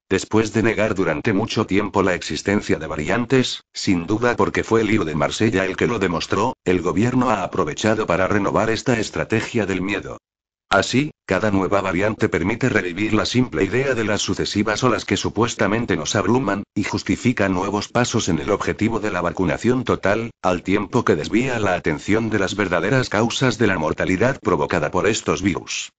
Después 0.09 0.51
de 0.51 0.63
negar 0.63 0.95
durante 0.95 1.31
mucho 1.31 1.67
tiempo 1.67 2.01
la 2.01 2.15
existencia 2.15 2.79
de 2.79 2.87
variantes, 2.87 3.61
sin 3.71 4.07
duda 4.07 4.35
porque 4.35 4.63
fue 4.63 4.81
el 4.81 4.87
lío 4.87 5.05
de 5.05 5.13
Marsella 5.13 5.65
el 5.65 5.77
que 5.77 5.85
lo 5.85 5.99
demostró, 5.99 6.55
el 6.65 6.81
gobierno 6.81 7.29
ha 7.29 7.43
aprovechado 7.43 8.07
para 8.07 8.27
renovar 8.27 8.71
esta 8.71 8.99
estrategia 8.99 9.67
del 9.67 9.83
miedo. 9.83 10.17
Así, 10.69 11.11
cada 11.25 11.49
nueva 11.49 11.79
variante 11.79 12.27
permite 12.27 12.67
revivir 12.67 13.13
la 13.13 13.25
simple 13.25 13.63
idea 13.63 13.95
de 13.95 14.03
las 14.03 14.21
sucesivas 14.21 14.83
olas 14.83 15.05
que 15.05 15.15
supuestamente 15.15 15.95
nos 15.95 16.15
abruman, 16.15 16.63
y 16.75 16.83
justifica 16.83 17.47
nuevos 17.47 17.87
pasos 17.87 18.27
en 18.27 18.39
el 18.39 18.51
objetivo 18.51 18.99
de 18.99 19.09
la 19.09 19.21
vacunación 19.21 19.85
total, 19.85 20.31
al 20.41 20.63
tiempo 20.63 21.05
que 21.05 21.15
desvía 21.15 21.57
la 21.59 21.75
atención 21.75 22.29
de 22.29 22.39
las 22.39 22.55
verdaderas 22.55 23.07
causas 23.07 23.57
de 23.57 23.67
la 23.67 23.79
mortalidad 23.79 24.39
provocada 24.41 24.91
por 24.91 25.07
estos 25.07 25.41
virus. 25.41 25.91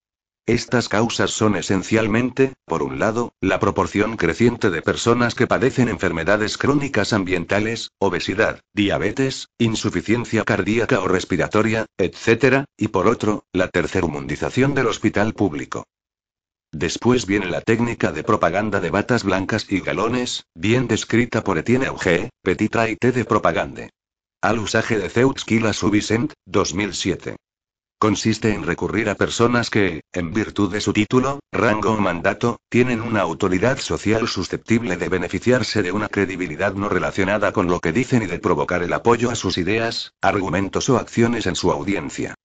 Estas 0.49 0.89
causas 0.89 1.31
son 1.31 1.57
esencialmente, 1.57 2.55
por 2.65 2.83
un 2.83 2.99
lado, 2.99 3.35
la 3.43 3.61
proporción 3.61 4.17
creciente 4.17 4.71
de 4.71 4.81
personas 4.81 5.35
que 5.35 5.47
padecen 5.47 5.91
enfermedades 5.91 6.57
crónicas 6.57 7.13
ambientales, 7.13 7.91
obesidad, 7.99 8.63
diabetes, 8.73 9.49
insuficiencia 9.59 10.45
cardíaca 10.45 11.01
o 11.01 11.07
respiratoria, 11.07 11.85
etc., 11.99 12.65
y 12.79 12.89
por 12.89 13.09
otro, 13.09 13.45
la 13.53 13.69
tercermundización 13.69 14.75
del 14.75 14.87
hospital 14.87 15.35
público. 15.35 15.85
Después 16.73 17.27
viene 17.27 17.51
la 17.51 17.61
técnica 17.61 18.11
de 18.11 18.25
propaganda 18.25 18.81
de 18.81 18.89
batas 18.89 19.25
blancas 19.25 19.67
y 19.69 19.81
galones, 19.81 20.47
bien 20.55 20.89
descrita 20.89 21.45
por 21.45 21.59
Etienne 21.59 21.89
Auger, 21.89 22.31
Petit 22.43 22.73
Traité 22.73 23.13
de 23.13 23.27
Propagande. 23.27 23.91
Al 24.41 24.61
usaje 24.61 24.99
de 24.99 25.11
Zeuxquila 25.11 25.75
Subicent, 25.75 26.33
2007. 26.47 27.37
Consiste 28.01 28.55
en 28.55 28.63
recurrir 28.63 29.11
a 29.11 29.17
personas 29.17 29.71
que, 29.71 30.03
en 30.13 30.33
virtud 30.33 30.71
de 30.71 30.81
su 30.81 30.93
título, 30.93 31.41
rango 31.51 31.91
o 31.91 31.97
mandato, 31.97 32.61
tienen 32.69 33.01
una 33.01 33.23
autoridad 33.23 33.79
social 33.79 34.29
susceptible 34.29 34.97
de 34.97 35.09
beneficiarse 35.09 35.83
de 35.83 35.91
una 35.91 36.09
credibilidad 36.09 36.75
no 36.75 36.89
relacionada 36.89 37.53
con 37.53 37.67
lo 37.67 37.81
que 37.81 37.91
dicen 37.91 38.23
y 38.23 38.27
de 38.27 38.39
provocar 38.39 38.85
el 38.85 38.93
apoyo 38.93 39.33
a 39.33 39.35
sus 39.35 39.59
ideas, 39.59 40.13
argumentos 40.23 40.89
o 40.91 40.97
acciones 40.97 41.49
en 41.49 41.57
su 41.57 41.73
audiencia. 41.73 42.37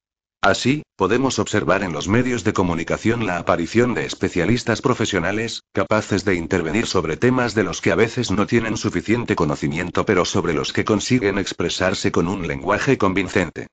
Así, 0.42 0.82
podemos 0.96 1.38
observar 1.38 1.84
en 1.84 1.94
los 1.94 2.08
medios 2.08 2.44
de 2.44 2.54
comunicación 2.54 3.28
la 3.28 3.38
aparición 3.38 3.94
de 3.94 4.08
especialistas 4.08 4.82
profesionales, 4.82 5.62
capaces 5.72 6.26
de 6.26 6.34
intervenir 6.34 6.88
sobre 6.88 7.16
temas 7.16 7.54
de 7.54 7.64
los 7.64 7.80
que 7.80 7.92
a 7.92 7.96
veces 7.96 8.32
no 8.32 8.48
tienen 8.48 8.76
suficiente 8.76 9.36
conocimiento 9.36 10.04
pero 10.04 10.26
sobre 10.26 10.54
los 10.56 10.74
que 10.74 10.84
consiguen 10.84 11.38
expresarse 11.38 12.12
con 12.12 12.28
un 12.28 12.48
lenguaje 12.48 12.98
convincente. 12.98 13.68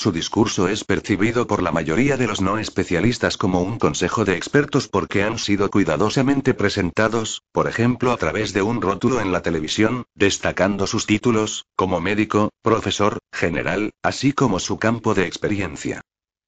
Su 0.00 0.12
discurso 0.12 0.68
es 0.68 0.84
percibido 0.84 1.48
por 1.48 1.60
la 1.60 1.72
mayoría 1.72 2.16
de 2.16 2.28
los 2.28 2.40
no 2.40 2.58
especialistas 2.58 3.36
como 3.36 3.62
un 3.62 3.80
consejo 3.80 4.24
de 4.24 4.36
expertos 4.36 4.86
porque 4.86 5.24
han 5.24 5.40
sido 5.40 5.72
cuidadosamente 5.72 6.54
presentados, 6.54 7.42
por 7.50 7.66
ejemplo 7.66 8.12
a 8.12 8.16
través 8.16 8.52
de 8.52 8.62
un 8.62 8.80
rótulo 8.80 9.20
en 9.20 9.32
la 9.32 9.42
televisión, 9.42 10.04
destacando 10.14 10.86
sus 10.86 11.04
títulos, 11.04 11.66
como 11.74 12.00
médico, 12.00 12.50
profesor, 12.62 13.18
general, 13.32 13.90
así 14.00 14.32
como 14.32 14.60
su 14.60 14.78
campo 14.78 15.14
de 15.14 15.26
experiencia. 15.26 16.00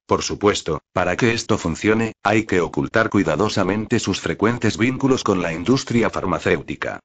Por 0.07 0.23
supuesto, 0.23 0.83
para 0.93 1.17
que 1.17 1.33
esto 1.33 1.59
funcione, 1.59 2.13
hay 2.23 2.45
que 2.45 2.61
ocultar 2.61 3.11
cuidadosamente 3.11 3.99
sus 3.99 4.21
frecuentes 4.21 4.79
vínculos 4.79 5.25
con 5.25 5.43
la 5.43 5.53
industria 5.53 6.09
farmacéutica. 6.09 7.01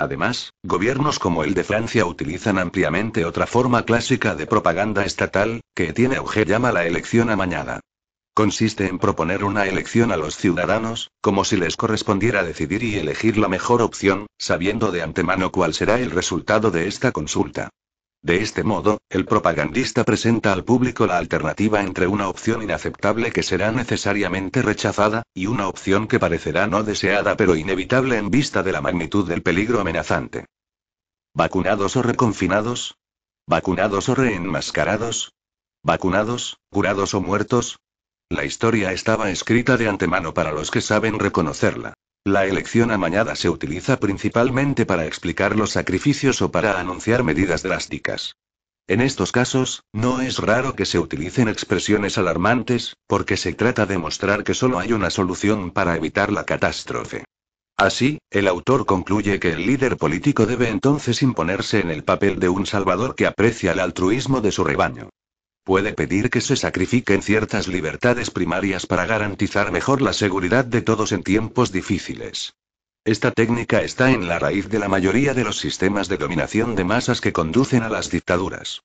Además, 0.00 0.54
gobiernos 0.62 1.18
como 1.18 1.44
el 1.44 1.52
de 1.52 1.62
Francia 1.62 2.06
utilizan 2.06 2.58
ampliamente 2.58 3.26
otra 3.26 3.46
forma 3.46 3.84
clásica 3.84 4.34
de 4.34 4.46
propaganda 4.46 5.04
estatal, 5.04 5.60
que 5.74 5.92
tiene 5.92 6.16
auge 6.16 6.46
llama 6.46 6.72
la 6.72 6.86
elección 6.86 7.28
amañada. 7.28 7.80
Consiste 8.32 8.86
en 8.86 8.98
proponer 8.98 9.44
una 9.44 9.66
elección 9.66 10.10
a 10.10 10.16
los 10.16 10.38
ciudadanos, 10.38 11.10
como 11.20 11.44
si 11.44 11.58
les 11.58 11.76
correspondiera 11.76 12.42
decidir 12.44 12.82
y 12.82 12.96
elegir 12.96 13.36
la 13.36 13.48
mejor 13.48 13.82
opción, 13.82 14.26
sabiendo 14.38 14.90
de 14.90 15.02
antemano 15.02 15.52
cuál 15.52 15.74
será 15.74 16.00
el 16.00 16.12
resultado 16.12 16.70
de 16.70 16.88
esta 16.88 17.12
consulta. 17.12 17.68
De 18.22 18.42
este 18.42 18.64
modo, 18.64 18.98
el 19.08 19.24
propagandista 19.24 20.04
presenta 20.04 20.52
al 20.52 20.62
público 20.62 21.06
la 21.06 21.16
alternativa 21.16 21.80
entre 21.82 22.06
una 22.06 22.28
opción 22.28 22.62
inaceptable 22.62 23.32
que 23.32 23.42
será 23.42 23.72
necesariamente 23.72 24.60
rechazada, 24.60 25.22
y 25.32 25.46
una 25.46 25.68
opción 25.68 26.06
que 26.06 26.18
parecerá 26.18 26.66
no 26.66 26.82
deseada 26.82 27.36
pero 27.36 27.56
inevitable 27.56 28.18
en 28.18 28.30
vista 28.30 28.62
de 28.62 28.72
la 28.72 28.82
magnitud 28.82 29.26
del 29.26 29.42
peligro 29.42 29.80
amenazante. 29.80 30.44
¿Vacunados 31.32 31.96
o 31.96 32.02
reconfinados? 32.02 32.98
¿Vacunados 33.46 34.10
o 34.10 34.14
reenmascarados? 34.14 35.32
¿Vacunados, 35.82 36.58
curados 36.70 37.14
o 37.14 37.22
muertos? 37.22 37.78
La 38.28 38.44
historia 38.44 38.92
estaba 38.92 39.30
escrita 39.30 39.78
de 39.78 39.88
antemano 39.88 40.34
para 40.34 40.52
los 40.52 40.70
que 40.70 40.82
saben 40.82 41.18
reconocerla. 41.18 41.94
La 42.26 42.44
elección 42.44 42.90
amañada 42.90 43.34
se 43.34 43.48
utiliza 43.48 43.98
principalmente 43.98 44.84
para 44.84 45.06
explicar 45.06 45.56
los 45.56 45.70
sacrificios 45.70 46.42
o 46.42 46.50
para 46.50 46.78
anunciar 46.78 47.24
medidas 47.24 47.62
drásticas. 47.62 48.36
En 48.86 49.00
estos 49.00 49.32
casos, 49.32 49.84
no 49.94 50.20
es 50.20 50.36
raro 50.36 50.76
que 50.76 50.84
se 50.84 50.98
utilicen 50.98 51.48
expresiones 51.48 52.18
alarmantes, 52.18 52.94
porque 53.06 53.38
se 53.38 53.54
trata 53.54 53.86
de 53.86 53.96
mostrar 53.96 54.44
que 54.44 54.52
solo 54.52 54.78
hay 54.78 54.92
una 54.92 55.08
solución 55.08 55.70
para 55.70 55.96
evitar 55.96 56.30
la 56.30 56.44
catástrofe. 56.44 57.24
Así, 57.78 58.18
el 58.30 58.48
autor 58.48 58.84
concluye 58.84 59.40
que 59.40 59.52
el 59.52 59.64
líder 59.64 59.96
político 59.96 60.44
debe 60.44 60.68
entonces 60.68 61.22
imponerse 61.22 61.80
en 61.80 61.90
el 61.90 62.04
papel 62.04 62.38
de 62.38 62.50
un 62.50 62.66
salvador 62.66 63.14
que 63.14 63.26
aprecia 63.26 63.72
el 63.72 63.80
altruismo 63.80 64.42
de 64.42 64.52
su 64.52 64.62
rebaño. 64.62 65.08
Puede 65.64 65.92
pedir 65.92 66.30
que 66.30 66.40
se 66.40 66.56
sacrifiquen 66.56 67.22
ciertas 67.22 67.68
libertades 67.68 68.30
primarias 68.30 68.86
para 68.86 69.06
garantizar 69.06 69.72
mejor 69.72 70.02
la 70.02 70.12
seguridad 70.12 70.64
de 70.64 70.82
todos 70.82 71.12
en 71.12 71.22
tiempos 71.22 71.70
difíciles. 71.70 72.54
Esta 73.04 73.30
técnica 73.30 73.82
está 73.82 74.10
en 74.10 74.28
la 74.28 74.38
raíz 74.38 74.68
de 74.68 74.78
la 74.78 74.88
mayoría 74.88 75.32
de 75.32 75.44
los 75.44 75.58
sistemas 75.58 76.08
de 76.08 76.18
dominación 76.18 76.76
de 76.76 76.84
masas 76.84 77.20
que 77.20 77.32
conducen 77.32 77.82
a 77.82 77.88
las 77.88 78.10
dictaduras. 78.10 78.82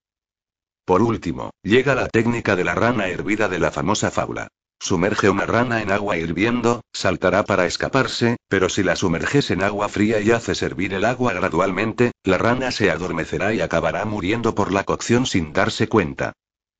Por 0.86 1.02
último, 1.02 1.52
llega 1.64 1.96
la 1.96 2.08
técnica 2.08 2.56
de 2.56 2.64
la 2.64 2.76
rana 2.76 3.08
hervida 3.08 3.50
de 3.50 3.60
la 3.60 3.72
famosa 3.72 4.12
fábula. 4.12 4.50
Sumerge 4.80 5.30
una 5.30 5.46
rana 5.46 5.82
en 5.82 5.92
agua 5.92 6.18
hirviendo, 6.18 6.82
saltará 6.94 7.44
para 7.44 7.66
escaparse, 7.66 8.38
pero 8.48 8.70
si 8.70 8.84
la 8.84 8.96
sumerges 8.96 9.50
en 9.50 9.64
agua 9.64 9.90
fría 9.90 10.20
y 10.20 10.32
haces 10.32 10.62
hervir 10.62 10.94
el 10.94 11.06
agua 11.06 11.34
gradualmente, 11.34 12.12
la 12.24 12.38
rana 12.38 12.72
se 12.72 12.92
adormecerá 12.92 13.54
y 13.54 13.62
acabará 13.62 14.06
muriendo 14.06 14.54
por 14.54 14.72
la 14.72 14.84
cocción 14.84 15.26
sin 15.26 15.54
darse 15.54 15.88
cuenta. 15.88 16.34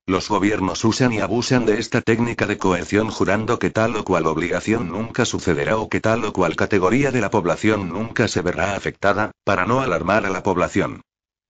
Los 0.08 0.28
gobiernos 0.28 0.84
usan 0.84 1.12
y 1.12 1.18
abusan 1.18 1.66
de 1.66 1.80
esta 1.80 2.00
técnica 2.00 2.46
de 2.46 2.58
coerción 2.58 3.10
jurando 3.10 3.58
que 3.58 3.70
tal 3.70 3.96
o 3.96 4.04
cual 4.04 4.26
obligación 4.26 4.88
nunca 4.88 5.24
sucederá 5.24 5.78
o 5.78 5.88
que 5.88 6.00
tal 6.00 6.24
o 6.24 6.32
cual 6.32 6.54
categoría 6.54 7.10
de 7.10 7.20
la 7.20 7.28
población 7.28 7.88
nunca 7.88 8.28
se 8.28 8.40
verá 8.40 8.76
afectada, 8.76 9.32
para 9.42 9.66
no 9.66 9.80
alarmar 9.80 10.24
a 10.24 10.30
la 10.30 10.44
población. 10.44 11.00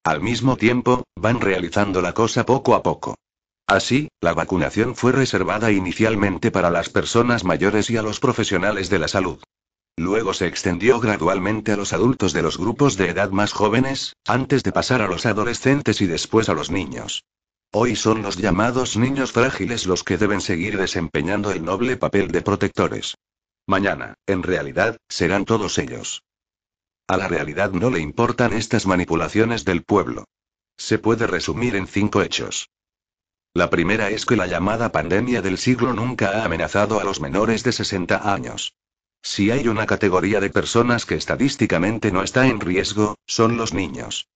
Al 0.05 0.23
mismo 0.23 0.57
tiempo, 0.57 1.05
van 1.17 1.43
realizando 1.43 2.01
la 2.01 2.15
cosa 2.15 2.47
poco 2.47 2.75
a 2.75 2.83
poco. 2.83 3.17
Así, 3.67 4.09
la 4.23 4.33
vacunación 4.33 4.97
fue 4.97 5.13
reservada 5.13 5.71
inicialmente 5.71 6.51
para 6.51 6.71
las 6.71 6.89
personas 6.89 7.45
mayores 7.45 7.91
y 7.91 7.99
a 7.99 8.03
los 8.03 8.21
profesionales 8.21 8.89
de 8.89 8.99
la 8.99 9.09
salud. 9.09 9.39
Luego 9.99 10.33
se 10.33 10.47
extendió 10.47 10.99
gradualmente 10.99 11.73
a 11.73 11.77
los 11.77 11.93
adultos 11.93 12.33
de 12.33 12.41
los 12.41 12.57
grupos 12.57 12.97
de 12.97 13.11
edad 13.11 13.29
más 13.31 13.53
jóvenes, 13.53 14.15
antes 14.27 14.63
de 14.63 14.73
pasar 14.73 15.03
a 15.03 15.09
los 15.09 15.27
adolescentes 15.27 16.01
y 16.01 16.07
después 16.07 16.49
a 16.49 16.55
los 16.55 16.71
niños. 16.71 17.23
Hoy 17.73 17.97
son 17.97 18.23
los 18.23 18.37
llamados 18.37 18.97
niños 18.97 19.33
frágiles 19.33 19.87
los 19.87 20.03
que 20.05 20.17
deben 20.17 20.41
seguir 20.41 20.79
desempeñando 20.79 21.51
el 21.51 21.65
noble 21.65 21.97
papel 21.97 22.29
de 22.29 22.43
protectores. 22.43 23.17
Mañana, 23.67 24.15
en 24.27 24.43
realidad, 24.43 24.97
serán 25.09 25.45
todos 25.45 25.79
ellos. 25.79 26.23
A 27.09 27.17
la 27.17 27.29
realidad 27.29 27.73
no 27.73 27.91
le 27.91 28.01
importan 28.01 28.53
estas 28.53 28.87
manipulaciones 28.87 29.65
del 29.65 29.83
pueblo. 29.85 30.25
Se 30.77 30.99
puede 30.99 31.27
resumir 31.27 31.77
en 31.77 31.87
cinco 31.87 32.23
hechos. 32.23 32.71
La 33.55 33.71
primera 33.71 34.11
es 34.11 34.27
que 34.27 34.37
la 34.37 34.47
llamada 34.47 34.93
pandemia 34.93 35.41
del 35.41 35.57
siglo 35.57 35.93
nunca 35.93 36.31
ha 36.31 36.45
amenazado 36.45 37.01
a 37.01 37.05
los 37.05 37.21
menores 37.21 37.65
de 37.65 37.73
60 37.73 38.33
años. 38.33 38.75
Si 39.23 39.51
hay 39.51 39.67
una 39.67 39.87
categoría 39.87 40.41
de 40.41 40.51
personas 40.51 41.07
que 41.07 41.15
estadísticamente 41.15 42.13
no 42.13 42.23
está 42.23 42.47
en 42.47 42.61
riesgo, 42.61 43.17
son 43.27 43.57
los 43.57 43.73
niños. 43.73 44.29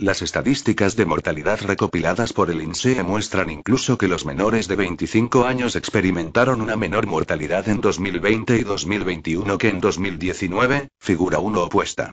Las 0.00 0.22
estadísticas 0.22 0.96
de 0.96 1.04
mortalidad 1.04 1.60
recopiladas 1.60 2.32
por 2.32 2.50
el 2.50 2.62
INSEE 2.62 3.02
muestran 3.02 3.50
incluso 3.50 3.98
que 3.98 4.08
los 4.08 4.24
menores 4.24 4.66
de 4.66 4.74
25 4.74 5.44
años 5.44 5.76
experimentaron 5.76 6.62
una 6.62 6.74
menor 6.74 7.06
mortalidad 7.06 7.68
en 7.68 7.82
2020 7.82 8.56
y 8.56 8.62
2021 8.62 9.58
que 9.58 9.68
en 9.68 9.78
2019, 9.78 10.88
figura 10.98 11.38
1 11.38 11.62
opuesta. 11.64 12.12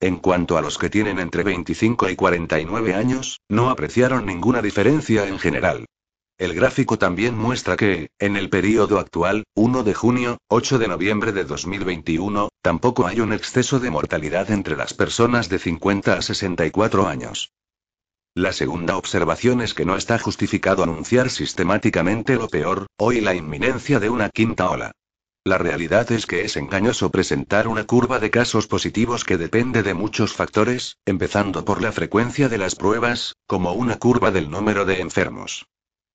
En 0.00 0.16
cuanto 0.16 0.56
a 0.56 0.62
los 0.62 0.78
que 0.78 0.88
tienen 0.88 1.18
entre 1.18 1.42
25 1.42 2.08
y 2.08 2.16
49 2.16 2.94
años, 2.94 3.38
no 3.50 3.68
apreciaron 3.68 4.24
ninguna 4.24 4.62
diferencia 4.62 5.28
en 5.28 5.38
general. 5.38 5.84
El 6.38 6.52
gráfico 6.52 6.98
también 6.98 7.34
muestra 7.34 7.78
que, 7.78 8.10
en 8.18 8.36
el 8.36 8.50
periodo 8.50 8.98
actual, 8.98 9.44
1 9.54 9.82
de 9.84 9.94
junio, 9.94 10.36
8 10.48 10.78
de 10.78 10.86
noviembre 10.86 11.32
de 11.32 11.44
2021, 11.44 12.50
tampoco 12.60 13.06
hay 13.06 13.20
un 13.20 13.32
exceso 13.32 13.80
de 13.80 13.90
mortalidad 13.90 14.50
entre 14.50 14.76
las 14.76 14.92
personas 14.92 15.48
de 15.48 15.58
50 15.58 16.12
a 16.12 16.20
64 16.20 17.08
años. 17.08 17.52
La 18.34 18.52
segunda 18.52 18.98
observación 18.98 19.62
es 19.62 19.72
que 19.72 19.86
no 19.86 19.96
está 19.96 20.18
justificado 20.18 20.82
anunciar 20.82 21.30
sistemáticamente 21.30 22.34
lo 22.36 22.48
peor, 22.48 22.86
hoy 22.98 23.22
la 23.22 23.34
inminencia 23.34 23.98
de 23.98 24.10
una 24.10 24.28
quinta 24.28 24.68
ola. 24.68 24.92
La 25.42 25.56
realidad 25.56 26.12
es 26.12 26.26
que 26.26 26.44
es 26.44 26.58
engañoso 26.58 27.10
presentar 27.10 27.66
una 27.66 27.84
curva 27.84 28.18
de 28.18 28.30
casos 28.30 28.66
positivos 28.66 29.24
que 29.24 29.38
depende 29.38 29.82
de 29.82 29.94
muchos 29.94 30.34
factores, 30.34 30.98
empezando 31.06 31.64
por 31.64 31.80
la 31.80 31.92
frecuencia 31.92 32.50
de 32.50 32.58
las 32.58 32.74
pruebas, 32.74 33.36
como 33.46 33.72
una 33.72 33.96
curva 33.98 34.30
del 34.30 34.50
número 34.50 34.84
de 34.84 35.00
enfermos. 35.00 35.64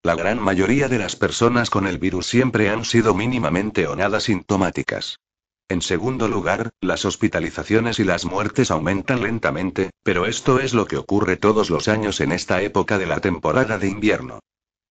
La 0.04 0.16
gran 0.16 0.40
mayoría 0.40 0.88
de 0.88 0.98
las 0.98 1.14
personas 1.14 1.70
con 1.70 1.86
el 1.86 1.98
virus 1.98 2.26
siempre 2.26 2.70
han 2.70 2.84
sido 2.84 3.14
mínimamente 3.14 3.86
o 3.86 3.94
nada 3.94 4.18
sintomáticas. 4.18 5.20
En 5.68 5.80
segundo 5.80 6.26
lugar, 6.26 6.70
las 6.80 7.04
hospitalizaciones 7.04 8.00
y 8.00 8.04
las 8.04 8.24
muertes 8.24 8.72
aumentan 8.72 9.22
lentamente, 9.22 9.90
pero 10.02 10.26
esto 10.26 10.58
es 10.58 10.74
lo 10.74 10.86
que 10.86 10.96
ocurre 10.96 11.36
todos 11.36 11.70
los 11.70 11.86
años 11.86 12.20
en 12.20 12.32
esta 12.32 12.62
época 12.62 12.98
de 12.98 13.06
la 13.06 13.20
temporada 13.20 13.78
de 13.78 13.88
invierno. 13.88 14.40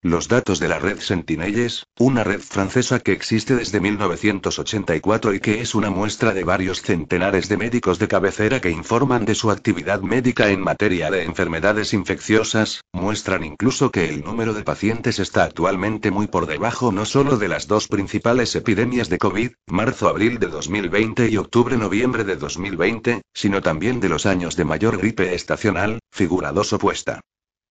Los 0.04 0.28
datos 0.28 0.60
de 0.60 0.68
la 0.68 0.80
red 0.80 1.00
Sentinelles, 1.00 1.86
una 2.00 2.24
red 2.24 2.40
francesa 2.40 3.00
que 3.02 3.12
existe 3.12 3.56
desde 3.56 3.80
1984 3.80 5.36
y 5.36 5.40
que 5.40 5.62
es 5.62 5.76
una 5.76 5.92
muestra 5.92 6.34
de 6.34 6.44
varios 6.44 6.82
centenares 6.82 7.48
de 7.50 7.58
médicos 7.58 8.00
de 8.00 8.08
cabecera 8.08 8.60
que 8.62 8.72
informan 8.72 9.26
de 9.26 9.36
su 9.36 9.52
actividad 9.52 10.02
médica 10.02 10.50
en 10.50 10.60
materia 10.60 11.12
de 11.12 11.22
enfermedades 11.26 11.94
infecciosas, 11.94 12.82
muestran 12.92 13.44
incluso 13.44 13.92
que 13.92 14.10
el 14.10 14.24
número 14.24 14.56
de 14.56 14.64
pacientes 14.64 15.20
está 15.20 15.44
actualmente 15.44 16.10
muy 16.10 16.26
por 16.26 16.48
debajo 16.48 16.92
no 16.92 17.06
solo 17.06 17.38
de 17.38 17.50
las 17.50 17.68
dos 17.68 17.88
principales 17.88 18.56
epidemias 18.56 19.08
de 19.08 19.20
COVID, 19.20 19.52
marzo-abril 19.68 20.40
de 20.40 20.48
2020 20.48 21.30
y 21.30 21.38
octubre-noviembre 21.38 22.24
de 22.24 22.38
2020, 22.38 23.22
sino 23.36 23.62
también 23.62 24.00
de 24.00 24.10
los 24.10 24.26
años 24.26 24.56
de 24.56 24.66
mayor 24.66 24.98
gripe 24.98 25.36
estacional, 25.36 26.00
figura 26.12 26.52
2 26.54 26.74
opuesta. 26.74 27.22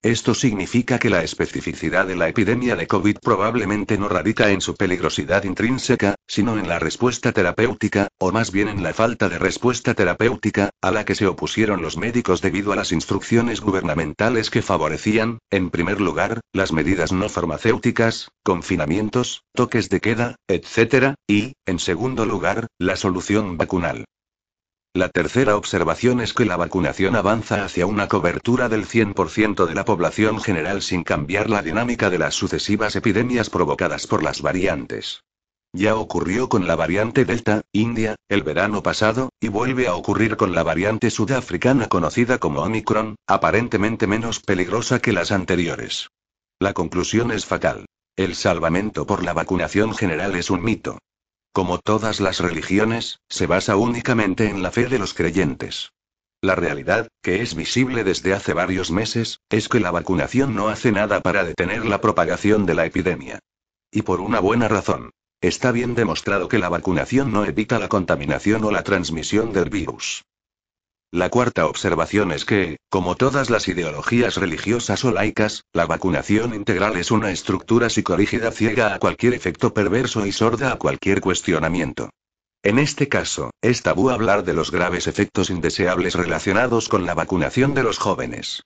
Esto 0.03 0.35
significa 0.35 0.99
que 0.99 1.11
la 1.11 1.23
especificidad 1.23 2.07
de 2.07 2.17
la 2.17 2.27
epidemia 2.27 2.75
de 2.75 2.87
COVID 2.87 3.19
probablemente 3.21 3.99
no 3.99 4.09
radica 4.09 4.49
en 4.49 4.63
su 4.63 4.75
peligrosidad 4.75 5.45
intrínseca, 5.45 6.15
sino 6.27 6.59
en 6.59 6.69
la 6.69 6.79
respuesta 6.79 7.33
terapéutica, 7.33 8.09
o 8.19 8.33
más 8.33 8.51
bien 8.51 8.69
en 8.69 8.83
la 8.83 8.95
falta 8.95 9.29
de 9.29 9.39
respuesta 9.39 9.93
terapéutica, 9.93 10.71
a 10.81 10.91
la 10.91 11.05
que 11.05 11.15
se 11.15 11.27
opusieron 11.27 11.83
los 11.83 11.99
médicos 11.99 12.41
debido 12.41 12.73
a 12.73 12.77
las 12.77 12.93
instrucciones 12.93 13.61
gubernamentales 13.61 14.49
que 14.49 14.63
favorecían, 14.63 15.39
en 15.51 15.69
primer 15.69 16.01
lugar, 16.01 16.41
las 16.55 16.73
medidas 16.73 17.13
no 17.13 17.29
farmacéuticas, 17.29 18.31
confinamientos, 18.43 19.43
toques 19.53 19.91
de 19.91 20.01
queda, 20.01 20.37
etc., 20.49 21.13
y, 21.27 21.53
en 21.67 21.79
segundo 21.79 22.25
lugar, 22.25 22.69
la 22.79 22.97
solución 22.97 23.59
vacunal. 23.59 24.07
La 24.93 25.09
tercera 25.09 25.57
observación 25.57 26.21
es 26.21 26.35
que 26.35 26.45
la 26.45 26.57
vacunación 26.57 27.15
avanza 27.15 27.65
hacia 27.65 27.87
una 27.87 28.09
cobertura 28.09 28.69
del 28.69 28.87
100% 28.87 29.67
de 29.67 29.75
la 29.77 29.85
población 29.85 30.41
general 30.41 30.83
sin 30.83 31.05
cambiar 31.05 31.49
la 31.49 31.63
dinámica 31.63 32.11
de 32.11 32.19
las 32.19 32.35
sucesivas 32.35 32.97
epidemias 32.97 33.51
provocadas 33.51 34.09
por 34.09 34.25
las 34.25 34.43
variantes. 34.43 35.23
Ya 35.73 35.95
ocurrió 35.95 36.49
con 36.49 36.67
la 36.67 36.75
variante 36.75 37.25
Delta, 37.25 37.61
India, 37.71 38.17
el 38.29 38.43
verano 38.43 38.83
pasado, 38.83 39.29
y 39.39 39.47
vuelve 39.47 39.87
a 39.87 39.95
ocurrir 39.95 40.37
con 40.37 40.57
la 40.57 40.65
variante 40.65 41.11
sudafricana 41.11 41.87
conocida 41.89 42.39
como 42.39 42.63
Omicron, 42.63 43.15
aparentemente 43.29 44.09
menos 44.09 44.41
peligrosa 44.41 44.99
que 44.99 45.13
las 45.13 45.31
anteriores. 45.31 46.09
La 46.59 46.73
conclusión 46.73 47.31
es 47.31 47.47
fatal. 47.47 47.87
El 48.17 48.35
salvamento 48.35 49.07
por 49.07 49.23
la 49.23 49.35
vacunación 49.35 49.95
general 49.95 50.35
es 50.35 50.51
un 50.51 50.65
mito. 50.65 50.99
Como 51.53 51.79
todas 51.79 52.21
las 52.21 52.39
religiones, 52.39 53.21
se 53.29 53.47
basa 53.47 53.77
únicamente 53.77 54.49
en 54.49 54.63
la 54.63 54.71
fe 54.71 54.87
de 54.87 54.99
los 55.01 55.15
creyentes. 55.15 55.93
La 56.41 56.55
realidad, 56.55 57.09
que 57.23 57.43
es 57.43 57.55
visible 57.55 58.05
desde 58.05 58.33
hace 58.33 58.55
varios 58.55 58.91
meses, 58.91 59.41
es 59.51 59.69
que 59.69 59.81
la 59.81 59.91
vacunación 59.91 60.55
no 60.55 60.69
hace 60.69 60.93
nada 60.93 61.21
para 61.21 61.45
detener 61.45 61.85
la 61.85 62.01
propagación 62.01 62.67
de 62.67 62.75
la 62.75 62.87
epidemia. 62.87 63.41
Y 63.91 64.03
por 64.03 64.21
una 64.21 64.41
buena 64.41 64.69
razón. 64.69 65.11
Está 65.41 65.73
bien 65.73 65.95
demostrado 65.95 66.49
que 66.49 66.59
la 66.59 66.69
vacunación 66.69 67.33
no 67.33 67.45
evita 67.45 67.79
la 67.79 67.89
contaminación 67.89 68.63
o 68.65 68.71
la 68.71 68.85
transmisión 68.85 69.53
del 69.53 69.71
virus. 69.71 70.25
La 71.13 71.29
cuarta 71.29 71.67
observación 71.67 72.31
es 72.31 72.45
que, 72.45 72.77
como 72.89 73.17
todas 73.17 73.51
las 73.51 73.67
ideologías 73.67 74.37
religiosas 74.37 75.05
o 75.05 75.11
laicas, 75.11 75.65
la 75.73 75.85
vacunación 75.85 76.55
integral 76.55 76.97
es 76.97 77.11
una 77.11 77.33
estructura 77.33 77.91
psicorígida 77.91 78.53
ciega 78.53 78.95
a 78.95 79.01
cualquier 79.01 79.35
efecto 79.35 79.75
perverso 79.75 80.25
y 80.25 80.31
sorda 80.31 80.71
a 80.71 80.77
cualquier 80.77 81.21
cuestionamiento. 81.21 82.11
En 82.63 82.79
este 82.79 83.09
caso, 83.09 83.51
es 83.61 83.83
tabú 83.83 84.11
hablar 84.11 84.45
de 84.45 84.55
los 84.55 84.71
graves 84.71 85.09
efectos 85.09 85.51
indeseables 85.51 86.15
relacionados 86.15 86.89
con 86.89 87.07
la 87.07 87.15
vacunación 87.15 87.75
de 87.75 87.83
los 87.83 87.99
jóvenes. 87.99 88.63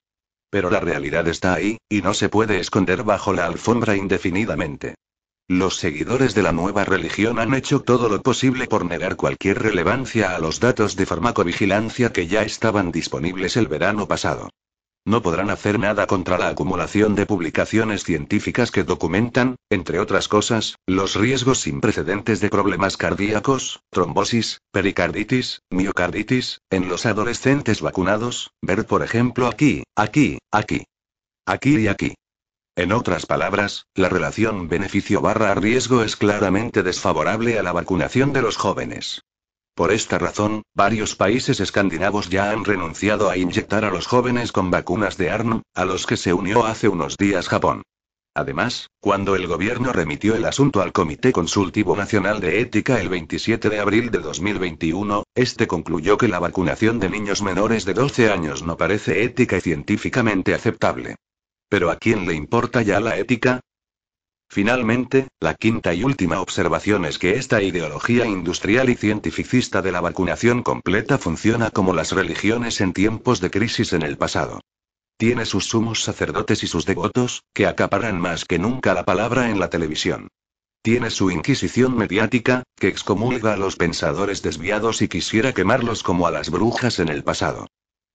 Pero 0.50 0.68
la 0.68 0.80
realidad 0.80 1.26
está 1.28 1.54
ahí, 1.54 1.78
y 1.88 2.02
no 2.02 2.12
se 2.12 2.28
puede 2.28 2.60
esconder 2.60 3.04
bajo 3.04 3.32
la 3.32 3.46
alfombra 3.46 3.96
indefinidamente. 3.96 4.96
Los 5.48 5.76
seguidores 5.76 6.34
de 6.34 6.42
la 6.42 6.52
nueva 6.52 6.84
religión 6.84 7.38
han 7.38 7.52
hecho 7.52 7.80
todo 7.80 8.08
lo 8.08 8.22
posible 8.22 8.66
por 8.66 8.86
negar 8.86 9.16
cualquier 9.16 9.60
relevancia 9.60 10.34
a 10.34 10.38
los 10.38 10.58
datos 10.58 10.96
de 10.96 11.04
farmacovigilancia 11.04 12.14
que 12.14 12.26
ya 12.26 12.42
estaban 12.42 12.90
disponibles 12.90 13.58
el 13.58 13.68
verano 13.68 14.08
pasado. 14.08 14.48
No 15.04 15.20
podrán 15.20 15.50
hacer 15.50 15.78
nada 15.78 16.06
contra 16.06 16.38
la 16.38 16.48
acumulación 16.48 17.14
de 17.14 17.26
publicaciones 17.26 18.04
científicas 18.04 18.70
que 18.70 18.84
documentan, 18.84 19.56
entre 19.68 19.98
otras 19.98 20.28
cosas, 20.28 20.76
los 20.86 21.14
riesgos 21.14 21.60
sin 21.60 21.82
precedentes 21.82 22.40
de 22.40 22.48
problemas 22.48 22.96
cardíacos, 22.96 23.82
trombosis, 23.90 24.62
pericarditis, 24.72 25.60
miocarditis, 25.68 26.62
en 26.70 26.88
los 26.88 27.04
adolescentes 27.04 27.82
vacunados, 27.82 28.52
ver 28.62 28.86
por 28.86 29.02
ejemplo 29.02 29.46
aquí, 29.46 29.82
aquí, 29.94 30.38
aquí. 30.50 30.84
Aquí 31.46 31.76
y 31.80 31.88
aquí. 31.88 32.14
En 32.76 32.90
otras 32.90 33.24
palabras, 33.24 33.86
la 33.94 34.08
relación 34.08 34.68
beneficio 34.68 35.20
barra 35.20 35.54
riesgo 35.54 36.02
es 36.02 36.16
claramente 36.16 36.82
desfavorable 36.82 37.56
a 37.56 37.62
la 37.62 37.70
vacunación 37.70 38.32
de 38.32 38.42
los 38.42 38.56
jóvenes. 38.56 39.22
Por 39.76 39.92
esta 39.92 40.18
razón, 40.18 40.62
varios 40.74 41.14
países 41.14 41.60
escandinavos 41.60 42.30
ya 42.30 42.50
han 42.50 42.64
renunciado 42.64 43.30
a 43.30 43.36
inyectar 43.36 43.84
a 43.84 43.90
los 43.90 44.08
jóvenes 44.08 44.50
con 44.50 44.72
vacunas 44.72 45.16
de 45.16 45.30
ARN, 45.30 45.62
a 45.72 45.84
los 45.84 46.06
que 46.06 46.16
se 46.16 46.32
unió 46.32 46.66
hace 46.66 46.88
unos 46.88 47.16
días 47.16 47.48
Japón. 47.48 47.82
Además, 48.34 48.88
cuando 48.98 49.36
el 49.36 49.46
gobierno 49.46 49.92
remitió 49.92 50.34
el 50.34 50.44
asunto 50.44 50.82
al 50.82 50.90
Comité 50.90 51.30
Consultivo 51.30 51.94
Nacional 51.94 52.40
de 52.40 52.60
Ética 52.60 53.00
el 53.00 53.08
27 53.08 53.70
de 53.70 53.78
abril 53.78 54.10
de 54.10 54.18
2021, 54.18 55.22
este 55.36 55.68
concluyó 55.68 56.18
que 56.18 56.26
la 56.26 56.40
vacunación 56.40 56.98
de 56.98 57.08
niños 57.08 57.40
menores 57.40 57.84
de 57.84 57.94
12 57.94 58.32
años 58.32 58.64
no 58.64 58.76
parece 58.76 59.22
ética 59.22 59.58
y 59.58 59.60
científicamente 59.60 60.54
aceptable. 60.54 61.14
Pero 61.74 61.90
¿a 61.90 61.96
quién 61.96 62.24
le 62.24 62.34
importa 62.34 62.82
ya 62.82 63.00
la 63.00 63.18
ética? 63.18 63.58
Finalmente, 64.48 65.26
la 65.40 65.54
quinta 65.54 65.92
y 65.92 66.04
última 66.04 66.40
observación 66.40 67.04
es 67.04 67.18
que 67.18 67.34
esta 67.34 67.62
ideología 67.62 68.26
industrial 68.26 68.90
y 68.90 68.94
cientificista 68.94 69.82
de 69.82 69.90
la 69.90 70.00
vacunación 70.00 70.62
completa 70.62 71.18
funciona 71.18 71.72
como 71.72 71.92
las 71.92 72.12
religiones 72.12 72.80
en 72.80 72.92
tiempos 72.92 73.40
de 73.40 73.50
crisis 73.50 73.92
en 73.92 74.02
el 74.02 74.16
pasado. 74.16 74.60
Tiene 75.16 75.46
sus 75.46 75.64
sumos 75.64 76.04
sacerdotes 76.04 76.62
y 76.62 76.68
sus 76.68 76.86
devotos, 76.86 77.42
que 77.52 77.66
acaparan 77.66 78.20
más 78.20 78.44
que 78.44 78.60
nunca 78.60 78.94
la 78.94 79.04
palabra 79.04 79.50
en 79.50 79.58
la 79.58 79.68
televisión. 79.68 80.28
Tiene 80.80 81.10
su 81.10 81.32
inquisición 81.32 81.96
mediática, 81.96 82.62
que 82.76 82.86
excomulga 82.86 83.54
a 83.54 83.56
los 83.56 83.74
pensadores 83.74 84.42
desviados 84.42 85.02
y 85.02 85.08
quisiera 85.08 85.52
quemarlos 85.52 86.04
como 86.04 86.28
a 86.28 86.30
las 86.30 86.50
brujas 86.50 87.00
en 87.00 87.08
el 87.08 87.24
pasado. 87.24 87.66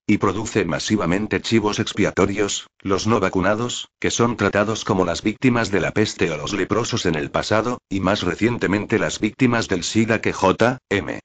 Y 0.10 0.18
produce 0.18 0.66
masivamente 0.66 1.40
chivos 1.40 1.78
expiatorios, 1.78 2.66
los 2.80 3.06
no 3.06 3.20
vacunados, 3.20 3.90
que 4.00 4.10
son 4.10 4.38
tratados 4.38 4.84
como 4.84 5.06
las 5.06 5.22
víctimas 5.22 5.70
de 5.70 5.82
la 5.82 5.92
peste 5.92 6.32
o 6.32 6.38
los 6.38 6.52
leprosos 6.52 7.06
en 7.06 7.14
el 7.14 7.30
pasado, 7.30 7.78
y 7.90 8.00
más 8.00 8.24
recientemente 8.24 8.98
las 8.98 9.20
víctimas 9.20 9.68
del 9.68 9.84
SIDA 9.84 10.20
que 10.20 10.34
J. 10.34 10.80
M. 10.90 11.20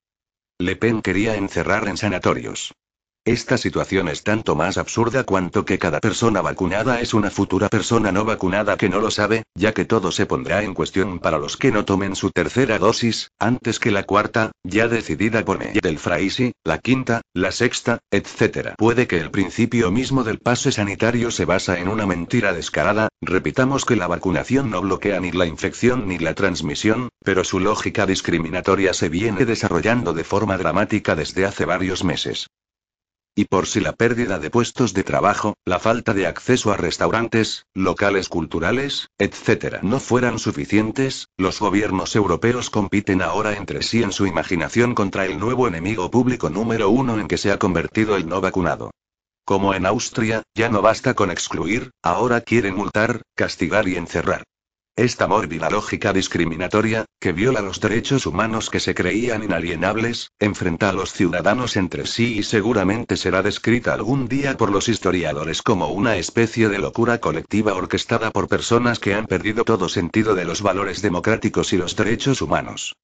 Le 0.58 0.76
Pen 0.76 1.00
quería 1.00 1.34
encerrar 1.36 1.88
en 1.88 1.96
sanatorios. 1.96 2.74
Esta 3.26 3.56
situación 3.56 4.08
es 4.08 4.22
tanto 4.22 4.54
más 4.54 4.76
absurda 4.76 5.24
cuanto 5.24 5.64
que 5.64 5.78
cada 5.78 5.98
persona 5.98 6.42
vacunada 6.42 7.00
es 7.00 7.14
una 7.14 7.30
futura 7.30 7.70
persona 7.70 8.12
no 8.12 8.26
vacunada 8.26 8.76
que 8.76 8.90
no 8.90 9.00
lo 9.00 9.10
sabe, 9.10 9.44
ya 9.54 9.72
que 9.72 9.86
todo 9.86 10.12
se 10.12 10.26
pondrá 10.26 10.62
en 10.62 10.74
cuestión 10.74 11.20
para 11.20 11.38
los 11.38 11.56
que 11.56 11.72
no 11.72 11.86
tomen 11.86 12.16
su 12.16 12.30
tercera 12.32 12.78
dosis, 12.78 13.30
antes 13.38 13.78
que 13.78 13.90
la 13.90 14.02
cuarta, 14.02 14.52
ya 14.62 14.88
decidida 14.88 15.42
por 15.42 15.58
del 15.58 15.98
Fraisi, 15.98 16.52
la 16.64 16.76
quinta, 16.76 17.22
la 17.32 17.50
sexta, 17.50 18.00
etc. 18.10 18.74
Puede 18.76 19.06
que 19.06 19.20
el 19.20 19.30
principio 19.30 19.90
mismo 19.90 20.22
del 20.22 20.38
pase 20.38 20.70
sanitario 20.70 21.30
se 21.30 21.46
basa 21.46 21.78
en 21.78 21.88
una 21.88 22.04
mentira 22.04 22.52
descarada, 22.52 23.08
repitamos 23.22 23.86
que 23.86 23.96
la 23.96 24.06
vacunación 24.06 24.68
no 24.68 24.82
bloquea 24.82 25.18
ni 25.20 25.32
la 25.32 25.46
infección 25.46 26.08
ni 26.08 26.18
la 26.18 26.34
transmisión, 26.34 27.08
pero 27.24 27.42
su 27.42 27.58
lógica 27.58 28.04
discriminatoria 28.04 28.92
se 28.92 29.08
viene 29.08 29.46
desarrollando 29.46 30.12
de 30.12 30.24
forma 30.24 30.58
dramática 30.58 31.16
desde 31.16 31.46
hace 31.46 31.64
varios 31.64 32.04
meses. 32.04 32.48
Y 33.36 33.46
por 33.46 33.66
si 33.66 33.80
la 33.80 33.92
pérdida 33.94 34.38
de 34.38 34.48
puestos 34.48 34.94
de 34.94 35.02
trabajo, 35.02 35.56
la 35.64 35.80
falta 35.80 36.14
de 36.14 36.28
acceso 36.28 36.72
a 36.72 36.76
restaurantes, 36.76 37.66
locales 37.74 38.28
culturales, 38.28 39.08
etc. 39.18 39.82
no 39.82 39.98
fueran 39.98 40.38
suficientes, 40.38 41.26
los 41.36 41.58
gobiernos 41.58 42.14
europeos 42.14 42.70
compiten 42.70 43.22
ahora 43.22 43.56
entre 43.56 43.82
sí 43.82 44.04
en 44.04 44.12
su 44.12 44.26
imaginación 44.26 44.94
contra 44.94 45.26
el 45.26 45.40
nuevo 45.40 45.66
enemigo 45.66 46.12
público 46.12 46.48
número 46.48 46.90
uno 46.90 47.18
en 47.18 47.26
que 47.26 47.36
se 47.36 47.50
ha 47.50 47.58
convertido 47.58 48.14
el 48.14 48.28
no 48.28 48.40
vacunado. 48.40 48.92
Como 49.44 49.74
en 49.74 49.84
Austria, 49.84 50.44
ya 50.54 50.68
no 50.68 50.80
basta 50.80 51.14
con 51.14 51.32
excluir, 51.32 51.90
ahora 52.02 52.40
quieren 52.40 52.76
multar, 52.76 53.22
castigar 53.34 53.88
y 53.88 53.96
encerrar. 53.96 54.44
Esta 54.96 55.26
mórbida 55.26 55.70
lógica 55.70 56.12
discriminatoria, 56.12 57.04
que 57.18 57.32
viola 57.32 57.60
los 57.60 57.80
derechos 57.80 58.26
humanos 58.26 58.70
que 58.70 58.78
se 58.78 58.94
creían 58.94 59.42
inalienables, 59.42 60.30
enfrenta 60.38 60.90
a 60.90 60.92
los 60.92 61.12
ciudadanos 61.12 61.76
entre 61.76 62.06
sí 62.06 62.38
y 62.38 62.44
seguramente 62.44 63.16
será 63.16 63.42
descrita 63.42 63.92
algún 63.92 64.28
día 64.28 64.56
por 64.56 64.70
los 64.70 64.88
historiadores 64.88 65.62
como 65.62 65.88
una 65.88 66.16
especie 66.16 66.68
de 66.68 66.78
locura 66.78 67.18
colectiva 67.18 67.74
orquestada 67.74 68.30
por 68.30 68.46
personas 68.46 69.00
que 69.00 69.14
han 69.14 69.26
perdido 69.26 69.64
todo 69.64 69.88
sentido 69.88 70.36
de 70.36 70.44
los 70.44 70.62
valores 70.62 71.02
democráticos 71.02 71.72
y 71.72 71.76
los 71.76 71.96
derechos 71.96 72.40
humanos. 72.40 72.94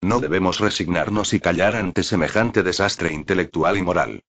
No 0.00 0.20
debemos 0.20 0.60
resignarnos 0.60 1.34
y 1.34 1.40
callar 1.40 1.74
ante 1.74 2.04
semejante 2.04 2.62
desastre 2.62 3.12
intelectual 3.12 3.76
y 3.76 3.82
moral. 3.82 4.22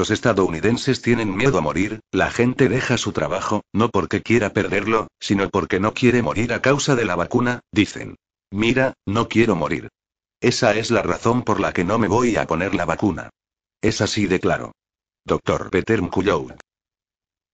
Los 0.00 0.10
estadounidenses 0.10 1.02
tienen 1.02 1.36
miedo 1.36 1.58
a 1.58 1.60
morir, 1.60 2.00
la 2.10 2.30
gente 2.30 2.70
deja 2.70 2.96
su 2.96 3.12
trabajo, 3.12 3.64
no 3.74 3.90
porque 3.90 4.22
quiera 4.22 4.54
perderlo, 4.54 5.08
sino 5.20 5.50
porque 5.50 5.78
no 5.78 5.92
quiere 5.92 6.22
morir 6.22 6.54
a 6.54 6.62
causa 6.62 6.96
de 6.96 7.04
la 7.04 7.16
vacuna, 7.16 7.60
dicen. 7.70 8.16
Mira, 8.50 8.94
no 9.04 9.28
quiero 9.28 9.56
morir. 9.56 9.90
Esa 10.40 10.74
es 10.74 10.90
la 10.90 11.02
razón 11.02 11.42
por 11.42 11.60
la 11.60 11.74
que 11.74 11.84
no 11.84 11.98
me 11.98 12.08
voy 12.08 12.36
a 12.36 12.46
poner 12.46 12.74
la 12.74 12.86
vacuna. 12.86 13.28
Es 13.82 14.00
así 14.00 14.26
de 14.26 14.40
claro. 14.40 14.72
Dr. 15.26 15.68
Peter 15.68 16.00
McCullough. 16.00 16.54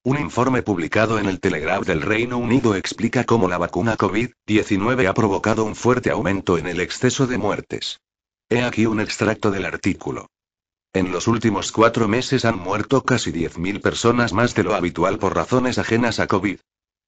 Un 0.05 0.21
informe 0.21 0.63
publicado 0.63 1.19
en 1.19 1.27
el 1.27 1.41
Telegraph 1.41 1.85
del 1.85 2.01
Reino 2.01 2.39
Unido 2.39 2.77
explica 2.77 3.25
cómo 3.25 3.49
la 3.49 3.59
vacuna 3.59 3.97
COVID-19 3.97 5.09
ha 5.09 5.15
provocado 5.15 5.65
un 5.65 5.75
fuerte 5.75 6.11
aumento 6.11 6.59
en 6.59 6.69
el 6.69 6.79
exceso 6.79 7.27
de 7.27 7.39
muertes. 7.39 7.99
He 8.49 8.63
aquí 8.63 8.87
un 8.87 9.01
extracto 9.01 9.51
del 9.51 9.65
artículo. 9.65 10.29
En 10.97 11.13
los 11.13 11.29
últimos 11.29 11.73
cuatro 11.73 12.09
meses 12.09 12.47
han 12.47 12.59
muerto 12.59 13.03
casi 13.05 13.31
10.000 13.31 13.83
personas 13.83 14.33
más 14.33 14.55
de 14.55 14.65
lo 14.65 14.75
habitual 14.75 15.19
por 15.19 15.37
razones 15.37 15.77
ajenas 15.77 16.21
a 16.21 16.27
COVID. 16.27 16.59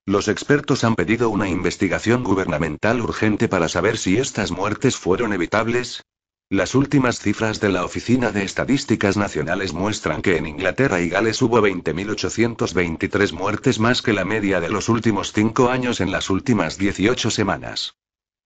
Los 0.05 0.29
expertos 0.29 0.85
han 0.85 0.95
pedido 0.95 1.31
una 1.31 1.49
investigación 1.49 2.23
gubernamental 2.23 3.01
urgente 3.01 3.49
para 3.49 3.67
saber 3.67 3.97
si 3.97 4.19
estas 4.19 4.51
muertes 4.51 4.99
fueron 4.99 5.33
evitables. 5.33 6.03
Las 6.51 6.75
últimas 6.75 7.21
cifras 7.21 7.61
de 7.61 7.71
la 7.71 7.83
Oficina 7.83 8.31
de 8.31 8.45
Estadísticas 8.45 9.17
Nacionales 9.17 9.73
muestran 9.73 10.21
que 10.21 10.37
en 10.37 10.47
Inglaterra 10.47 11.01
y 11.01 11.09
Gales 11.09 11.41
hubo 11.41 11.59
20.823 11.63 13.33
muertes 13.33 13.79
más 13.79 14.03
que 14.03 14.13
la 14.13 14.27
media 14.27 14.61
de 14.61 14.69
los 14.69 14.91
últimos 14.91 15.33
cinco 15.33 15.71
años 15.71 16.03
en 16.03 16.13
las 16.13 16.29
últimas 16.29 16.77
18 16.77 17.31
semanas. 17.31 17.95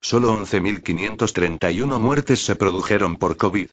Solo 0.00 0.38
11.531 0.38 1.98
muertes 1.98 2.44
se 2.44 2.54
produjeron 2.54 3.16
por 3.16 3.36
COVID. 3.36 3.70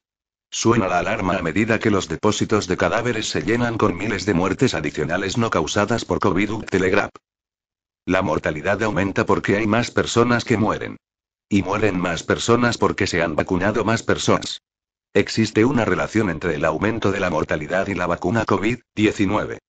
Suena 0.51 0.87
la 0.87 0.99
alarma 0.99 1.37
a 1.37 1.41
medida 1.41 1.79
que 1.79 1.91
los 1.91 2.07
depósitos 2.07 2.67
de 2.67 2.75
cadáveres 2.75 3.29
se 3.29 3.43
llenan 3.43 3.77
con 3.77 3.95
miles 3.95 4.25
de 4.25 4.33
muertes 4.33 4.73
adicionales 4.73 5.37
no 5.37 5.49
causadas 5.49 6.05
por 6.05 6.19
COVID. 6.19 6.65
Telegraph. 6.69 7.11
La 8.05 8.23
mortalidad 8.23 8.81
aumenta 8.81 9.25
porque 9.25 9.57
hay 9.57 9.67
más 9.67 9.91
personas 9.91 10.43
que 10.43 10.57
mueren. 10.57 10.97
Y 11.47 11.61
mueren 11.61 11.99
más 11.99 12.23
personas 12.23 12.77
porque 12.77 13.05
se 13.05 13.21
han 13.21 13.35
vacunado 13.35 13.85
más 13.85 14.01
personas. 14.01 14.61
Existe 15.13 15.65
una 15.65 15.85
relación 15.85 16.29
entre 16.29 16.55
el 16.55 16.65
aumento 16.65 17.11
de 17.11 17.19
la 17.19 17.29
mortalidad 17.29 17.87
y 17.87 17.95
la 17.95 18.07
vacuna 18.07 18.45
COVID-19. 18.45 19.59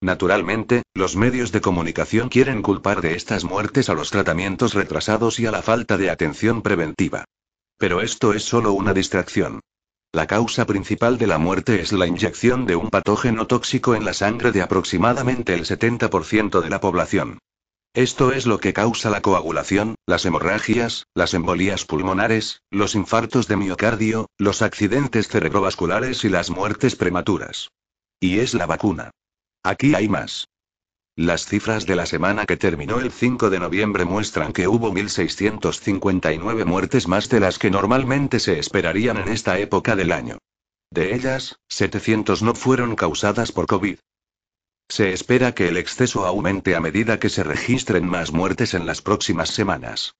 Naturalmente, 0.00 0.82
los 0.94 1.14
medios 1.14 1.52
de 1.52 1.60
comunicación 1.60 2.28
quieren 2.28 2.62
culpar 2.62 3.00
de 3.00 3.14
estas 3.14 3.44
muertes 3.44 3.88
a 3.88 3.94
los 3.94 4.10
tratamientos 4.10 4.74
retrasados 4.74 5.38
y 5.38 5.46
a 5.46 5.50
la 5.50 5.62
falta 5.62 5.96
de 5.96 6.10
atención 6.10 6.62
preventiva. 6.62 7.24
Pero 7.76 8.00
esto 8.00 8.32
es 8.32 8.44
solo 8.44 8.72
una 8.72 8.94
distracción. 8.94 9.60
La 10.12 10.26
causa 10.26 10.66
principal 10.66 11.18
de 11.18 11.28
la 11.28 11.38
muerte 11.38 11.80
es 11.80 11.92
la 11.92 12.04
inyección 12.04 12.66
de 12.66 12.74
un 12.74 12.90
patógeno 12.90 13.46
tóxico 13.46 13.94
en 13.94 14.04
la 14.04 14.12
sangre 14.12 14.50
de 14.50 14.60
aproximadamente 14.60 15.54
el 15.54 15.64
70% 15.64 16.60
de 16.60 16.68
la 16.68 16.80
población. 16.80 17.38
Esto 17.94 18.32
es 18.32 18.44
lo 18.44 18.58
que 18.58 18.72
causa 18.72 19.08
la 19.08 19.20
coagulación, 19.20 19.94
las 20.06 20.24
hemorragias, 20.24 21.06
las 21.14 21.32
embolías 21.34 21.84
pulmonares, 21.84 22.62
los 22.70 22.96
infartos 22.96 23.46
de 23.46 23.56
miocardio, 23.56 24.26
los 24.36 24.62
accidentes 24.62 25.28
cerebrovasculares 25.28 26.24
y 26.24 26.28
las 26.28 26.50
muertes 26.50 26.96
prematuras. 26.96 27.70
Y 28.18 28.40
es 28.40 28.54
la 28.54 28.66
vacuna. 28.66 29.12
Aquí 29.62 29.94
hay 29.94 30.08
más. 30.08 30.48
Las 31.16 31.46
cifras 31.46 31.86
de 31.86 31.96
la 31.96 32.06
semana 32.06 32.46
que 32.46 32.56
terminó 32.56 33.00
el 33.00 33.10
5 33.10 33.50
de 33.50 33.58
noviembre 33.58 34.04
muestran 34.04 34.52
que 34.52 34.68
hubo 34.68 34.92
1.659 34.92 36.64
muertes 36.64 37.08
más 37.08 37.28
de 37.28 37.40
las 37.40 37.58
que 37.58 37.70
normalmente 37.70 38.38
se 38.38 38.58
esperarían 38.58 39.16
en 39.16 39.28
esta 39.28 39.58
época 39.58 39.96
del 39.96 40.12
año. 40.12 40.38
De 40.90 41.14
ellas, 41.14 41.58
700 41.68 42.42
no 42.42 42.54
fueron 42.54 42.96
causadas 42.96 43.52
por 43.52 43.66
COVID. 43.66 43.98
Se 44.88 45.12
espera 45.12 45.52
que 45.52 45.68
el 45.68 45.76
exceso 45.76 46.26
aumente 46.26 46.74
a 46.74 46.80
medida 46.80 47.20
que 47.20 47.28
se 47.28 47.44
registren 47.44 48.08
más 48.08 48.32
muertes 48.32 48.74
en 48.74 48.86
las 48.86 49.02
próximas 49.02 49.50
semanas. 49.50 50.14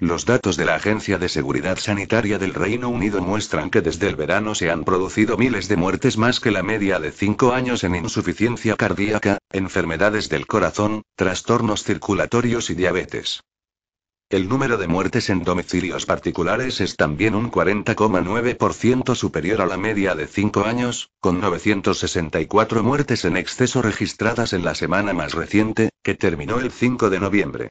Los 0.00 0.26
datos 0.26 0.56
de 0.56 0.64
la 0.64 0.76
Agencia 0.76 1.18
de 1.18 1.28
Seguridad 1.28 1.76
Sanitaria 1.76 2.38
del 2.38 2.54
Reino 2.54 2.88
Unido 2.88 3.20
muestran 3.20 3.68
que 3.68 3.80
desde 3.80 4.06
el 4.06 4.14
verano 4.14 4.54
se 4.54 4.70
han 4.70 4.84
producido 4.84 5.36
miles 5.36 5.66
de 5.66 5.76
muertes 5.76 6.16
más 6.16 6.38
que 6.38 6.52
la 6.52 6.62
media 6.62 7.00
de 7.00 7.10
cinco 7.10 7.52
años 7.52 7.82
en 7.82 7.96
insuficiencia 7.96 8.76
cardíaca, 8.76 9.38
enfermedades 9.50 10.28
del 10.28 10.46
corazón, 10.46 11.02
trastornos 11.16 11.82
circulatorios 11.82 12.70
y 12.70 12.76
diabetes. 12.76 13.42
El 14.30 14.48
número 14.48 14.76
de 14.76 14.86
muertes 14.86 15.30
en 15.30 15.42
domicilios 15.42 16.06
particulares 16.06 16.80
es 16.80 16.94
también 16.94 17.34
un 17.34 17.50
40,9% 17.50 19.16
superior 19.16 19.62
a 19.62 19.66
la 19.66 19.78
media 19.78 20.14
de 20.14 20.28
cinco 20.28 20.64
años, 20.64 21.10
con 21.18 21.40
964 21.40 22.84
muertes 22.84 23.24
en 23.24 23.36
exceso 23.36 23.82
registradas 23.82 24.52
en 24.52 24.64
la 24.64 24.76
semana 24.76 25.12
más 25.12 25.34
reciente, 25.34 25.90
que 26.04 26.14
terminó 26.14 26.60
el 26.60 26.70
5 26.70 27.10
de 27.10 27.18
noviembre. 27.18 27.70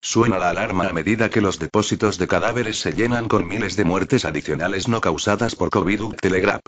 Suena 0.00 0.38
la 0.38 0.50
alarma 0.50 0.88
a 0.88 0.92
medida 0.92 1.28
que 1.28 1.40
los 1.40 1.58
depósitos 1.58 2.18
de 2.18 2.28
cadáveres 2.28 2.78
se 2.80 2.92
llenan 2.92 3.28
con 3.28 3.46
miles 3.46 3.76
de 3.76 3.84
muertes 3.84 4.24
adicionales 4.24 4.88
no 4.88 5.00
causadas 5.00 5.56
por 5.56 5.70
COVID. 5.70 6.14
Telegraph. 6.20 6.62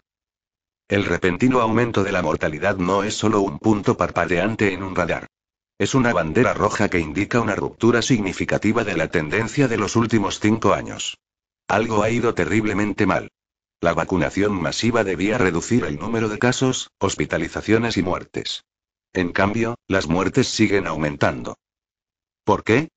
El 0.88 1.04
repentino 1.04 1.60
aumento 1.60 2.02
de 2.02 2.10
la 2.10 2.22
mortalidad 2.22 2.76
no 2.76 3.04
es 3.04 3.14
solo 3.14 3.40
un 3.40 3.60
punto 3.60 3.96
parpadeante 3.96 4.74
en 4.74 4.82
un 4.82 4.96
radar. 4.96 5.28
Es 5.78 5.94
una 5.94 6.12
bandera 6.12 6.52
roja 6.52 6.88
que 6.88 6.98
indica 6.98 7.40
una 7.40 7.54
ruptura 7.54 8.02
significativa 8.02 8.82
de 8.84 8.96
la 8.96 9.08
tendencia 9.08 9.68
de 9.68 9.76
los 9.78 9.94
últimos 9.94 10.40
cinco 10.40 10.74
años. 10.74 11.16
Algo 11.68 12.02
ha 12.02 12.10
ido 12.10 12.34
terriblemente 12.34 13.06
mal. 13.06 13.30
La 13.80 13.94
vacunación 13.94 14.60
masiva 14.60 15.04
debía 15.04 15.38
reducir 15.38 15.84
el 15.84 15.98
número 15.98 16.28
de 16.28 16.38
casos, 16.38 16.90
hospitalizaciones 16.98 17.96
y 17.96 18.02
muertes. 18.02 18.64
En 19.12 19.32
cambio, 19.32 19.76
las 19.86 20.08
muertes 20.08 20.48
siguen 20.48 20.86
aumentando. 20.86 21.56
¿Por 22.44 22.64
qué? 22.64 22.90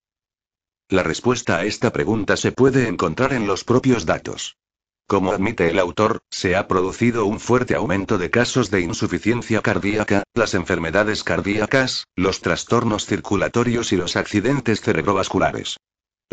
La 0.89 1.03
respuesta 1.03 1.57
a 1.57 1.65
esta 1.65 1.91
pregunta 1.91 2.37
se 2.37 2.51
puede 2.51 2.87
encontrar 2.87 3.33
en 3.33 3.47
los 3.47 3.63
propios 3.63 4.05
datos. 4.05 4.57
Como 5.07 5.31
admite 5.31 5.69
el 5.69 5.79
autor, 5.79 6.21
se 6.29 6.55
ha 6.55 6.67
producido 6.67 7.25
un 7.25 7.39
fuerte 7.39 7.75
aumento 7.75 8.17
de 8.17 8.29
casos 8.29 8.71
de 8.71 8.81
insuficiencia 8.81 9.61
cardíaca, 9.61 10.23
las 10.33 10.53
enfermedades 10.53 11.23
cardíacas, 11.23 12.05
los 12.15 12.41
trastornos 12.41 13.05
circulatorios 13.05 13.91
y 13.91 13.97
los 13.97 14.15
accidentes 14.15 14.81
cerebrovasculares. 14.81 15.77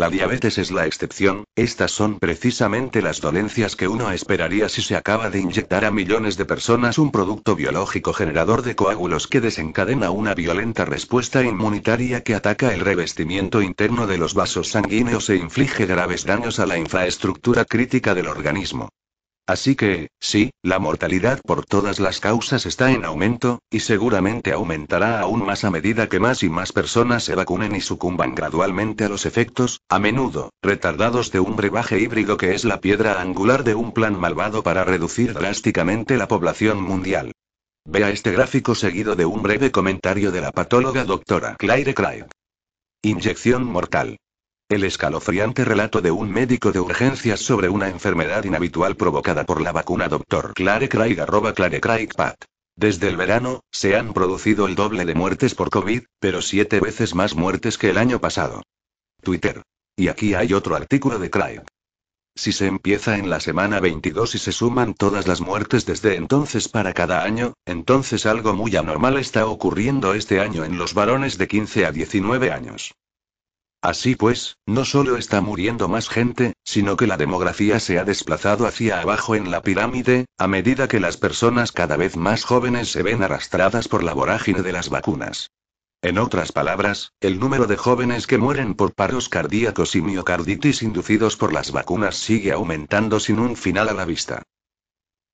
La 0.00 0.08
diabetes 0.08 0.56
es 0.56 0.70
la 0.70 0.86
excepción, 0.86 1.44
estas 1.54 1.90
son 1.90 2.18
precisamente 2.18 3.02
las 3.02 3.20
dolencias 3.20 3.76
que 3.76 3.86
uno 3.86 4.10
esperaría 4.10 4.70
si 4.70 4.80
se 4.80 4.96
acaba 4.96 5.28
de 5.28 5.40
inyectar 5.40 5.84
a 5.84 5.90
millones 5.90 6.38
de 6.38 6.46
personas 6.46 6.96
un 6.96 7.12
producto 7.12 7.54
biológico 7.54 8.14
generador 8.14 8.62
de 8.62 8.74
coágulos 8.74 9.26
que 9.26 9.42
desencadena 9.42 10.10
una 10.10 10.34
violenta 10.34 10.86
respuesta 10.86 11.44
inmunitaria 11.44 12.22
que 12.22 12.34
ataca 12.34 12.72
el 12.72 12.80
revestimiento 12.80 13.60
interno 13.60 14.06
de 14.06 14.16
los 14.16 14.32
vasos 14.32 14.68
sanguíneos 14.68 15.28
e 15.28 15.36
inflige 15.36 15.84
graves 15.84 16.24
daños 16.24 16.60
a 16.60 16.64
la 16.64 16.78
infraestructura 16.78 17.66
crítica 17.66 18.14
del 18.14 18.28
organismo. 18.28 18.88
Así 19.50 19.74
que, 19.74 20.10
sí, 20.20 20.52
la 20.62 20.78
mortalidad 20.78 21.40
por 21.44 21.66
todas 21.66 21.98
las 21.98 22.20
causas 22.20 22.66
está 22.66 22.92
en 22.92 23.04
aumento, 23.04 23.58
y 23.68 23.80
seguramente 23.80 24.52
aumentará 24.52 25.18
aún 25.18 25.44
más 25.44 25.64
a 25.64 25.72
medida 25.72 26.08
que 26.08 26.20
más 26.20 26.44
y 26.44 26.48
más 26.48 26.70
personas 26.70 27.24
se 27.24 27.34
vacunen 27.34 27.74
y 27.74 27.80
sucumban 27.80 28.36
gradualmente 28.36 29.02
a 29.02 29.08
los 29.08 29.26
efectos, 29.26 29.80
a 29.88 29.98
menudo, 29.98 30.50
retardados 30.62 31.32
de 31.32 31.40
un 31.40 31.56
brebaje 31.56 31.98
híbrido 31.98 32.36
que 32.36 32.54
es 32.54 32.64
la 32.64 32.80
piedra 32.80 33.20
angular 33.20 33.64
de 33.64 33.74
un 33.74 33.90
plan 33.90 34.16
malvado 34.20 34.62
para 34.62 34.84
reducir 34.84 35.34
drásticamente 35.34 36.16
la 36.16 36.28
población 36.28 36.80
mundial. 36.80 37.32
Vea 37.84 38.10
este 38.10 38.30
gráfico 38.30 38.76
seguido 38.76 39.16
de 39.16 39.26
un 39.26 39.42
breve 39.42 39.72
comentario 39.72 40.30
de 40.30 40.42
la 40.42 40.52
patóloga 40.52 41.02
doctora 41.02 41.56
Claire 41.58 41.92
Craig. 41.92 42.26
Inyección 43.02 43.64
mortal. 43.64 44.16
El 44.70 44.84
escalofriante 44.84 45.64
relato 45.64 46.00
de 46.00 46.12
un 46.12 46.30
médico 46.30 46.70
de 46.70 46.78
urgencias 46.78 47.40
sobre 47.40 47.68
una 47.68 47.88
enfermedad 47.88 48.44
inhabitual 48.44 48.94
provocada 48.94 49.44
por 49.44 49.60
la 49.60 49.72
vacuna 49.72 50.08
Dr. 50.08 50.54
Clare 50.54 50.88
Craig 50.88 51.16
Clare 51.56 51.80
Craig 51.80 52.10
Pat. 52.16 52.44
Desde 52.76 53.08
el 53.08 53.16
verano, 53.16 53.64
se 53.72 53.96
han 53.96 54.12
producido 54.12 54.68
el 54.68 54.76
doble 54.76 55.04
de 55.06 55.16
muertes 55.16 55.56
por 55.56 55.70
COVID, 55.70 56.04
pero 56.20 56.40
siete 56.40 56.78
veces 56.78 57.16
más 57.16 57.34
muertes 57.34 57.78
que 57.78 57.90
el 57.90 57.98
año 57.98 58.20
pasado. 58.20 58.62
Twitter. 59.20 59.62
Y 59.96 60.06
aquí 60.06 60.34
hay 60.34 60.52
otro 60.52 60.76
artículo 60.76 61.18
de 61.18 61.30
Craig. 61.30 61.62
Si 62.36 62.52
se 62.52 62.68
empieza 62.68 63.18
en 63.18 63.28
la 63.28 63.40
semana 63.40 63.80
22 63.80 64.36
y 64.36 64.38
se 64.38 64.52
suman 64.52 64.94
todas 64.94 65.26
las 65.26 65.40
muertes 65.40 65.84
desde 65.84 66.14
entonces 66.14 66.68
para 66.68 66.92
cada 66.92 67.24
año, 67.24 67.54
entonces 67.66 68.24
algo 68.24 68.52
muy 68.52 68.76
anormal 68.76 69.18
está 69.18 69.46
ocurriendo 69.46 70.14
este 70.14 70.38
año 70.38 70.64
en 70.64 70.78
los 70.78 70.94
varones 70.94 71.38
de 71.38 71.48
15 71.48 71.86
a 71.86 71.90
19 71.90 72.52
años. 72.52 72.94
Así 73.82 74.14
pues, 74.14 74.58
no 74.66 74.84
solo 74.84 75.16
está 75.16 75.40
muriendo 75.40 75.88
más 75.88 76.10
gente, 76.10 76.52
sino 76.64 76.96
que 76.96 77.06
la 77.06 77.16
demografía 77.16 77.80
se 77.80 77.98
ha 77.98 78.04
desplazado 78.04 78.66
hacia 78.66 79.00
abajo 79.00 79.34
en 79.34 79.50
la 79.50 79.62
pirámide, 79.62 80.26
a 80.36 80.46
medida 80.46 80.86
que 80.86 81.00
las 81.00 81.16
personas 81.16 81.72
cada 81.72 81.96
vez 81.96 82.16
más 82.16 82.44
jóvenes 82.44 82.92
se 82.92 83.02
ven 83.02 83.22
arrastradas 83.22 83.88
por 83.88 84.02
la 84.02 84.12
vorágine 84.12 84.60
de 84.62 84.72
las 84.72 84.90
vacunas. 84.90 85.50
En 86.02 86.18
otras 86.18 86.52
palabras, 86.52 87.12
el 87.20 87.38
número 87.40 87.66
de 87.66 87.76
jóvenes 87.76 88.26
que 88.26 88.38
mueren 88.38 88.74
por 88.74 88.94
paros 88.94 89.28
cardíacos 89.28 89.96
y 89.96 90.02
miocarditis 90.02 90.82
inducidos 90.82 91.36
por 91.36 91.52
las 91.52 91.72
vacunas 91.72 92.16
sigue 92.16 92.52
aumentando 92.52 93.18
sin 93.18 93.38
un 93.38 93.56
final 93.56 93.88
a 93.88 93.94
la 93.94 94.04
vista. 94.04 94.42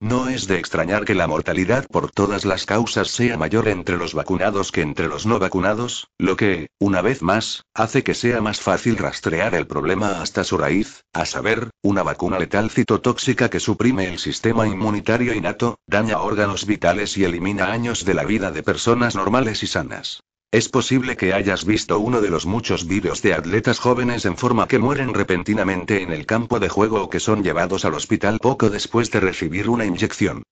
No 0.00 0.28
es 0.28 0.46
de 0.46 0.58
extrañar 0.58 1.06
que 1.06 1.14
la 1.14 1.26
mortalidad 1.26 1.86
por 1.86 2.10
todas 2.10 2.44
las 2.44 2.66
causas 2.66 3.08
sea 3.08 3.38
mayor 3.38 3.66
entre 3.66 3.96
los 3.96 4.12
vacunados 4.12 4.70
que 4.70 4.82
entre 4.82 5.08
los 5.08 5.24
no 5.24 5.38
vacunados, 5.38 6.08
lo 6.18 6.36
que, 6.36 6.68
una 6.78 7.00
vez 7.00 7.22
más, 7.22 7.64
hace 7.72 8.04
que 8.04 8.12
sea 8.12 8.42
más 8.42 8.60
fácil 8.60 8.98
rastrear 8.98 9.54
el 9.54 9.66
problema 9.66 10.20
hasta 10.20 10.44
su 10.44 10.58
raíz, 10.58 11.02
a 11.14 11.24
saber, 11.24 11.70
una 11.80 12.02
vacuna 12.02 12.38
letal 12.38 12.68
citotóxica 12.70 13.48
que 13.48 13.58
suprime 13.58 14.06
el 14.12 14.18
sistema 14.18 14.68
inmunitario 14.68 15.32
innato, 15.32 15.78
daña 15.86 16.20
órganos 16.20 16.66
vitales 16.66 17.16
y 17.16 17.24
elimina 17.24 17.72
años 17.72 18.04
de 18.04 18.12
la 18.12 18.24
vida 18.24 18.50
de 18.50 18.62
personas 18.62 19.16
normales 19.16 19.62
y 19.62 19.66
sanas. 19.66 20.20
Es 20.52 20.68
posible 20.68 21.16
que 21.16 21.32
hayas 21.32 21.64
visto 21.64 21.98
uno 21.98 22.20
de 22.20 22.30
los 22.30 22.46
muchos 22.46 22.86
vídeos 22.86 23.20
de 23.20 23.34
atletas 23.34 23.78
jóvenes 23.78 24.24
en 24.24 24.36
forma 24.36 24.68
que 24.68 24.78
mueren 24.78 25.12
repentinamente 25.12 26.02
en 26.02 26.12
el 26.12 26.24
campo 26.24 26.60
de 26.60 26.68
juego 26.68 27.02
o 27.02 27.10
que 27.10 27.20
son 27.20 27.42
llevados 27.42 27.84
al 27.84 27.94
hospital 27.94 28.38
poco 28.38 28.70
después 28.70 29.10
de 29.10 29.20
recibir 29.20 29.68
una 29.68 29.84
inyección. 29.84 30.44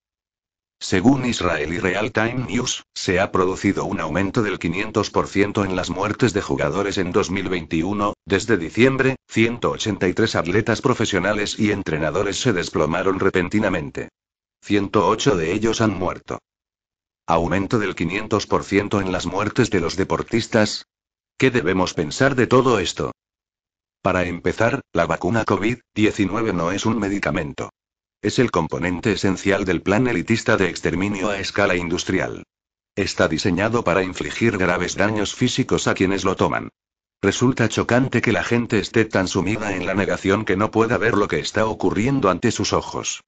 Según 0.80 1.24
Israeli 1.24 1.78
Real 1.78 2.12
Time 2.12 2.46
News, 2.48 2.82
se 2.92 3.20
ha 3.20 3.30
producido 3.30 3.84
un 3.84 4.00
aumento 4.00 4.42
del 4.42 4.58
500% 4.58 5.64
en 5.64 5.76
las 5.76 5.88
muertes 5.88 6.34
de 6.34 6.42
jugadores 6.42 6.98
en 6.98 7.12
2021. 7.12 8.14
Desde 8.26 8.58
diciembre, 8.58 9.16
183 9.28 10.34
atletas 10.34 10.82
profesionales 10.82 11.58
y 11.58 11.70
entrenadores 11.70 12.38
se 12.38 12.52
desplomaron 12.52 13.20
repentinamente. 13.20 14.08
108 14.62 15.36
de 15.36 15.52
ellos 15.52 15.80
han 15.80 15.96
muerto. 15.96 16.38
Aumento 17.26 17.78
del 17.78 17.96
500% 17.96 19.00
en 19.00 19.10
las 19.10 19.24
muertes 19.24 19.70
de 19.70 19.80
los 19.80 19.96
deportistas. 19.96 20.84
¿Qué 21.38 21.50
debemos 21.50 21.94
pensar 21.94 22.34
de 22.34 22.46
todo 22.46 22.78
esto? 22.78 23.12
Para 24.02 24.24
empezar, 24.24 24.82
la 24.92 25.06
vacuna 25.06 25.46
COVID-19 25.46 26.52
no 26.52 26.70
es 26.70 26.84
un 26.84 26.98
medicamento. 26.98 27.70
Es 28.20 28.38
el 28.38 28.50
componente 28.50 29.12
esencial 29.12 29.64
del 29.64 29.80
plan 29.80 30.06
elitista 30.06 30.58
de 30.58 30.68
exterminio 30.68 31.30
a 31.30 31.38
escala 31.38 31.76
industrial. 31.76 32.42
Está 32.94 33.26
diseñado 33.26 33.84
para 33.84 34.02
infligir 34.02 34.58
graves 34.58 34.94
daños 34.94 35.34
físicos 35.34 35.88
a 35.88 35.94
quienes 35.94 36.26
lo 36.26 36.36
toman. 36.36 36.68
Resulta 37.22 37.70
chocante 37.70 38.20
que 38.20 38.32
la 38.32 38.44
gente 38.44 38.78
esté 38.78 39.06
tan 39.06 39.28
sumida 39.28 39.74
en 39.74 39.86
la 39.86 39.94
negación 39.94 40.44
que 40.44 40.58
no 40.58 40.70
pueda 40.70 40.98
ver 40.98 41.14
lo 41.14 41.26
que 41.26 41.38
está 41.38 41.64
ocurriendo 41.64 42.28
ante 42.28 42.50
sus 42.50 42.74
ojos. 42.74 43.22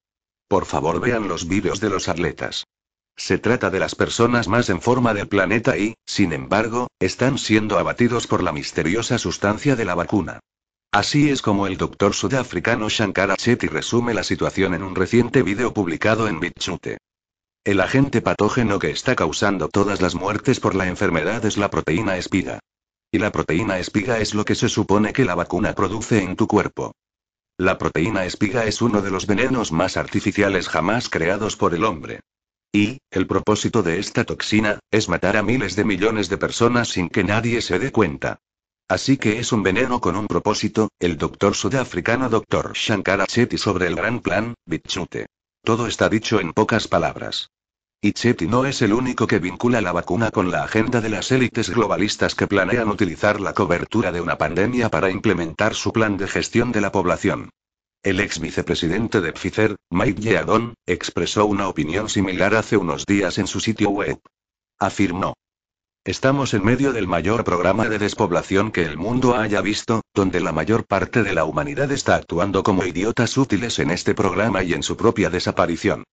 Por 0.47 0.65
favor 0.67 0.99
vean 0.99 1.27
los 1.27 1.47
vídeos 1.47 1.79
de 1.79 1.89
los 1.89 2.07
atletas. 2.07 2.67
Se 3.17 3.39
trata 3.39 3.71
de 3.71 3.79
las 3.79 3.95
personas 3.95 4.47
más 4.47 4.69
en 4.69 4.79
forma 4.79 5.15
del 5.15 5.27
planeta 5.27 5.75
y, 5.75 5.95
sin 6.05 6.33
embargo, 6.33 6.87
están 6.99 7.39
siendo 7.39 7.79
abatidos 7.79 8.27
por 8.27 8.43
la 8.43 8.51
misteriosa 8.51 9.17
sustancia 9.17 9.75
de 9.75 9.85
la 9.85 9.95
vacuna. 9.95 10.39
Así 10.91 11.29
es 11.29 11.41
como 11.41 11.67
el 11.67 11.77
doctor 11.77 12.13
sudafricano 12.13 12.89
Shankara 12.89 13.35
Chetty 13.35 13.67
resume 13.67 14.13
la 14.13 14.23
situación 14.23 14.75
en 14.75 14.83
un 14.83 14.95
reciente 14.95 15.41
video 15.41 15.73
publicado 15.73 16.27
en 16.27 16.39
BitChute. 16.39 16.99
El 17.65 17.81
agente 17.81 18.21
patógeno 18.21 18.79
que 18.79 18.91
está 18.91 19.15
causando 19.15 19.67
todas 19.67 19.99
las 19.99 20.15
muertes 20.15 20.59
por 20.59 20.75
la 20.75 20.87
enfermedad 20.87 21.43
es 21.43 21.57
la 21.57 21.69
proteína 21.69 22.17
espiga. 22.17 22.59
Y 23.11 23.17
la 23.17 23.31
proteína 23.31 23.79
espiga 23.79 24.19
es 24.19 24.35
lo 24.35 24.45
que 24.45 24.55
se 24.55 24.69
supone 24.69 25.11
que 25.11 25.25
la 25.25 25.35
vacuna 25.35 25.73
produce 25.73 26.21
en 26.21 26.35
tu 26.35 26.47
cuerpo. 26.47 26.93
La 27.57 27.79
proteína 27.79 28.25
espiga 28.25 28.65
es 28.65 28.81
uno 28.81 29.01
de 29.01 29.09
los 29.09 29.25
venenos 29.25 29.71
más 29.71 29.97
artificiales 29.97 30.69
jamás 30.69 31.09
creados 31.09 31.57
por 31.57 31.73
el 31.73 31.83
hombre. 31.83 32.19
Y, 32.77 33.01
el 33.09 33.25
propósito 33.25 33.81
de 33.81 33.97
esta 33.97 34.23
toxina, 34.23 34.77
es 34.91 35.09
matar 35.09 35.35
a 35.35 35.41
miles 35.41 35.75
de 35.75 35.83
millones 35.83 36.29
de 36.29 36.37
personas 36.37 36.89
sin 36.89 37.09
que 37.09 37.23
nadie 37.23 37.63
se 37.63 37.79
dé 37.79 37.91
cuenta. 37.91 38.37
Así 38.87 39.17
que 39.17 39.39
es 39.39 39.51
un 39.51 39.63
veneno 39.63 39.99
con 39.99 40.15
un 40.15 40.27
propósito, 40.27 40.89
el 40.99 41.17
doctor 41.17 41.55
sudafricano 41.55 42.29
Dr. 42.29 42.73
Shankara 42.75 43.25
Chetty 43.25 43.57
sobre 43.57 43.87
el 43.87 43.95
gran 43.95 44.19
plan, 44.19 44.53
Bichute. 44.67 45.25
Todo 45.63 45.87
está 45.87 46.07
dicho 46.07 46.39
en 46.39 46.53
pocas 46.53 46.87
palabras. 46.87 47.49
Y 47.99 48.11
Chetty 48.11 48.45
no 48.45 48.63
es 48.63 48.83
el 48.83 48.93
único 48.93 49.25
que 49.25 49.39
vincula 49.39 49.81
la 49.81 49.91
vacuna 49.91 50.29
con 50.29 50.51
la 50.51 50.63
agenda 50.63 51.01
de 51.01 51.09
las 51.09 51.31
élites 51.31 51.71
globalistas 51.71 52.35
que 52.35 52.45
planean 52.45 52.89
utilizar 52.89 53.41
la 53.41 53.55
cobertura 53.55 54.11
de 54.11 54.21
una 54.21 54.37
pandemia 54.37 54.89
para 54.89 55.09
implementar 55.09 55.73
su 55.73 55.91
plan 55.91 56.15
de 56.15 56.27
gestión 56.27 56.71
de 56.71 56.81
la 56.81 56.91
población. 56.91 57.49
El 58.03 58.19
ex 58.19 58.39
vicepresidente 58.39 59.21
de 59.21 59.33
Pfizer, 59.33 59.75
Mike 59.89 60.21
Yeadon, 60.21 60.75
expresó 60.85 61.45
una 61.45 61.67
opinión 61.67 62.09
similar 62.09 62.55
hace 62.55 62.77
unos 62.77 63.05
días 63.05 63.37
en 63.37 63.47
su 63.47 63.59
sitio 63.59 63.89
web. 63.89 64.19
Afirmó. 64.79 65.33
Estamos 66.05 66.53
en 66.53 66.63
medio 66.63 66.93
del 66.93 67.07
mayor 67.07 67.43
programa 67.43 67.89
de 67.89 67.99
despoblación 67.99 68.71
que 68.71 68.83
el 68.83 68.97
mundo 68.97 69.35
haya 69.35 69.59
visto, 69.61 70.03
donde 70.13 70.39
la 70.39 70.53
mayor 70.53 70.85
parte 70.85 71.21
de 71.23 71.33
la 71.33 71.43
humanidad 71.43 71.91
está 71.91 72.15
actuando 72.15 72.63
como 72.63 72.85
idiotas 72.85 73.35
útiles 73.35 73.77
en 73.79 73.91
este 73.91 74.15
programa 74.15 74.63
y 74.63 74.73
en 74.73 74.83
su 74.83 74.95
propia 74.95 75.29
desaparición. 75.29 76.05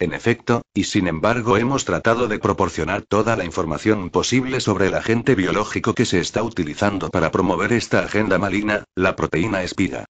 En 0.00 0.14
efecto, 0.14 0.62
y 0.74 0.84
sin 0.84 1.06
embargo 1.06 1.56
hemos 1.56 1.84
tratado 1.84 2.26
de 2.26 2.40
proporcionar 2.40 3.02
toda 3.02 3.36
la 3.36 3.44
información 3.44 4.10
posible 4.10 4.58
sobre 4.58 4.88
el 4.88 4.94
agente 4.94 5.36
biológico 5.36 5.94
que 5.94 6.06
se 6.06 6.18
está 6.18 6.42
utilizando 6.42 7.10
para 7.10 7.30
promover 7.30 7.72
esta 7.72 8.00
agenda 8.00 8.38
maligna, 8.38 8.82
la 8.96 9.14
proteína 9.14 9.62
espiga. 9.62 10.06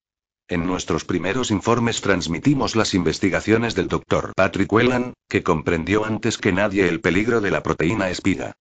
En 0.47 0.67
nuestros 0.67 1.07
primeros 1.07 1.51
informes 1.51 2.03
transmitimos 2.03 2.77
las 2.77 2.93
investigaciones 2.93 3.75
del 3.75 3.89
Dr. 3.89 4.33
Patrick 4.37 4.71
Whelan, 4.71 5.15
que 5.27 5.43
comprendió 5.43 6.05
antes 6.05 6.37
que 6.37 6.53
nadie 6.53 6.87
el 6.87 7.01
peligro 7.01 7.41
de 7.41 7.51
la 7.51 7.63
proteína 7.63 8.11
espiga. 8.11 8.53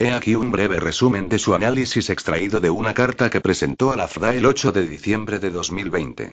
He 0.00 0.10
aquí 0.10 0.34
un 0.34 0.50
breve 0.50 0.80
resumen 0.80 1.28
de 1.28 1.38
su 1.38 1.54
análisis 1.54 2.10
extraído 2.10 2.58
de 2.58 2.70
una 2.70 2.92
carta 2.92 3.30
que 3.30 3.40
presentó 3.40 3.92
a 3.92 3.96
la 3.96 4.08
FDA 4.08 4.34
el 4.34 4.46
8 4.46 4.72
de 4.72 4.88
diciembre 4.88 5.38
de 5.38 5.50
2020. 5.50 6.32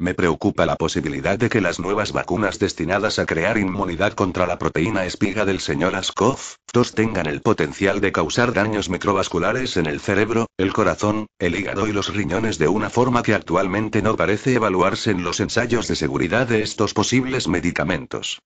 Me 0.00 0.14
preocupa 0.14 0.64
la 0.64 0.76
posibilidad 0.76 1.36
de 1.36 1.48
que 1.48 1.60
las 1.60 1.80
nuevas 1.80 2.12
vacunas 2.12 2.60
destinadas 2.60 3.18
a 3.18 3.26
crear 3.26 3.58
inmunidad 3.58 4.12
contra 4.12 4.46
la 4.46 4.56
proteína 4.56 5.04
espiga 5.04 5.44
del 5.44 5.58
señor 5.58 5.96
Askov, 5.96 6.38
2 6.72 6.94
tengan 6.94 7.26
el 7.26 7.42
potencial 7.42 8.00
de 8.00 8.12
causar 8.12 8.52
daños 8.52 8.90
microvasculares 8.90 9.76
en 9.76 9.86
el 9.86 9.98
cerebro, 9.98 10.46
el 10.56 10.72
corazón, 10.72 11.26
el 11.40 11.56
hígado 11.56 11.88
y 11.88 11.92
los 11.92 12.14
riñones 12.14 12.58
de 12.58 12.68
una 12.68 12.90
forma 12.90 13.24
que 13.24 13.34
actualmente 13.34 14.00
no 14.00 14.16
parece 14.16 14.54
evaluarse 14.54 15.10
en 15.10 15.24
los 15.24 15.40
ensayos 15.40 15.88
de 15.88 15.96
seguridad 15.96 16.46
de 16.46 16.62
estos 16.62 16.94
posibles 16.94 17.48
medicamentos. 17.48 18.38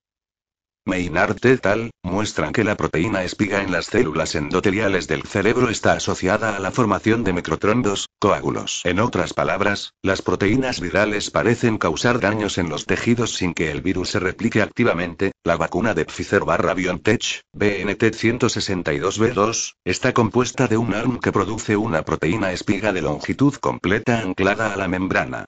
Maynard 0.85 1.45
et 1.45 1.65
al. 1.65 1.91
muestran 2.03 2.51
que 2.51 2.65
la 2.65 2.75
proteína 2.75 3.23
espiga 3.23 3.63
en 3.63 3.71
las 3.71 3.85
células 3.85 4.35
endoteliales 4.35 5.07
del 5.07 5.23
cerebro 5.23 5.69
está 5.69 5.93
asociada 5.93 6.57
a 6.57 6.59
la 6.59 6.71
formación 6.71 7.23
de 7.23 7.31
microtrombos, 7.31 8.09
coágulos. 8.19 8.81
En 8.83 8.99
otras 8.99 9.33
palabras, 9.33 9.93
las 10.01 10.21
proteínas 10.21 10.81
virales 10.81 11.31
parecen 11.31 11.77
causar 11.77 12.19
daños 12.19 12.57
en 12.57 12.67
los 12.67 12.85
tejidos 12.85 13.33
sin 13.35 13.53
que 13.53 13.71
el 13.71 13.81
virus 13.81 14.09
se 14.09 14.19
replique 14.19 14.61
activamente. 14.61 15.31
La 15.45 15.55
vacuna 15.55 15.93
de 15.93 16.03
Pfizer 16.03 16.43
barra 16.43 16.73
BioNTech, 16.73 17.41
BNT 17.53 18.03
162b2, 18.11 19.75
está 19.85 20.13
compuesta 20.13 20.67
de 20.67 20.77
un 20.77 20.93
ARM 20.93 21.19
que 21.19 21.31
produce 21.31 21.77
una 21.77 22.03
proteína 22.03 22.51
espiga 22.51 22.91
de 22.91 23.01
longitud 23.01 23.55
completa 23.55 24.19
anclada 24.19 24.73
a 24.73 24.75
la 24.75 24.89
membrana. 24.89 25.45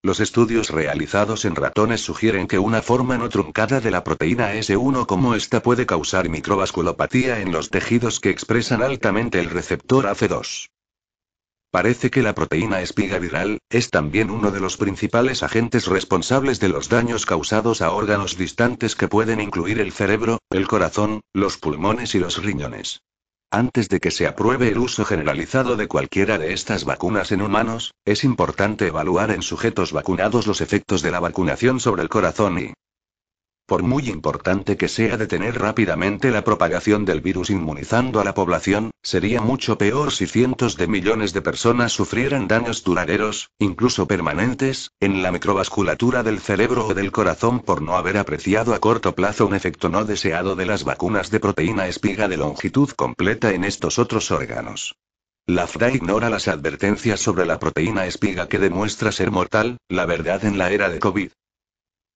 Los 0.00 0.20
estudios 0.20 0.70
realizados 0.70 1.44
en 1.44 1.56
ratones 1.56 2.02
sugieren 2.02 2.46
que 2.46 2.60
una 2.60 2.82
forma 2.82 3.18
no 3.18 3.28
truncada 3.28 3.80
de 3.80 3.90
la 3.90 4.04
proteína 4.04 4.54
S1 4.54 5.06
como 5.06 5.34
esta 5.34 5.60
puede 5.60 5.86
causar 5.86 6.28
microvasculopatía 6.28 7.40
en 7.40 7.50
los 7.50 7.70
tejidos 7.70 8.20
que 8.20 8.30
expresan 8.30 8.82
altamente 8.82 9.40
el 9.40 9.50
receptor 9.50 10.06
AC2. 10.06 10.68
Parece 11.72 12.10
que 12.10 12.22
la 12.22 12.32
proteína 12.32 12.80
espiga 12.80 13.18
viral 13.18 13.58
es 13.70 13.90
también 13.90 14.30
uno 14.30 14.52
de 14.52 14.60
los 14.60 14.76
principales 14.76 15.42
agentes 15.42 15.86
responsables 15.86 16.60
de 16.60 16.68
los 16.68 16.88
daños 16.88 17.26
causados 17.26 17.82
a 17.82 17.90
órganos 17.90 18.38
distantes 18.38 18.94
que 18.94 19.08
pueden 19.08 19.40
incluir 19.40 19.80
el 19.80 19.92
cerebro, 19.92 20.38
el 20.50 20.68
corazón, 20.68 21.22
los 21.34 21.58
pulmones 21.58 22.14
y 22.14 22.20
los 22.20 22.40
riñones. 22.42 23.02
Antes 23.50 23.88
de 23.88 23.98
que 23.98 24.10
se 24.10 24.26
apruebe 24.26 24.68
el 24.68 24.76
uso 24.76 25.06
generalizado 25.06 25.76
de 25.76 25.88
cualquiera 25.88 26.36
de 26.36 26.52
estas 26.52 26.84
vacunas 26.84 27.32
en 27.32 27.40
humanos, 27.40 27.94
es 28.04 28.22
importante 28.22 28.88
evaluar 28.88 29.30
en 29.30 29.40
sujetos 29.40 29.90
vacunados 29.90 30.46
los 30.46 30.60
efectos 30.60 31.00
de 31.00 31.10
la 31.10 31.20
vacunación 31.20 31.80
sobre 31.80 32.02
el 32.02 32.10
corazón 32.10 32.58
y, 32.58 32.74
por 33.68 33.82
muy 33.82 34.08
importante 34.08 34.78
que 34.78 34.88
sea 34.88 35.18
detener 35.18 35.60
rápidamente 35.60 36.30
la 36.30 36.42
propagación 36.42 37.04
del 37.04 37.20
virus 37.20 37.50
inmunizando 37.50 38.18
a 38.18 38.24
la 38.24 38.32
población, 38.32 38.92
sería 39.02 39.42
mucho 39.42 39.76
peor 39.76 40.10
si 40.10 40.26
cientos 40.26 40.78
de 40.78 40.86
millones 40.86 41.34
de 41.34 41.42
personas 41.42 41.92
sufrieran 41.92 42.48
daños 42.48 42.82
duraderos, 42.82 43.50
incluso 43.58 44.08
permanentes, 44.08 44.92
en 45.00 45.22
la 45.22 45.32
microvasculatura 45.32 46.22
del 46.22 46.40
cerebro 46.40 46.86
o 46.86 46.94
del 46.94 47.12
corazón 47.12 47.60
por 47.60 47.82
no 47.82 47.98
haber 47.98 48.16
apreciado 48.16 48.72
a 48.72 48.78
corto 48.78 49.14
plazo 49.14 49.46
un 49.46 49.54
efecto 49.54 49.90
no 49.90 50.06
deseado 50.06 50.56
de 50.56 50.64
las 50.64 50.84
vacunas 50.84 51.30
de 51.30 51.38
proteína 51.38 51.88
espiga 51.88 52.26
de 52.26 52.38
longitud 52.38 52.88
completa 52.92 53.52
en 53.52 53.64
estos 53.64 53.98
otros 53.98 54.30
órganos. 54.30 54.96
La 55.46 55.66
FDA 55.66 55.90
ignora 55.90 56.30
las 56.30 56.48
advertencias 56.48 57.20
sobre 57.20 57.44
la 57.44 57.58
proteína 57.58 58.06
espiga 58.06 58.48
que 58.48 58.58
demuestra 58.58 59.12
ser 59.12 59.30
mortal, 59.30 59.76
la 59.90 60.06
verdad 60.06 60.42
en 60.46 60.56
la 60.56 60.70
era 60.70 60.88
de 60.88 61.00
COVID. 61.00 61.30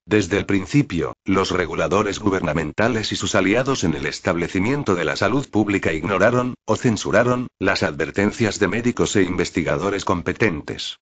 Desde 0.04 0.36
el 0.36 0.46
principio, 0.46 1.14
los 1.24 1.52
reguladores 1.52 2.18
gubernamentales 2.18 3.12
y 3.12 3.16
sus 3.16 3.34
aliados 3.34 3.84
en 3.84 3.94
el 3.94 4.06
establecimiento 4.06 4.94
de 4.94 5.04
la 5.04 5.16
salud 5.16 5.48
pública 5.48 5.92
ignoraron, 5.92 6.54
o 6.64 6.76
censuraron, 6.76 7.46
las 7.60 7.82
advertencias 7.82 8.58
de 8.58 8.68
médicos 8.68 9.14
e 9.14 9.22
investigadores 9.22 10.04
competentes. 10.04 10.98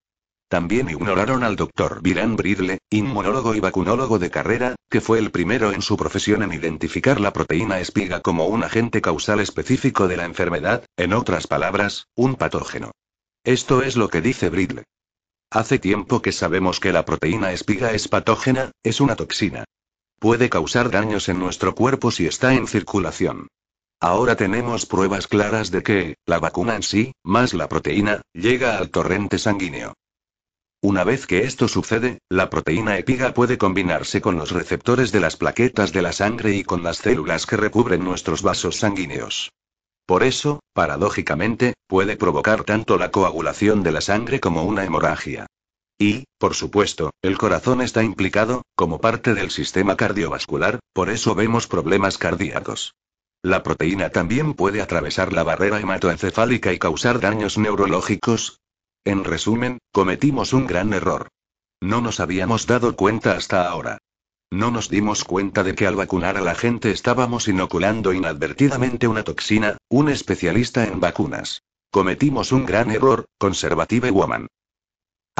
También 0.51 0.90
ignoraron 0.90 1.44
al 1.44 1.57
doctor 1.57 2.03
Viran 2.03 2.34
Bridle, 2.36 2.78
inmunólogo 2.90 3.55
y 3.55 3.61
vacunólogo 3.61 4.18
de 4.18 4.30
carrera, 4.30 4.74
que 4.90 5.01
fue 5.01 5.18
el 5.18 5.30
primero 5.30 5.72
en 5.72 5.80
su 5.80 5.96
profesión 5.96 6.42
en 6.42 6.53
identificar 6.53 7.20
la 7.20 7.32
proteína 7.32 7.78
espiga 7.78 8.20
como 8.20 8.46
un 8.46 8.64
agente 8.64 9.01
causal 9.01 9.40
específico 9.40 10.09
de 10.09 10.16
la 10.16 10.24
enfermedad, 10.24 10.84
en 10.96 11.12
otras 11.12 11.46
palabras, 11.46 12.09
un 12.16 12.34
patógeno. 12.34 12.90
Esto 13.44 13.82
es 13.82 13.96
lo 13.96 14.09
que 14.09 14.20
dice 14.20 14.51
Bridle. 14.51 14.84
Hace 15.53 15.80
tiempo 15.80 16.22
que 16.22 16.30
sabemos 16.30 16.78
que 16.78 16.92
la 16.92 17.05
proteína 17.05 17.51
espiga 17.51 17.90
es 17.90 18.07
patógena, 18.07 18.70
es 18.84 19.01
una 19.01 19.16
toxina. 19.16 19.64
Puede 20.20 20.48
causar 20.48 20.92
daños 20.92 21.28
en 21.28 21.40
nuestro 21.40 21.74
cuerpo 21.74 22.12
si 22.12 22.26
está 22.26 22.55
en 22.55 22.68
circulación. 22.68 23.48
Ahora 24.01 24.36
tenemos 24.36 24.86
pruebas 24.86 25.26
claras 25.26 25.72
de 25.72 25.82
que, 25.82 26.14
la 26.24 26.38
vacuna 26.38 26.76
en 26.76 26.84
sí, 26.84 27.12
más 27.24 27.53
la 27.53 27.68
proteína, 27.68 28.22
llega 28.32 28.78
al 28.78 28.90
torrente 28.90 29.38
sanguíneo. 29.38 29.94
Una 30.82 31.03
vez 31.03 31.26
que 31.26 31.40
esto 31.40 31.66
sucede, 31.66 32.20
la 32.28 32.48
proteína 32.48 32.96
epiga 32.96 33.34
puede 33.34 33.59
combinarse 33.59 34.20
con 34.20 34.36
los 34.36 34.53
receptores 34.53 35.11
de 35.11 35.18
las 35.18 35.36
plaquetas 35.36 35.92
de 35.92 36.03
la 36.03 36.12
sangre 36.12 36.55
y 36.55 36.62
con 36.62 36.84
las 36.84 36.98
células 36.98 37.44
que 37.44 37.57
recubren 37.57 38.05
nuestros 38.05 38.42
vasos 38.42 38.76
sanguíneos. 38.76 39.51
Por 40.11 40.25
eso, 40.25 40.59
paradójicamente, 40.73 41.75
puede 41.87 42.17
provocar 42.17 42.65
tanto 42.65 42.99
la 42.99 43.13
coagulación 43.13 43.85
de 43.85 43.93
la 43.93 44.01
sangre 44.01 44.41
como 44.41 44.65
una 44.65 44.85
hemorragia. 44.85 45.47
Y, 46.01 46.25
por 46.37 46.57
supuesto, 46.57 47.13
el 47.23 47.39
corazón 47.39 47.81
está 47.81 48.03
implicado, 48.03 48.63
como 48.75 49.01
parte 49.01 49.35
del 49.35 49.53
sistema 49.53 49.97
cardiovascular, 49.97 50.81
por 50.93 51.11
eso 51.11 51.37
vemos 51.37 51.69
problemas 51.69 52.19
cardíacos. 52.19 52.97
La 53.41 53.63
proteína 53.63 54.11
también 54.11 54.55
puede 54.55 54.83
atravesar 54.83 55.33
la 55.33 55.45
barrera 55.45 55.79
hematoencefálica 55.79 56.73
y 56.73 56.81
causar 56.81 57.21
daños 57.21 57.57
neurológicos. 57.57 58.59
En 59.05 59.23
resumen, 59.23 59.79
cometimos 59.93 60.53
un 60.53 60.67
gran 60.67 60.93
error. 60.93 61.29
No 61.81 62.01
nos 62.01 62.19
habíamos 62.19 62.67
dado 62.67 62.97
cuenta 62.97 63.37
hasta 63.37 63.69
ahora. 63.69 63.99
No 64.53 64.72
nos 64.72 64.88
dimos 64.88 65.22
cuenta 65.22 65.62
de 65.62 65.76
que 65.76 65.86
al 65.86 65.94
vacunar 65.94 66.36
a 66.36 66.40
la 66.40 66.57
gente 66.57 66.90
estábamos 66.90 67.46
inoculando 67.46 68.12
inadvertidamente 68.12 69.07
una 69.07 69.22
toxina, 69.22 69.76
un 69.88 70.09
especialista 70.09 70.84
en 70.84 70.98
vacunas. 70.98 71.62
Cometimos 71.92 72.51
un 72.51 72.66
gran 72.66 72.90
error, 72.90 73.26
Conservative 73.38 74.11
Woman. 74.11 74.48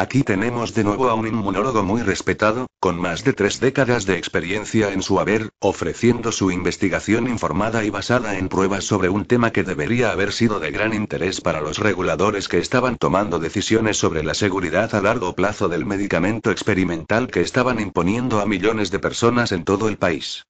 Aquí 0.01 0.23
tenemos 0.23 0.73
de 0.73 0.83
nuevo 0.83 1.11
a 1.11 1.15
un 1.15 1.27
inmunólogo 1.27 1.83
muy 1.83 2.01
respetado, 2.01 2.69
con 2.81 2.99
más 2.99 3.23
de 3.23 3.35
tres 3.35 3.61
décadas 3.61 4.07
de 4.07 4.17
experiencia 4.17 4.95
en 4.95 5.03
su 5.03 5.21
haber, 5.21 5.51
ofreciendo 5.59 6.33
su 6.33 6.51
investigación 6.51 7.29
informada 7.29 7.85
y 7.85 7.91
basada 7.91 8.39
en 8.39 8.49
pruebas 8.49 8.85
sobre 8.85 9.11
un 9.11 9.27
tema 9.27 9.53
que 9.53 9.63
debería 9.63 10.11
haber 10.11 10.33
sido 10.33 10.59
de 10.59 10.71
gran 10.71 10.95
interés 10.95 11.43
para 11.43 11.61
los 11.61 11.77
reguladores 11.77 12.49
que 12.49 12.57
estaban 12.57 12.97
tomando 12.97 13.39
decisiones 13.39 13.99
sobre 13.99 14.23
la 14.23 14.33
seguridad 14.33 14.95
a 14.95 15.03
largo 15.03 15.35
plazo 15.35 15.69
del 15.69 15.85
medicamento 15.85 16.51
experimental 16.51 17.27
que 17.27 17.43
estaban 17.43 17.79
imponiendo 17.79 18.41
a 18.41 18.47
millones 18.47 18.91
de 18.91 19.01
personas 19.01 19.53
en 19.53 19.65
todo 19.65 19.87
el 19.91 19.99
país. 19.99 20.47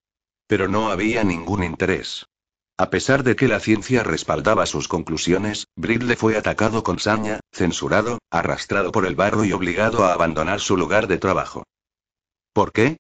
Pero 0.47 0.69
no 0.69 0.93
había 0.93 1.25
ningún 1.25 1.65
interés. 1.65 2.29
A 2.81 2.89
pesar 2.89 3.25
de 3.25 3.37
que 3.37 3.47
la 3.47 3.61
ciencia 3.61 4.03
respaldaba 4.03 4.65
sus 4.65 4.89
conclusiones, 4.89 5.67
Bridle 5.77 6.17
fue 6.17 6.39
atacado 6.39 6.83
con 6.83 6.99
saña, 6.99 7.41
censurado, 7.53 8.21
arrastrado 8.31 8.91
por 8.91 9.05
el 9.05 9.15
barro 9.15 9.45
y 9.45 9.53
obligado 9.53 10.03
a 10.07 10.15
abandonar 10.15 10.61
su 10.61 10.79
lugar 10.79 11.07
de 11.07 11.19
trabajo. 11.19 11.65
¿Por 12.55 12.73
qué? 12.73 12.97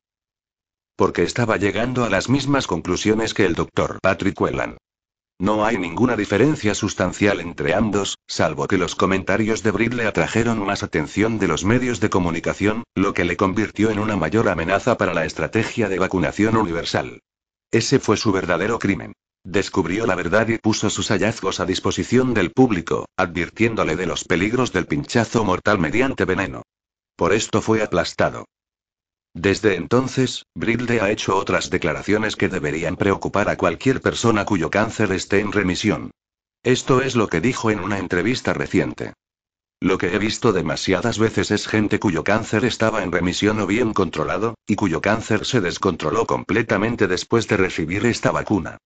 Porque 0.96 1.22
estaba 1.22 1.56
llegando 1.56 2.04
a 2.04 2.10
las 2.10 2.28
mismas 2.28 2.66
conclusiones 2.66 3.32
que 3.32 3.46
el 3.46 3.54
doctor 3.54 4.00
Patrick 4.02 4.38
Whelan. 4.38 4.76
No 5.38 5.64
hay 5.64 5.78
ninguna 5.78 6.14
diferencia 6.14 6.74
sustancial 6.74 7.40
entre 7.40 7.72
ambos, 7.72 8.18
salvo 8.26 8.68
que 8.68 8.76
los 8.76 8.94
comentarios 8.94 9.62
de 9.62 9.70
Bridle 9.70 10.06
atrajeron 10.06 10.62
más 10.62 10.82
atención 10.82 11.38
de 11.38 11.48
los 11.48 11.64
medios 11.64 12.00
de 12.00 12.10
comunicación, 12.10 12.84
lo 12.94 13.14
que 13.14 13.24
le 13.24 13.38
convirtió 13.38 13.88
en 13.88 13.98
una 13.98 14.18
mayor 14.18 14.50
amenaza 14.50 14.98
para 14.98 15.14
la 15.14 15.24
estrategia 15.24 15.88
de 15.88 15.98
vacunación 15.98 16.58
universal. 16.58 17.22
Ese 17.70 17.98
fue 17.98 18.18
su 18.18 18.30
verdadero 18.30 18.78
crimen. 18.78 19.14
Descubrió 19.44 20.06
la 20.06 20.14
verdad 20.14 20.48
y 20.48 20.58
puso 20.58 20.90
sus 20.90 21.08
hallazgos 21.08 21.60
a 21.60 21.66
disposición 21.66 22.34
del 22.34 22.52
público, 22.52 23.06
advirtiéndole 23.16 23.96
de 23.96 24.06
los 24.06 24.24
peligros 24.24 24.72
del 24.72 24.86
pinchazo 24.86 25.44
mortal 25.44 25.78
mediante 25.78 26.26
veneno. 26.26 26.62
Por 27.16 27.32
esto 27.32 27.62
fue 27.62 27.82
aplastado. 27.82 28.44
Desde 29.32 29.76
entonces, 29.76 30.44
Brilde 30.54 31.00
ha 31.00 31.10
hecho 31.10 31.36
otras 31.36 31.70
declaraciones 31.70 32.36
que 32.36 32.48
deberían 32.48 32.96
preocupar 32.96 33.48
a 33.48 33.56
cualquier 33.56 34.00
persona 34.00 34.44
cuyo 34.44 34.70
cáncer 34.70 35.12
esté 35.12 35.40
en 35.40 35.52
remisión. 35.52 36.10
Esto 36.62 37.00
es 37.00 37.16
lo 37.16 37.28
que 37.28 37.40
dijo 37.40 37.70
en 37.70 37.80
una 37.80 37.98
entrevista 37.98 38.52
reciente. 38.52 39.14
Lo 39.80 39.96
que 39.96 40.14
he 40.14 40.18
visto 40.18 40.52
demasiadas 40.52 41.18
veces 41.18 41.50
es 41.50 41.66
gente 41.66 41.98
cuyo 41.98 42.24
cáncer 42.24 42.66
estaba 42.66 43.02
en 43.02 43.12
remisión 43.12 43.60
o 43.60 43.66
bien 43.66 43.94
controlado, 43.94 44.56
y 44.66 44.74
cuyo 44.74 45.00
cáncer 45.00 45.46
se 45.46 45.62
descontroló 45.62 46.26
completamente 46.26 47.06
después 47.06 47.48
de 47.48 47.56
recibir 47.56 48.04
esta 48.04 48.30
vacuna. 48.30 48.76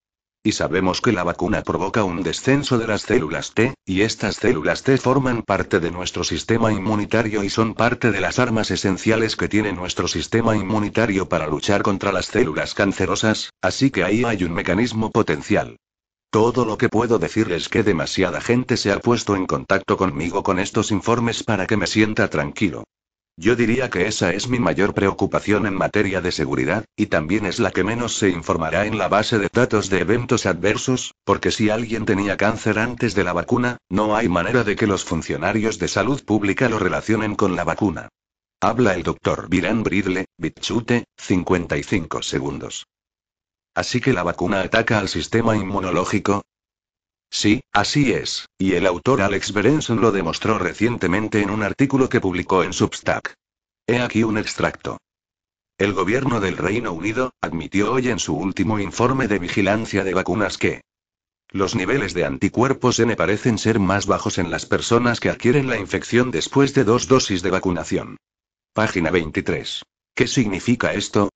Y 0.47 0.53
sabemos 0.53 1.01
que 1.01 1.11
la 1.11 1.24
vacuna 1.24 1.62
provoca 1.62 2.05
un 2.05 2.22
descenso 2.22 2.76
de 2.76 2.86
las 2.86 3.01
células 3.01 3.55
T, 3.55 3.72
y 3.86 4.03
estas 4.03 4.36
células 4.36 4.82
T 4.82 4.99
forman 4.99 5.42
parte 5.42 5.80
de 5.80 5.90
nuestro 5.90 6.22
sistema 6.22 6.70
inmunitario 6.70 7.42
y 7.42 7.49
son 7.49 7.72
parte 7.72 8.11
de 8.11 8.20
las 8.20 8.38
armas 8.38 8.70
esenciales 8.70 9.36
que 9.36 9.49
tiene 9.49 9.72
nuestro 9.72 10.07
sistema 10.07 10.55
inmunitario 10.55 11.30
para 11.30 11.47
luchar 11.47 11.82
contra 11.82 12.12
las 12.12 12.26
células 12.26 12.74
cancerosas, 12.74 13.55
así 13.62 13.90
que 13.90 14.05
ahí 14.05 14.24
hay 14.24 14.45
un 14.45 14.53
mecanismo 14.53 15.11
potencial. 15.11 15.78
Todo 16.28 16.66
lo 16.66 16.76
que 16.76 16.90
puedo 16.90 17.18
decir 17.18 17.51
es 17.51 17.70
que 17.70 17.82
demasiada 17.82 18.42
gente 18.42 18.76
se 18.76 18.92
ha 18.92 18.99
puesto 18.99 19.36
en 19.36 19.47
contacto 19.47 19.97
conmigo 19.97 20.42
con 20.42 20.59
estos 20.59 20.90
informes 20.90 21.42
para 21.42 21.66
que 21.66 21.78
me 21.78 21.86
sienta 21.86 22.28
tranquilo. 22.28 22.84
Yo 23.37 23.57
diría 23.57 23.91
que 23.91 24.07
esa 24.07 24.32
es 24.32 24.49
mi 24.49 24.61
mayor 24.61 24.95
preocupación 24.95 25.66
en 25.66 25.74
materia 25.74 26.20
de 26.20 26.30
seguridad, 26.30 26.85
y 26.97 27.07
también 27.07 27.47
es 27.47 27.59
la 27.59 27.72
que 27.72 27.82
menos 27.82 28.16
se 28.16 28.28
informará 28.28 28.87
en 28.87 28.97
la 28.97 29.09
base 29.09 29.39
de 29.39 29.49
datos 29.53 29.91
de 29.91 30.01
eventos 30.01 30.47
adversos, 30.47 31.14
porque 31.24 31.51
si 31.51 31.68
alguien 31.68 32.05
tenía 32.05 32.37
cáncer 32.37 32.78
antes 32.78 33.14
de 33.14 33.24
la 33.24 33.32
vacuna, 33.32 33.78
no 33.89 34.14
hay 34.14 34.28
manera 34.28 34.62
de 34.62 34.76
que 34.76 34.87
los 34.87 35.05
funcionarios 35.05 35.80
de 35.80 35.89
salud 35.89 36.24
pública 36.24 36.68
lo 36.68 36.78
relacionen 36.78 37.35
con 37.35 37.57
la 37.57 37.64
vacuna. 37.64 38.09
Habla 38.61 38.95
el 38.95 39.03
doctor 39.03 39.49
Viran 39.49 39.82
Bridle, 39.82 40.26
Bichute, 40.39 41.05
55 41.18 42.22
segundos. 42.22 42.87
Así 43.74 44.01
que 44.01 44.12
la 44.12 44.22
vacuna 44.22 44.61
ataca 44.61 45.01
al 45.01 45.09
sistema 45.09 45.57
inmunológico, 45.57 46.43
Sí, 47.35 47.64
así 47.72 48.12
es, 48.12 48.49
y 48.59 48.74
el 48.74 48.87
autor 48.87 49.20
Alex 49.20 49.53
Berenson 49.53 50.01
lo 50.01 50.12
demostró 50.12 50.57
recientemente 50.57 51.43
en 51.43 51.51
un 51.51 51.64
artículo 51.64 52.09
que 52.09 52.20
publicó 52.20 52.62
en 52.62 52.72
Substack. 52.72 53.35
He 53.89 53.99
aquí 53.99 54.22
un 54.22 54.39
extracto. 54.39 54.99
El 55.76 55.95
gobierno 55.95 56.39
del 56.39 56.57
Reino 56.57 56.93
Unido 56.93 57.32
admitió 57.41 57.93
hoy 57.93 58.09
en 58.09 58.20
su 58.20 58.37
último 58.37 58.78
informe 58.78 59.26
de 59.26 59.41
vigilancia 59.41 60.05
de 60.05 60.14
vacunas 60.14 60.59
que 60.59 60.82
los 61.51 61.74
niveles 61.74 62.14
de 62.14 62.24
anticuerpos 62.24 63.01
N 63.01 63.16
parecen 63.16 63.59
ser 63.59 63.80
más 63.80 64.07
bajos 64.07 64.39
en 64.39 64.53
las 64.53 64.64
personas 64.64 65.18
que 65.18 65.30
adquieren 65.30 65.68
la 65.68 65.76
infección 65.76 66.30
después 66.30 66.72
de 66.72 66.85
dos 66.85 67.09
dosis 67.09 67.43
de 67.43 67.51
vacunación. 67.51 68.16
Página 68.72 69.11
23. 69.11 69.82
¿Qué 70.14 70.28
significa 70.28 70.95
esto? 70.95 71.30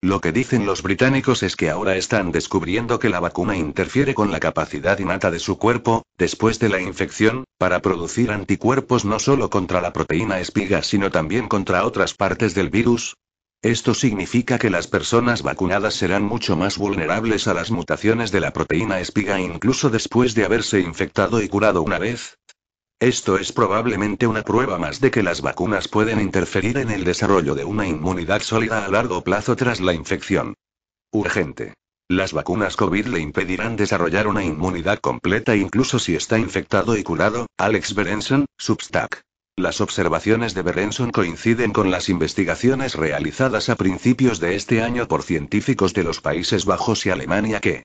Lo 0.00 0.20
que 0.20 0.30
dicen 0.30 0.64
los 0.64 0.82
británicos 0.82 1.42
es 1.42 1.56
que 1.56 1.70
ahora 1.70 1.96
están 1.96 2.30
descubriendo 2.30 3.00
que 3.00 3.08
la 3.08 3.18
vacuna 3.18 3.56
interfiere 3.56 4.14
con 4.14 4.30
la 4.30 4.38
capacidad 4.38 4.96
innata 5.00 5.32
de 5.32 5.40
su 5.40 5.58
cuerpo, 5.58 6.04
después 6.16 6.60
de 6.60 6.68
la 6.68 6.80
infección, 6.80 7.42
para 7.58 7.82
producir 7.82 8.30
anticuerpos 8.30 9.04
no 9.04 9.18
solo 9.18 9.50
contra 9.50 9.80
la 9.80 9.92
proteína 9.92 10.38
espiga 10.38 10.84
sino 10.84 11.10
también 11.10 11.48
contra 11.48 11.84
otras 11.84 12.14
partes 12.14 12.54
del 12.54 12.70
virus. 12.70 13.16
Esto 13.60 13.92
significa 13.92 14.56
que 14.56 14.70
las 14.70 14.86
personas 14.86 15.42
vacunadas 15.42 15.94
serán 15.94 16.22
mucho 16.22 16.56
más 16.56 16.78
vulnerables 16.78 17.48
a 17.48 17.54
las 17.54 17.72
mutaciones 17.72 18.30
de 18.30 18.38
la 18.38 18.52
proteína 18.52 19.00
espiga 19.00 19.40
incluso 19.40 19.90
después 19.90 20.36
de 20.36 20.44
haberse 20.44 20.78
infectado 20.78 21.42
y 21.42 21.48
curado 21.48 21.82
una 21.82 21.98
vez, 21.98 22.38
esto 23.00 23.38
es 23.38 23.52
probablemente 23.52 24.26
una 24.26 24.42
prueba 24.42 24.78
más 24.78 25.00
de 25.00 25.10
que 25.10 25.22
las 25.22 25.40
vacunas 25.40 25.86
pueden 25.86 26.20
interferir 26.20 26.78
en 26.78 26.90
el 26.90 27.04
desarrollo 27.04 27.54
de 27.54 27.64
una 27.64 27.86
inmunidad 27.86 28.42
sólida 28.42 28.84
a 28.84 28.88
largo 28.88 29.22
plazo 29.22 29.54
tras 29.54 29.80
la 29.80 29.94
infección. 29.94 30.54
Urgente. 31.12 31.74
Las 32.08 32.32
vacunas 32.32 32.76
COVID 32.76 33.06
le 33.06 33.20
impedirán 33.20 33.76
desarrollar 33.76 34.26
una 34.26 34.44
inmunidad 34.44 34.98
completa 34.98 35.54
incluso 35.54 35.98
si 35.98 36.16
está 36.16 36.38
infectado 36.38 36.96
y 36.96 37.02
curado. 37.02 37.46
Alex 37.56 37.94
Berenson, 37.94 38.46
Substack. 38.58 39.20
Las 39.56 39.80
observaciones 39.80 40.54
de 40.54 40.62
Berenson 40.62 41.10
coinciden 41.10 41.72
con 41.72 41.90
las 41.90 42.08
investigaciones 42.08 42.94
realizadas 42.94 43.68
a 43.68 43.76
principios 43.76 44.40
de 44.40 44.54
este 44.56 44.82
año 44.82 45.06
por 45.06 45.22
científicos 45.22 45.94
de 45.94 46.04
los 46.04 46.20
Países 46.20 46.64
Bajos 46.64 47.06
y 47.06 47.10
Alemania 47.10 47.60
que, 47.60 47.84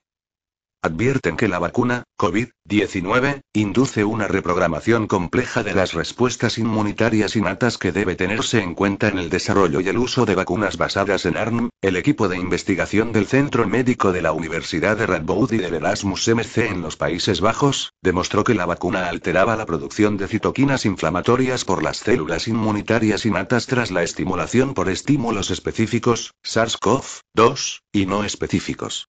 advierten 0.84 1.38
que 1.38 1.48
la 1.48 1.58
vacuna, 1.58 2.04
COVID-19, 2.18 3.40
induce 3.54 4.04
una 4.04 4.28
reprogramación 4.28 5.06
compleja 5.06 5.62
de 5.62 5.72
las 5.72 5.94
respuestas 5.94 6.58
inmunitarias 6.58 7.36
innatas 7.36 7.78
que 7.78 7.90
debe 7.90 8.16
tenerse 8.16 8.60
en 8.60 8.74
cuenta 8.74 9.08
en 9.08 9.18
el 9.18 9.30
desarrollo 9.30 9.80
y 9.80 9.88
el 9.88 9.96
uso 9.96 10.26
de 10.26 10.34
vacunas 10.34 10.76
basadas 10.76 11.24
en 11.24 11.38
ARN. 11.38 11.70
El 11.80 11.96
equipo 11.96 12.28
de 12.28 12.36
investigación 12.36 13.12
del 13.12 13.26
Centro 13.26 13.66
Médico 13.66 14.12
de 14.12 14.20
la 14.20 14.32
Universidad 14.32 14.98
de 14.98 15.06
Radboud 15.06 15.52
y 15.52 15.56
del 15.56 15.72
Erasmus 15.72 16.28
MC 16.28 16.66
en 16.66 16.82
los 16.82 16.96
Países 16.96 17.40
Bajos, 17.40 17.94
demostró 18.02 18.44
que 18.44 18.54
la 18.54 18.66
vacuna 18.66 19.08
alteraba 19.08 19.56
la 19.56 19.64
producción 19.64 20.18
de 20.18 20.28
citoquinas 20.28 20.84
inflamatorias 20.84 21.64
por 21.64 21.82
las 21.82 21.96
células 21.96 22.46
inmunitarias 22.46 23.24
innatas 23.24 23.66
tras 23.66 23.90
la 23.90 24.02
estimulación 24.02 24.74
por 24.74 24.90
estímulos 24.90 25.50
específicos, 25.50 26.34
SARS-CoV-2, 26.44 27.80
y 27.90 28.04
no 28.04 28.24
específicos. 28.24 29.08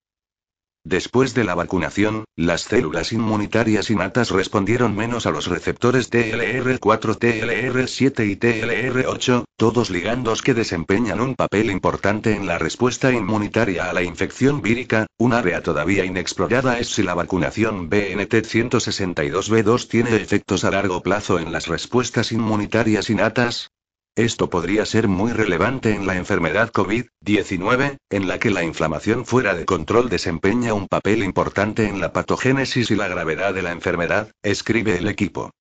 Después 0.85 1.33
de 1.33 1.43
la 1.43 1.55
vacunación, 1.55 2.25
las 2.35 2.61
células 2.61 3.11
inmunitarias 3.11 3.89
innatas 3.89 4.29
respondieron 4.29 4.95
menos 4.95 5.25
a 5.25 5.31
los 5.31 5.47
receptores 5.47 6.11
TLR4, 6.11 7.17
TLR7 7.17 8.29
y 8.29 8.35
TLR8, 8.35 9.45
todos 9.57 9.89
ligandos 9.89 10.43
que 10.43 10.53
desempeñan 10.53 11.21
un 11.21 11.33
papel 11.33 11.71
importante 11.71 12.35
en 12.35 12.45
la 12.45 12.59
respuesta 12.59 13.11
inmunitaria 13.11 13.89
a 13.89 13.93
la 13.93 14.03
infección 14.03 14.61
vírica. 14.61 15.07
Un 15.17 15.33
área 15.33 15.63
todavía 15.63 16.05
inexplorada 16.05 16.77
es 16.77 16.89
si 16.89 17.01
la 17.01 17.15
vacunación 17.15 17.89
BNT162b2 17.89 19.87
tiene 19.87 20.15
efectos 20.17 20.65
a 20.65 20.69
largo 20.69 21.01
plazo 21.01 21.39
en 21.39 21.51
las 21.51 21.65
respuestas 21.65 22.31
inmunitarias 22.31 23.09
innatas, 23.09 23.71
esto 24.15 24.49
podría 24.49 24.85
ser 24.85 25.07
muy 25.07 25.33
relevante 25.33 25.93
en 25.93 26.07
la 26.07 26.15
enfermedad 26.15 26.71
COVID-19, 26.71 27.97
en 28.09 28.27
la 28.27 28.39
que 28.39 28.49
la 28.49 28.63
inflamación 28.63 29.25
fuera 29.25 29.53
de 29.53 29.65
control 29.65 30.09
desempeña 30.09 30.73
un 30.73 30.87
papel 30.87 31.23
importante 31.23 31.87
en 31.87 31.99
la 31.99 32.13
patogénesis 32.13 32.91
y 32.91 32.95
la 32.95 33.09
gravedad 33.09 33.53
de 33.53 33.61
la 33.61 33.71
enfermedad, 33.71 34.31
escribe 34.41 34.97
el 34.97 35.09
equipo. 35.09 35.51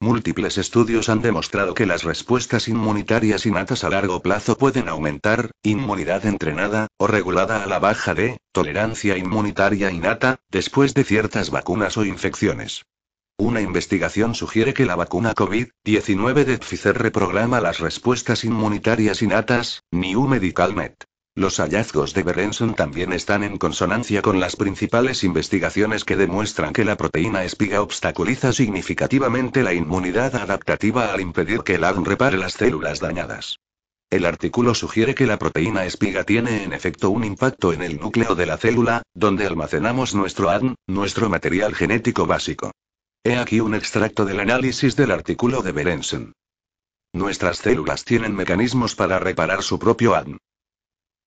Múltiples 0.00 0.58
estudios 0.58 1.08
han 1.08 1.22
demostrado 1.22 1.74
que 1.74 1.86
las 1.86 2.02
respuestas 2.02 2.68
inmunitarias 2.68 3.46
innatas 3.46 3.84
a 3.84 3.88
largo 3.88 4.20
plazo 4.20 4.58
pueden 4.58 4.88
aumentar, 4.88 5.52
inmunidad 5.62 6.26
entrenada, 6.26 6.88
o 6.98 7.06
regulada 7.06 7.62
a 7.62 7.66
la 7.66 7.78
baja 7.78 8.12
de, 8.12 8.38
tolerancia 8.52 9.16
inmunitaria 9.16 9.90
innata, 9.90 10.40
después 10.50 10.92
de 10.94 11.04
ciertas 11.04 11.50
vacunas 11.50 11.96
o 11.96 12.04
infecciones. 12.04 12.82
Una 13.38 13.60
investigación 13.60 14.34
sugiere 14.34 14.74
que 14.74 14.86
la 14.86 14.94
vacuna 14.94 15.34
COVID-19 15.34 16.44
de 16.44 16.58
Pfizer 16.58 16.96
reprograma 16.96 17.60
las 17.60 17.80
respuestas 17.80 18.44
inmunitarias 18.44 19.22
innatas, 19.22 19.82
New 19.90 20.28
Net. 20.28 21.04
Los 21.34 21.58
hallazgos 21.60 22.12
de 22.12 22.22
Berenson 22.24 22.74
también 22.74 23.12
están 23.14 23.42
en 23.42 23.56
consonancia 23.56 24.20
con 24.20 24.38
las 24.38 24.54
principales 24.54 25.24
investigaciones 25.24 26.04
que 26.04 26.16
demuestran 26.16 26.74
que 26.74 26.84
la 26.84 26.96
proteína 26.96 27.42
espiga 27.42 27.80
obstaculiza 27.80 28.52
significativamente 28.52 29.62
la 29.62 29.72
inmunidad 29.72 30.36
adaptativa 30.36 31.10
al 31.10 31.22
impedir 31.22 31.62
que 31.62 31.76
el 31.76 31.84
ADN 31.84 32.04
repare 32.04 32.36
las 32.36 32.52
células 32.52 33.00
dañadas. 33.00 33.58
El 34.10 34.26
artículo 34.26 34.74
sugiere 34.74 35.14
que 35.14 35.26
la 35.26 35.38
proteína 35.38 35.86
espiga 35.86 36.24
tiene 36.24 36.64
en 36.64 36.74
efecto 36.74 37.08
un 37.08 37.24
impacto 37.24 37.72
en 37.72 37.80
el 37.80 37.98
núcleo 37.98 38.34
de 38.34 38.44
la 38.44 38.58
célula, 38.58 39.02
donde 39.14 39.46
almacenamos 39.46 40.14
nuestro 40.14 40.50
ADN, 40.50 40.74
nuestro 40.86 41.30
material 41.30 41.74
genético 41.74 42.26
básico. 42.26 42.72
He 43.24 43.36
aquí 43.36 43.60
un 43.60 43.76
extracto 43.76 44.24
del 44.24 44.40
análisis 44.40 44.96
del 44.96 45.12
artículo 45.12 45.62
de 45.62 45.70
Berenson. 45.70 46.32
Nuestras 47.12 47.58
células 47.58 48.04
tienen 48.04 48.34
mecanismos 48.34 48.96
para 48.96 49.20
reparar 49.20 49.62
su 49.62 49.78
propio 49.78 50.16
ADN. 50.16 50.38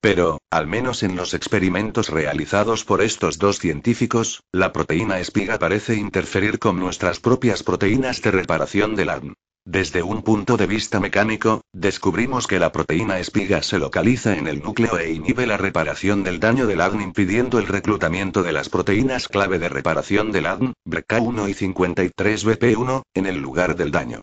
Pero, 0.02 0.40
al 0.50 0.68
menos 0.68 1.04
en 1.04 1.16
los 1.16 1.34
experimentos 1.34 2.10
realizados 2.10 2.84
por 2.84 3.02
estos 3.02 3.38
dos 3.38 3.60
científicos, 3.60 4.42
la 4.52 4.74
proteína 4.74 5.20
espiga 5.20 5.58
parece 5.58 5.96
interferir 5.96 6.60
con 6.60 6.80
nuestras 6.80 7.22
propias 7.22 7.64
proteínas 7.64 8.22
de 8.22 8.32
reparación 8.32 8.96
del 8.96 9.10
ADN. 9.10 9.34
Desde 9.68 10.04
un 10.04 10.22
punto 10.22 10.58
de 10.58 10.68
vista 10.68 11.00
mecánico, 11.00 11.62
descubrimos 11.74 12.46
que 12.46 12.60
la 12.60 12.72
proteína 12.72 13.18
espiga 13.18 13.64
se 13.64 13.80
localiza 13.80 14.38
en 14.38 14.48
el 14.48 14.62
núcleo 14.62 15.00
e 15.00 15.12
inhibe 15.12 15.48
la 15.48 15.58
reparación 15.58 16.24
del 16.24 16.40
daño 16.40 16.68
del 16.68 16.82
ADN 16.82 17.02
impidiendo 17.02 17.58
el 17.58 17.66
reclutamiento 17.66 18.44
de 18.44 18.52
las 18.52 18.70
proteínas 18.70 19.28
clave 19.28 19.58
de 19.58 19.70
reparación 19.70 20.32
del 20.32 20.46
ADN, 20.46 20.74
BRCA1 20.88 21.50
y 21.50 21.54
53BP1, 21.56 23.02
en 23.16 23.26
el 23.26 23.38
lugar 23.42 23.76
del 23.76 23.90
daño. 23.90 24.22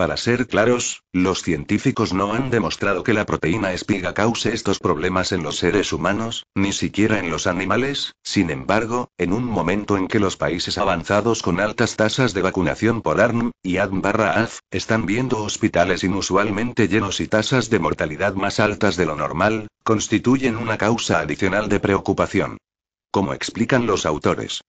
Para 0.00 0.16
ser 0.16 0.46
claros, 0.46 1.02
los 1.12 1.42
científicos 1.42 2.14
no 2.14 2.32
han 2.32 2.48
demostrado 2.48 3.04
que 3.04 3.12
la 3.12 3.26
proteína 3.26 3.74
espiga 3.74 4.14
cause 4.14 4.54
estos 4.54 4.78
problemas 4.78 5.30
en 5.30 5.42
los 5.42 5.58
seres 5.58 5.92
humanos, 5.92 6.46
ni 6.54 6.72
siquiera 6.72 7.18
en 7.18 7.28
los 7.28 7.46
animales, 7.46 8.14
sin 8.22 8.48
embargo, 8.48 9.10
en 9.18 9.34
un 9.34 9.44
momento 9.44 9.98
en 9.98 10.08
que 10.08 10.18
los 10.18 10.38
países 10.38 10.78
avanzados 10.78 11.42
con 11.42 11.60
altas 11.60 11.96
tasas 11.96 12.32
de 12.32 12.40
vacunación 12.40 13.02
por 13.02 13.20
ARN, 13.20 13.52
y 13.62 13.76
ADN-AF, 13.76 14.60
están 14.70 15.04
viendo 15.04 15.44
hospitales 15.44 16.02
inusualmente 16.02 16.88
llenos 16.88 17.20
y 17.20 17.28
tasas 17.28 17.68
de 17.68 17.80
mortalidad 17.80 18.32
más 18.32 18.58
altas 18.58 18.96
de 18.96 19.04
lo 19.04 19.16
normal, 19.16 19.68
constituyen 19.84 20.56
una 20.56 20.78
causa 20.78 21.20
adicional 21.20 21.68
de 21.68 21.78
preocupación. 21.78 22.56
Como 23.10 23.34
explican 23.34 23.84
los 23.84 24.06
autores, 24.06 24.62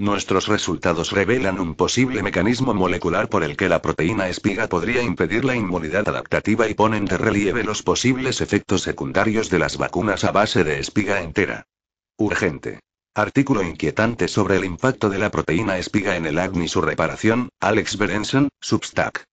Nuestros 0.00 0.48
resultados 0.48 1.12
revelan 1.12 1.60
un 1.60 1.74
posible 1.74 2.22
mecanismo 2.22 2.72
molecular 2.72 3.28
por 3.28 3.44
el 3.44 3.54
que 3.54 3.68
la 3.68 3.82
proteína 3.82 4.28
espiga 4.28 4.66
podría 4.66 5.02
impedir 5.02 5.44
la 5.44 5.54
inmunidad 5.54 6.08
adaptativa 6.08 6.66
y 6.70 6.72
ponen 6.72 7.04
de 7.04 7.18
relieve 7.18 7.64
los 7.64 7.82
posibles 7.82 8.40
efectos 8.40 8.80
secundarios 8.80 9.50
de 9.50 9.58
las 9.58 9.76
vacunas 9.76 10.24
a 10.24 10.32
base 10.32 10.64
de 10.64 10.78
espiga 10.78 11.20
entera. 11.20 11.66
Urgente. 12.16 12.80
Artículo 13.14 13.62
inquietante 13.62 14.26
sobre 14.26 14.56
el 14.56 14.64
impacto 14.64 15.10
de 15.10 15.18
la 15.18 15.30
proteína 15.30 15.76
espiga 15.76 16.16
en 16.16 16.24
el 16.24 16.38
ADN 16.38 16.62
y 16.62 16.68
su 16.68 16.80
reparación, 16.80 17.50
Alex 17.60 17.98
Berenson, 17.98 18.48
Substack. 18.58 19.24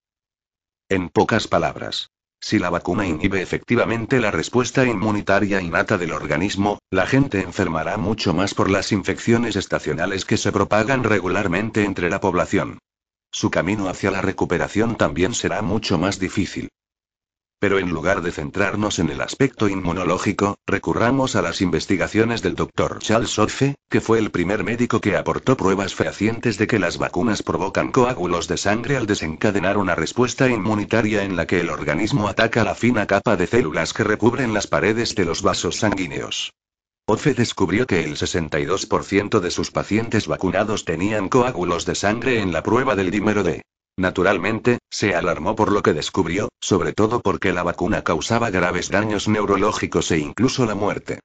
En 0.90 1.08
pocas 1.08 1.48
palabras, 1.48 2.10
si 2.40 2.60
la 2.60 2.70
vacuna 2.70 3.06
inhibe 3.06 3.42
efectivamente 3.42 4.20
la 4.20 4.32
respuesta 4.32 4.86
inmunitaria 4.86 5.60
innata 5.62 5.98
del 5.98 6.14
organismo, 6.14 6.80
la 6.92 7.06
gente 7.06 7.42
enfermará 7.42 7.98
mucho 7.98 8.34
más 8.34 8.54
por 8.54 8.70
las 8.70 8.92
infecciones 8.92 9.56
estacionales 9.56 10.24
que 10.24 10.38
se 10.38 10.52
propagan 10.52 11.04
regularmente 11.04 11.84
entre 11.84 12.10
la 12.10 12.22
población. 12.22 12.80
Su 13.32 13.52
camino 13.52 13.90
hacia 13.90 14.12
la 14.12 14.22
recuperación 14.22 14.96
también 14.96 15.34
será 15.34 15.62
mucho 15.62 15.98
más 15.98 16.20
difícil. 16.20 16.70
Pero 17.60 17.80
en 17.80 17.90
lugar 17.90 18.22
de 18.22 18.32
centrarnos 18.32 19.00
en 19.00 19.10
el 19.10 19.20
aspecto 19.20 19.68
inmunológico, 19.68 20.60
recurramos 20.68 21.36
a 21.36 21.42
las 21.42 21.60
investigaciones 21.60 22.44
del 22.44 22.54
Dr. 22.54 23.00
Charles 23.00 23.40
Orfe, 23.40 23.76
que 23.90 24.00
fue 24.00 24.20
el 24.20 24.30
primer 24.30 24.64
médico 24.64 25.02
que 25.02 25.18
aportó 25.18 25.58
pruebas 25.58 25.96
fehacientes 25.96 26.60
de 26.60 26.68
que 26.68 26.78
las 26.78 27.00
vacunas 27.00 27.42
provocan 27.42 27.92
coágulos 27.92 28.48
de 28.48 28.58
sangre 28.58 28.96
al 28.96 29.08
desencadenar 29.08 29.78
una 29.78 29.96
respuesta 29.96 30.48
inmunitaria 30.48 31.24
en 31.24 31.36
la 31.36 31.48
que 31.48 31.60
el 31.62 31.72
organismo 31.72 32.28
ataca 32.28 32.64
la 32.64 32.76
fina 32.76 33.08
capa 33.08 33.36
de 33.36 33.48
células 33.48 33.92
que 33.92 34.04
recubren 34.04 34.54
las 34.54 34.68
paredes 34.68 35.16
de 35.16 35.26
los 35.26 35.42
vasos 35.42 35.78
sanguíneos. 35.78 36.54
Orfe 37.08 37.34
descubrió 37.34 37.88
que 37.88 38.04
el 38.04 38.18
62% 38.18 39.40
de 39.40 39.50
sus 39.50 39.72
pacientes 39.72 40.28
vacunados 40.28 40.86
tenían 40.86 41.28
coágulos 41.28 41.86
de 41.88 41.96
sangre 41.96 42.40
en 42.40 42.52
la 42.52 42.62
prueba 42.62 42.96
del 42.96 43.10
dímero 43.10 43.42
D. 43.42 43.64
Naturalmente, 43.98 44.78
se 44.92 45.16
alarmó 45.16 45.56
por 45.56 45.72
lo 45.72 45.82
que 45.82 45.94
descubrió, 45.94 46.50
sobre 46.62 46.94
todo 46.94 47.20
porque 47.22 47.52
la 47.52 47.64
vacuna 47.64 48.04
causaba 48.04 48.52
graves 48.52 48.90
daños 48.90 49.28
neurológicos 49.28 50.12
e 50.12 50.20
incluso 50.20 50.66
la 50.68 50.76
muerte. 50.76 51.20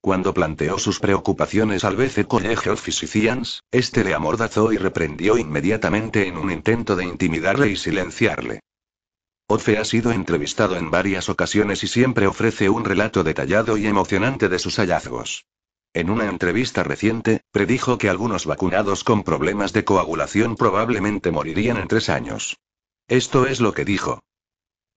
Cuando 0.00 0.32
planteó 0.32 0.78
sus 0.78 1.00
preocupaciones 1.00 1.84
al 1.84 1.96
BC 1.96 2.26
College 2.26 2.70
of 2.70 2.82
Physicians, 2.82 3.62
este 3.70 4.04
le 4.04 4.14
amordazó 4.14 4.72
y 4.72 4.78
reprendió 4.78 5.36
inmediatamente 5.36 6.26
en 6.26 6.38
un 6.38 6.50
intento 6.50 6.96
de 6.96 7.04
intimidarle 7.04 7.68
y 7.68 7.76
silenciarle. 7.76 8.60
Ofe 9.46 9.76
ha 9.76 9.84
sido 9.84 10.10
entrevistado 10.10 10.76
en 10.76 10.90
varias 10.90 11.28
ocasiones 11.28 11.84
y 11.84 11.88
siempre 11.88 12.26
ofrece 12.26 12.70
un 12.70 12.84
relato 12.84 13.22
detallado 13.22 13.76
y 13.76 13.86
emocionante 13.86 14.48
de 14.48 14.58
sus 14.58 14.76
hallazgos. 14.76 15.44
En 15.94 16.10
una 16.10 16.28
entrevista 16.28 16.82
reciente, 16.82 17.42
predijo 17.52 17.98
que 17.98 18.08
algunos 18.08 18.46
vacunados 18.46 19.04
con 19.04 19.22
problemas 19.22 19.72
de 19.72 19.84
coagulación 19.84 20.56
probablemente 20.56 21.30
morirían 21.30 21.76
en 21.76 21.86
tres 21.86 22.08
años. 22.08 22.56
Esto 23.06 23.46
es 23.46 23.60
lo 23.60 23.72
que 23.74 23.84
dijo. 23.84 24.18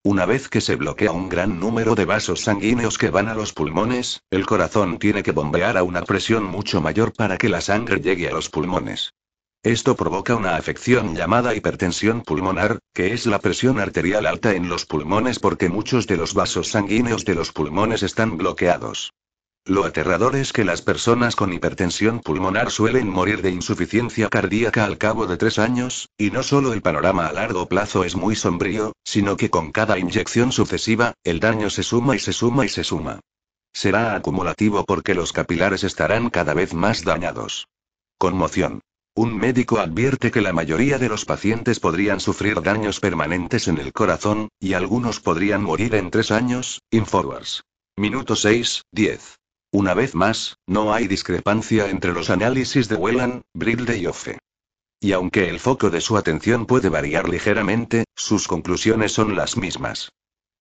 Una 0.04 0.26
vez 0.26 0.50
que 0.50 0.60
se 0.60 0.76
bloquea 0.76 1.12
un 1.12 1.30
gran 1.30 1.60
número 1.60 1.94
de 1.94 2.06
vasos 2.06 2.42
sanguíneos 2.42 2.98
que 2.98 3.12
van 3.12 3.28
a 3.28 3.36
los 3.36 3.54
pulmones, 3.54 4.24
el 4.32 4.48
corazón 4.48 4.98
tiene 4.98 5.22
que 5.22 5.34
bombear 5.34 5.78
a 5.78 5.84
una 5.84 6.02
presión 6.02 6.44
mucho 6.44 6.82
mayor 6.82 7.14
para 7.14 7.38
que 7.38 7.50
la 7.50 7.62
sangre 7.62 8.00
llegue 8.00 8.28
a 8.28 8.34
los 8.34 8.50
pulmones. 8.50 9.14
Esto 9.62 9.96
provoca 9.96 10.36
una 10.36 10.56
afección 10.56 11.16
llamada 11.16 11.54
hipertensión 11.54 12.22
pulmonar, 12.22 12.80
que 12.96 13.14
es 13.14 13.28
la 13.28 13.38
presión 13.38 13.80
arterial 13.80 14.26
alta 14.26 14.56
en 14.56 14.68
los 14.68 14.88
pulmones 14.88 15.38
porque 15.38 15.70
muchos 15.70 16.08
de 16.08 16.18
los 16.18 16.34
vasos 16.34 16.70
sanguíneos 16.70 17.24
de 17.24 17.36
los 17.36 17.52
pulmones 17.52 18.02
están 18.02 18.36
bloqueados. 18.38 19.14
Lo 19.68 19.84
aterrador 19.84 20.38
es 20.38 20.54
que 20.54 20.64
las 20.64 20.82
personas 20.82 21.36
con 21.36 21.52
hipertensión 21.52 22.22
pulmonar 22.22 22.72
suelen 22.72 23.10
morir 23.10 23.42
de 23.42 23.52
insuficiencia 23.52 24.30
cardíaca 24.30 24.86
al 24.86 24.98
cabo 24.98 25.28
de 25.28 25.36
tres 25.36 25.60
años, 25.60 26.08
y 26.18 26.32
no 26.32 26.42
solo 26.42 26.72
el 26.72 26.82
panorama 26.82 27.28
a 27.28 27.34
largo 27.34 27.68
plazo 27.68 28.06
es 28.06 28.16
muy 28.16 28.38
sombrío, 28.38 28.94
sino 29.04 29.36
que 29.36 29.50
con 29.50 29.74
cada 29.74 30.00
inyección 30.00 30.54
sucesiva, 30.54 31.16
el 31.26 31.42
daño 31.42 31.70
se 31.70 31.84
suma 31.84 32.16
y 32.16 32.20
se 32.20 32.32
suma 32.32 32.66
y 32.66 32.70
se 32.70 32.86
suma. 32.86 33.20
Será 33.74 34.16
acumulativo 34.16 34.86
porque 34.86 35.14
los 35.14 35.34
capilares 35.34 35.84
estarán 35.84 36.30
cada 36.30 36.54
vez 36.54 36.74
más 36.74 37.04
dañados. 37.04 37.68
Conmoción. 38.18 38.80
Un 39.16 39.36
médico 39.36 39.80
advierte 39.80 40.32
que 40.32 40.40
la 40.40 40.54
mayoría 40.54 40.98
de 40.98 41.10
los 41.10 41.26
pacientes 41.26 41.82
podrían 41.82 42.22
sufrir 42.22 42.62
daños 42.62 43.02
permanentes 43.02 43.68
en 43.68 43.80
el 43.80 43.92
corazón, 43.92 44.48
y 44.62 44.76
algunos 44.76 45.20
podrían 45.20 45.62
morir 45.62 45.94
en 45.96 46.10
tres 46.10 46.32
años. 46.32 46.82
Infowars. 46.90 47.66
Minuto 47.98 48.38
6, 48.38 48.84
10. 48.94 49.37
Una 49.80 49.94
vez 49.94 50.16
más, 50.16 50.58
no 50.66 50.92
hay 50.92 51.08
discrepancia 51.08 51.88
entre 51.92 52.12
los 52.12 52.32
análisis 52.32 52.90
de 52.90 52.96
Whelan, 52.96 53.44
Brilde 53.54 53.96
y 54.00 54.08
Offe. 54.08 54.40
Y 55.00 55.12
aunque 55.12 55.50
el 55.50 55.60
foco 55.60 55.92
de 55.92 56.02
su 56.02 56.18
atención 56.18 56.66
puede 56.66 56.90
variar 56.90 57.30
ligeramente, 57.30 58.06
sus 58.16 58.48
conclusiones 58.48 59.12
son 59.12 59.36
las 59.36 59.56
mismas. 59.56 60.10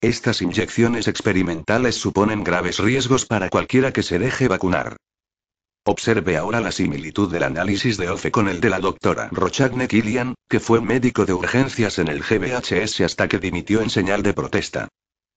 Estas 0.02 0.42
inyecciones 0.42 1.08
experimentales 1.08 1.94
suponen 1.94 2.44
graves 2.44 2.78
riesgos 2.78 3.24
para 3.24 3.48
cualquiera 3.48 3.90
que 3.90 4.02
se 4.02 4.18
deje 4.18 4.48
vacunar. 4.48 4.98
Observe 5.86 6.36
ahora 6.36 6.60
la 6.60 6.70
similitud 6.70 7.32
del 7.32 7.44
análisis 7.44 7.96
de 7.96 8.10
Offe 8.10 8.30
con 8.30 8.48
el 8.50 8.60
de 8.60 8.68
la 8.68 8.80
doctora 8.80 9.30
Rochagne 9.32 9.88
Killian, 9.88 10.34
que 10.46 10.60
fue 10.60 10.82
médico 10.82 11.24
de 11.24 11.32
urgencias 11.32 11.98
en 11.98 12.08
el 12.08 12.22
GBHS 12.22 13.00
hasta 13.00 13.28
que 13.28 13.38
dimitió 13.38 13.80
en 13.80 13.88
señal 13.88 14.22
de 14.22 14.34
protesta. 14.34 14.88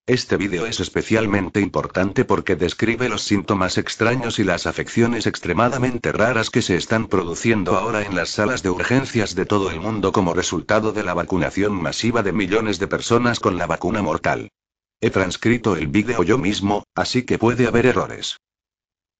Este 0.09 0.37
vídeo 0.37 0.65
es 0.65 0.79
especialmente 0.79 1.61
importante 1.61 2.25
porque 2.25 2.55
describe 2.55 3.09
los 3.09 3.21
síntomas 3.21 3.77
extraños 3.77 4.39
y 4.39 4.43
las 4.43 4.65
afecciones 4.65 5.27
extremadamente 5.27 6.11
raras 6.11 6.49
que 6.49 6.63
se 6.63 6.75
están 6.77 7.05
produciendo 7.05 7.77
ahora 7.77 8.01
en 8.01 8.15
las 8.15 8.29
salas 8.29 8.63
de 8.63 8.71
urgencias 8.71 9.35
de 9.35 9.45
todo 9.45 9.69
el 9.69 9.79
mundo 9.79 10.11
como 10.11 10.33
resultado 10.33 10.93
de 10.93 11.03
la 11.03 11.13
vacunación 11.13 11.79
masiva 11.79 12.23
de 12.23 12.31
millones 12.31 12.79
de 12.79 12.87
personas 12.87 13.39
con 13.39 13.59
la 13.59 13.67
vacuna 13.67 14.01
mortal. 14.01 14.49
He 14.99 15.11
transcrito 15.11 15.75
el 15.75 15.85
vídeo 15.85 16.23
yo 16.23 16.39
mismo, 16.39 16.85
así 16.95 17.21
que 17.21 17.37
puede 17.37 17.67
haber 17.67 17.85
errores. 17.85 18.39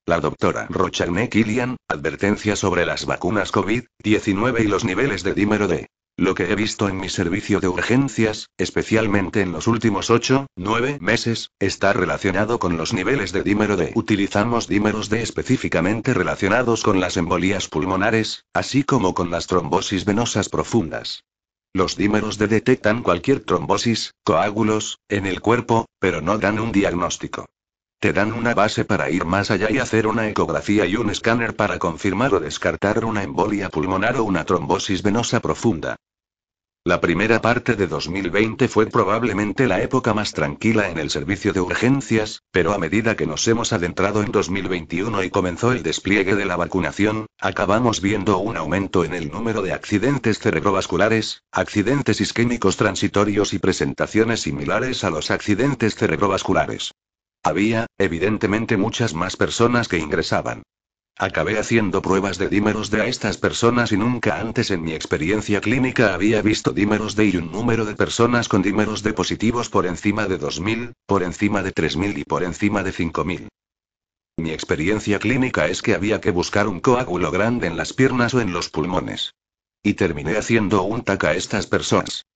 La 0.08 0.20
doctora 0.20 0.66
Rochagne 0.72 1.30
Killian, 1.30 1.78
advertencia 1.88 2.56
sobre 2.56 2.88
las 2.88 3.06
vacunas 3.06 3.54
COVID-19 3.54 4.62
y 4.64 4.68
los 4.68 4.86
niveles 4.86 5.22
de 5.22 5.36
dímero 5.36 5.68
D. 5.68 5.88
Lo 6.20 6.36
que 6.36 6.52
he 6.52 6.56
visto 6.56 6.90
en 6.90 6.98
mi 6.98 7.08
servicio 7.08 7.62
de 7.62 7.70
urgencias, 7.70 8.50
especialmente 8.58 9.40
en 9.40 9.54
los 9.54 9.68
últimos 9.68 10.10
8, 10.10 10.48
9 10.58 10.98
meses, 11.00 11.52
está 11.60 11.94
relacionado 11.94 12.60
con 12.60 12.76
los 12.76 12.92
niveles 12.92 13.32
de 13.32 13.42
dímero 13.42 13.78
D. 13.78 13.94
Utilizamos 13.96 14.68
dímeros 14.68 15.08
D 15.08 15.22
específicamente 15.22 16.14
relacionados 16.14 16.84
con 16.84 17.00
las 17.00 17.16
embolías 17.16 17.70
pulmonares, 17.70 18.44
así 18.54 18.84
como 18.84 19.14
con 19.14 19.32
las 19.32 19.48
trombosis 19.48 20.04
venosas 20.04 20.50
profundas. 20.50 21.24
Los 21.72 21.96
dímeros 21.96 22.38
D 22.38 22.48
detectan 22.48 23.02
cualquier 23.02 23.40
trombosis, 23.40 24.14
coágulos, 24.26 25.00
en 25.08 25.26
el 25.26 25.40
cuerpo, 25.40 25.86
pero 26.00 26.20
no 26.20 26.38
dan 26.38 26.60
un 26.60 26.74
diagnóstico. 26.74 27.46
Te 28.02 28.12
dan 28.12 28.34
una 28.34 28.54
base 28.54 28.84
para 28.84 29.10
ir 29.10 29.24
más 29.24 29.52
allá 29.52 29.72
y 29.72 29.78
hacer 29.78 30.06
una 30.06 30.28
ecografía 30.28 30.86
y 30.86 30.98
un 30.98 31.12
escáner 31.12 31.56
para 31.56 31.80
confirmar 31.80 32.34
o 32.34 32.42
descartar 32.42 33.06
una 33.06 33.24
embolia 33.24 33.70
pulmonar 33.70 34.18
o 34.18 34.26
una 34.26 34.44
trombosis 34.44 35.02
venosa 35.02 35.40
profunda. 35.40 35.96
La 36.90 37.02
primera 37.02 37.40
parte 37.40 37.76
de 37.76 37.86
2020 37.86 38.68
fue 38.68 38.88
probablemente 38.88 39.68
la 39.68 39.80
época 39.80 40.16
más 40.16 40.34
tranquila 40.34 40.90
en 40.90 40.98
el 40.98 41.12
servicio 41.12 41.54
de 41.54 41.62
urgencias, 41.62 42.42
pero 42.50 42.74
a 42.74 42.80
medida 42.80 43.16
que 43.16 43.28
nos 43.28 43.48
hemos 43.48 43.74
adentrado 43.74 44.24
en 44.24 44.32
2021 44.32 45.24
y 45.24 45.30
comenzó 45.30 45.72
el 45.72 45.84
despliegue 45.84 46.34
de 46.34 46.46
la 46.46 46.56
vacunación, 46.56 47.28
acabamos 47.40 48.02
viendo 48.02 48.40
un 48.40 48.58
aumento 48.58 49.06
en 49.06 49.14
el 49.14 49.30
número 49.30 49.62
de 49.62 49.72
accidentes 49.72 50.40
cerebrovasculares, 50.40 51.44
accidentes 51.52 52.22
isquémicos 52.22 52.76
transitorios 52.76 53.54
y 53.54 53.60
presentaciones 53.60 54.40
similares 54.42 55.04
a 55.04 55.12
los 55.12 55.30
accidentes 55.30 55.94
cerebrovasculares. 55.94 56.96
Había, 57.44 57.86
evidentemente, 58.00 58.78
muchas 58.78 59.14
más 59.14 59.38
personas 59.38 59.90
que 59.90 60.00
ingresaban. 60.00 60.64
Acabé 61.22 61.60
haciendo 61.60 62.02
pruebas 62.02 62.38
de 62.38 62.48
dímeros 62.48 62.92
de 62.92 63.02
a 63.02 63.06
estas 63.06 63.36
personas 63.36 63.92
y 63.92 63.98
nunca 63.98 64.40
antes 64.40 64.72
en 64.72 64.82
mi 64.82 64.94
experiencia 64.94 65.60
clínica 65.60 66.14
había 66.14 66.42
visto 66.42 66.72
dímeros 66.72 67.18
de 67.18 67.26
y 67.26 67.36
un 67.36 67.52
número 67.52 67.84
de 67.84 67.94
personas 67.94 68.48
con 68.48 68.62
dímeros 68.62 69.04
de 69.04 69.12
positivos 69.12 69.70
por 69.70 69.86
encima 69.86 70.28
de 70.28 70.40
2.000, 70.40 70.94
por 71.06 71.24
encima 71.24 71.62
de 71.62 71.74
3.000 71.74 72.20
y 72.20 72.24
por 72.24 72.44
encima 72.44 72.84
de 72.84 72.94
5.000. 72.94 73.50
Mi 74.38 74.52
experiencia 74.52 75.20
clínica 75.20 75.68
es 75.68 75.82
que 75.82 75.94
había 75.94 76.22
que 76.22 76.32
buscar 76.32 76.70
un 76.70 76.80
coágulo 76.80 77.32
grande 77.32 77.68
en 77.68 77.76
las 77.76 77.92
piernas 77.92 78.34
o 78.34 78.40
en 78.40 78.54
los 78.54 78.70
pulmones. 78.70 79.34
Y 79.84 79.96
terminé 79.96 80.38
haciendo 80.38 80.84
un 80.84 81.04
TAC 81.04 81.26
a 81.26 81.34
estas 81.34 81.68
personas. 81.68 82.29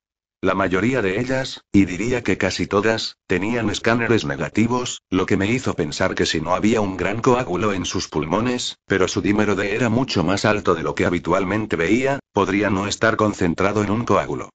La 0.43 0.55
mayoría 0.55 1.01
de 1.01 1.21
ellas, 1.21 1.63
y 1.71 1.85
diría 1.85 2.21
que 2.21 2.37
casi 2.37 2.67
todas, 2.67 3.15
tenían 3.27 3.69
escáneres 3.69 4.25
negativos, 4.25 5.01
lo 5.09 5.25
que 5.25 5.37
me 5.37 5.49
hizo 5.49 5.73
pensar 5.73 6.15
que 6.15 6.25
si 6.25 6.41
no 6.41 6.53
había 6.53 6.81
un 6.81 6.97
gran 6.97 7.21
coágulo 7.21 7.71
en 7.71 7.85
sus 7.85 8.09
pulmones, 8.09 8.77
pero 8.85 9.07
su 9.07 9.21
dímero 9.21 9.55
D 9.55 9.73
era 9.73 9.87
mucho 9.87 10.21
más 10.25 10.43
alto 10.43 10.75
de 10.75 10.83
lo 10.83 10.95
que 10.95 11.05
habitualmente 11.05 11.77
veía, 11.77 12.19
podría 12.33 12.69
no 12.69 12.87
estar 12.87 13.15
concentrado 13.15 13.85
en 13.85 13.91
un 13.91 14.03
coágulo. 14.03 14.49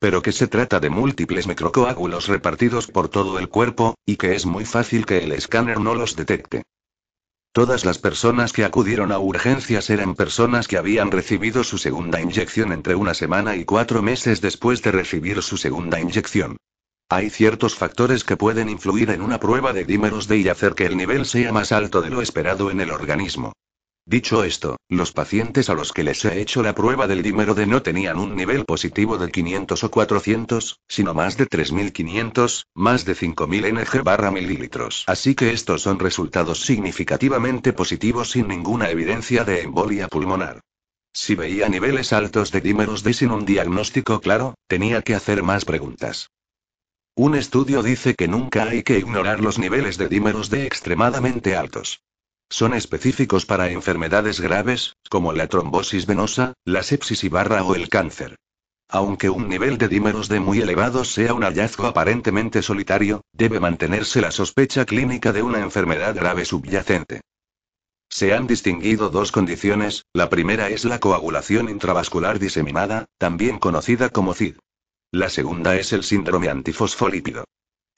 Pero 0.00 0.22
que 0.22 0.32
se 0.32 0.48
trata 0.48 0.80
de 0.80 0.90
múltiples 0.90 1.46
microcoágulos 1.46 2.26
repartidos 2.26 2.88
por 2.88 3.08
todo 3.08 3.38
el 3.38 3.48
cuerpo, 3.48 3.94
y 4.04 4.16
que 4.16 4.34
es 4.34 4.44
muy 4.44 4.64
fácil 4.64 5.06
que 5.06 5.18
el 5.18 5.30
escáner 5.30 5.78
no 5.78 5.94
los 5.94 6.16
detecte. 6.16 6.64
Todas 7.58 7.84
las 7.84 7.98
personas 7.98 8.52
que 8.52 8.64
acudieron 8.64 9.10
a 9.10 9.18
urgencias 9.18 9.90
eran 9.90 10.14
personas 10.14 10.68
que 10.68 10.78
habían 10.78 11.10
recibido 11.10 11.64
su 11.64 11.76
segunda 11.76 12.20
inyección 12.20 12.70
entre 12.70 12.94
una 12.94 13.14
semana 13.14 13.56
y 13.56 13.64
cuatro 13.64 14.00
meses 14.00 14.40
después 14.40 14.80
de 14.80 14.92
recibir 14.92 15.42
su 15.42 15.56
segunda 15.56 15.98
inyección. 15.98 16.56
Hay 17.08 17.30
ciertos 17.30 17.74
factores 17.74 18.22
que 18.22 18.36
pueden 18.36 18.68
influir 18.68 19.10
en 19.10 19.22
una 19.22 19.40
prueba 19.40 19.72
de 19.72 19.84
dímeros 19.84 20.28
D 20.28 20.36
y 20.36 20.48
hacer 20.48 20.76
que 20.76 20.86
el 20.86 20.96
nivel 20.96 21.26
sea 21.26 21.52
más 21.52 21.72
alto 21.72 22.00
de 22.00 22.10
lo 22.10 22.22
esperado 22.22 22.70
en 22.70 22.80
el 22.80 22.92
organismo. 22.92 23.52
Dicho 24.08 24.42
esto, 24.42 24.78
los 24.88 25.12
pacientes 25.12 25.68
a 25.68 25.74
los 25.74 25.92
que 25.92 26.02
les 26.02 26.24
he 26.24 26.40
hecho 26.40 26.62
la 26.62 26.74
prueba 26.74 27.06
del 27.06 27.22
dímero 27.22 27.52
D 27.54 27.66
no 27.66 27.82
tenían 27.82 28.18
un 28.18 28.34
nivel 28.34 28.64
positivo 28.64 29.18
de 29.18 29.30
500 29.30 29.84
o 29.84 29.90
400, 29.90 30.80
sino 30.88 31.12
más 31.12 31.36
de 31.36 31.44
3500, 31.44 32.68
más 32.74 33.04
de 33.04 33.14
5000 33.14 33.74
ng 33.74 34.02
barra 34.02 34.30
mililitros. 34.30 35.04
Así 35.06 35.34
que 35.34 35.52
estos 35.52 35.82
son 35.82 35.98
resultados 35.98 36.62
significativamente 36.64 37.74
positivos 37.74 38.30
sin 38.30 38.48
ninguna 38.48 38.88
evidencia 38.88 39.44
de 39.44 39.60
embolia 39.60 40.08
pulmonar. 40.08 40.62
Si 41.12 41.34
veía 41.34 41.68
niveles 41.68 42.14
altos 42.14 42.50
de 42.50 42.62
dímeros 42.62 43.02
D 43.02 43.12
sin 43.12 43.30
un 43.30 43.44
diagnóstico 43.44 44.22
claro, 44.22 44.54
tenía 44.68 45.02
que 45.02 45.16
hacer 45.16 45.42
más 45.42 45.66
preguntas. 45.66 46.30
Un 47.14 47.34
estudio 47.34 47.82
dice 47.82 48.14
que 48.14 48.26
nunca 48.26 48.70
hay 48.70 48.82
que 48.82 48.98
ignorar 48.98 49.40
los 49.40 49.58
niveles 49.58 49.98
de 49.98 50.08
dímeros 50.08 50.48
D 50.48 50.64
extremadamente 50.64 51.56
altos. 51.56 52.00
Son 52.50 52.74
específicos 52.74 53.44
para 53.44 53.70
enfermedades 53.70 54.40
graves, 54.40 54.96
como 55.10 55.32
la 55.32 55.48
trombosis 55.48 56.06
venosa, 56.06 56.54
la 56.64 56.82
sepsis 56.82 57.24
y 57.24 57.28
barra 57.28 57.62
o 57.62 57.74
el 57.74 57.88
cáncer. 57.88 58.36
Aunque 58.88 59.28
un 59.28 59.48
nivel 59.48 59.76
de 59.76 59.88
dímeros 59.88 60.28
D 60.28 60.40
muy 60.40 60.60
elevado 60.60 61.04
sea 61.04 61.34
un 61.34 61.42
hallazgo 61.42 61.86
aparentemente 61.86 62.62
solitario, 62.62 63.20
debe 63.32 63.60
mantenerse 63.60 64.22
la 64.22 64.30
sospecha 64.30 64.86
clínica 64.86 65.32
de 65.32 65.42
una 65.42 65.60
enfermedad 65.60 66.14
grave 66.14 66.46
subyacente. 66.46 67.20
Se 68.08 68.32
han 68.32 68.46
distinguido 68.46 69.10
dos 69.10 69.30
condiciones, 69.30 70.06
la 70.14 70.30
primera 70.30 70.70
es 70.70 70.86
la 70.86 70.98
coagulación 70.98 71.68
intravascular 71.68 72.38
diseminada, 72.38 73.04
también 73.18 73.58
conocida 73.58 74.08
como 74.08 74.32
CID. 74.32 74.56
La 75.10 75.28
segunda 75.28 75.76
es 75.76 75.92
el 75.92 76.02
síndrome 76.02 76.48
antifosfolípido. 76.48 77.44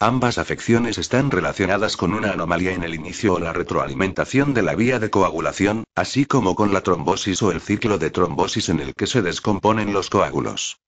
Ambas 0.03 0.39
afecciones 0.39 0.97
están 0.97 1.31
relacionadas 1.31 1.99
con 1.99 2.15
una 2.15 2.33
anomalía 2.33 2.73
en 2.73 2.85
el 2.85 2.95
inicio 2.95 3.35
o 3.35 3.39
la 3.39 3.53
retroalimentación 3.53 4.55
de 4.55 4.63
la 4.63 4.75
vía 4.75 4.99
de 4.99 5.11
coagulación, 5.11 5.85
así 5.95 6.25
como 6.25 6.55
con 6.55 6.73
la 6.73 6.81
trombosis 6.81 7.43
o 7.43 7.53
el 7.53 7.61
ciclo 7.61 7.99
de 7.99 8.09
trombosis 8.09 8.71
en 8.71 8.81
el 8.81 8.95
que 8.95 9.07
se 9.07 9.21
descomponen 9.21 9.93
los 9.93 10.09
coágulos. 10.09 10.81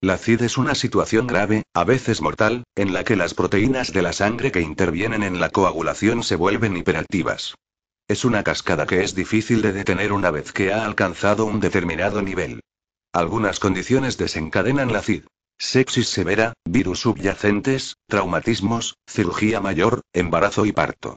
La 0.00 0.18
CID 0.18 0.42
es 0.42 0.56
una 0.56 0.76
situación 0.76 1.26
grave, 1.26 1.64
a 1.74 1.82
veces 1.82 2.22
mortal, 2.22 2.62
en 2.76 2.92
la 2.92 3.02
que 3.02 3.16
las 3.16 3.34
proteínas 3.34 3.92
de 3.92 4.02
la 4.02 4.12
sangre 4.12 4.52
que 4.52 4.60
intervienen 4.60 5.24
en 5.24 5.40
la 5.40 5.50
coagulación 5.50 6.22
se 6.22 6.36
vuelven 6.36 6.76
hiperactivas. 6.76 7.56
Es 8.06 8.24
una 8.24 8.44
cascada 8.44 8.86
que 8.86 9.02
es 9.02 9.16
difícil 9.16 9.62
de 9.62 9.72
detener 9.72 10.12
una 10.12 10.30
vez 10.30 10.52
que 10.52 10.72
ha 10.72 10.84
alcanzado 10.84 11.44
un 11.44 11.58
determinado 11.58 12.22
nivel. 12.22 12.60
Algunas 13.12 13.58
condiciones 13.58 14.16
desencadenan 14.16 14.92
la 14.92 15.02
CID. 15.02 15.24
Sepsis 15.58 16.08
severa, 16.08 16.52
virus 16.64 17.00
subyacentes, 17.00 17.96
traumatismos, 18.06 18.96
cirugía 19.08 19.60
mayor, 19.60 20.02
embarazo 20.12 20.66
y 20.66 20.72
parto. 20.72 21.16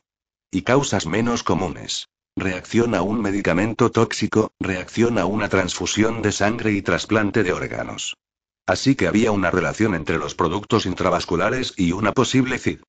Y 0.49 0.63
causas 0.63 1.05
menos 1.05 1.43
comunes. 1.43 2.07
Reacción 2.35 2.95
a 2.95 3.03
un 3.03 3.21
medicamento 3.21 3.91
tóxico, 3.91 4.51
reacción 4.59 5.19
a 5.19 5.25
una 5.25 5.47
transfusión 5.47 6.21
de 6.23 6.31
sangre 6.31 6.71
y 6.71 6.81
trasplante 6.81 7.43
de 7.43 7.53
órganos. 7.53 8.17
Así 8.65 8.95
que 8.95 9.07
había 9.07 9.31
una 9.31 9.51
relación 9.51 9.93
entre 9.93 10.17
los 10.17 10.33
productos 10.33 10.85
intravasculares 10.85 11.73
y 11.77 11.91
una 11.91 12.11
posible 12.13 12.57
CID. 12.57 12.79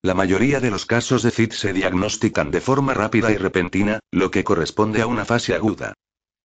La 0.00 0.14
mayoría 0.14 0.58
de 0.60 0.70
los 0.70 0.86
casos 0.86 1.22
de 1.22 1.30
CID 1.30 1.52
se 1.52 1.72
diagnostican 1.72 2.50
de 2.50 2.60
forma 2.60 2.94
rápida 2.94 3.30
y 3.30 3.36
repentina, 3.36 4.00
lo 4.10 4.30
que 4.30 4.42
corresponde 4.42 5.02
a 5.02 5.06
una 5.06 5.24
fase 5.24 5.54
aguda. 5.54 5.94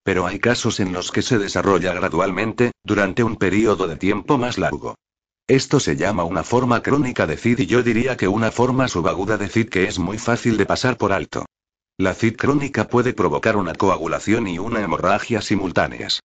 Pero 0.08 0.26
hay 0.26 0.40
casos 0.40 0.80
en 0.80 0.94
los 0.94 1.12
que 1.12 1.22
se 1.22 1.38
desarrolla 1.38 1.94
gradualmente, 1.94 2.72
durante 2.82 3.26
un 3.26 3.36
periodo 3.36 3.90
de 3.90 3.98
tiempo 3.98 4.38
más 4.38 4.58
largo. 4.58 4.96
Esto 5.50 5.82
se 5.82 5.98
llama 5.98 6.24
una 6.24 6.46
forma 6.46 6.82
crónica 6.82 7.28
de 7.28 7.36
CID 7.36 7.60
y 7.60 7.66
yo 7.66 7.84
diría 7.84 8.16
que 8.16 8.30
una 8.30 8.50
forma 8.50 8.88
subaguda 8.88 9.38
de 9.38 9.50
CID 9.50 9.68
que 9.68 9.84
es 9.84 10.00
muy 10.00 10.18
fácil 10.18 10.56
de 10.56 10.66
pasar 10.66 10.96
por 10.96 11.12
alto. 11.12 11.46
La 11.98 12.14
CID 12.14 12.38
crónica 12.38 12.88
puede 12.88 13.12
provocar 13.12 13.58
una 13.58 13.74
coagulación 13.76 14.48
y 14.48 14.60
una 14.60 14.82
hemorragia 14.82 15.42
simultáneas. 15.42 16.22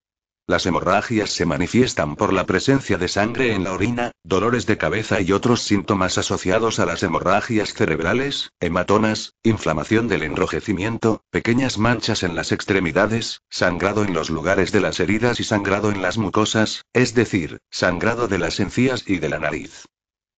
Las 0.53 0.67
hemorragias 0.67 1.31
se 1.31 1.47
manifiestan 1.47 2.15
por 2.15 2.31
la 2.31 2.45
presencia 2.45 2.99
de 2.99 3.09
sangre 3.09 3.55
en 3.55 3.65
la 3.65 3.73
orina, 3.73 4.13
dolores 4.23 4.67
de 4.67 4.77
cabeza 4.77 5.23
y 5.23 5.33
otros 5.33 5.63
síntomas 5.63 6.19
asociados 6.19 6.79
a 6.79 6.85
las 6.85 7.03
hemorragias 7.03 7.73
cerebrales, 7.73 8.51
hematomas, 8.61 9.33
inflamación 9.43 10.09
del 10.09 10.25
enrojecimiento, 10.25 11.23
pequeñas 11.31 11.79
manchas 11.79 12.23
en 12.23 12.35
las 12.35 12.53
extremidades, 12.53 13.41
sangrado 13.49 14.05
en 14.05 14.13
los 14.13 14.29
lugares 14.29 14.73
de 14.73 14.83
las 14.83 15.01
heridas 15.01 15.41
y 15.41 15.45
sangrado 15.45 15.91
en 15.91 16.03
las 16.03 16.19
mucosas, 16.19 16.85
es 16.93 17.15
decir, 17.15 17.61
sangrado 17.71 18.29
de 18.29 18.39
las 18.39 18.61
encías 18.61 19.05
y 19.07 19.21
de 19.21 19.31
la 19.31 19.39
nariz. 19.39 19.87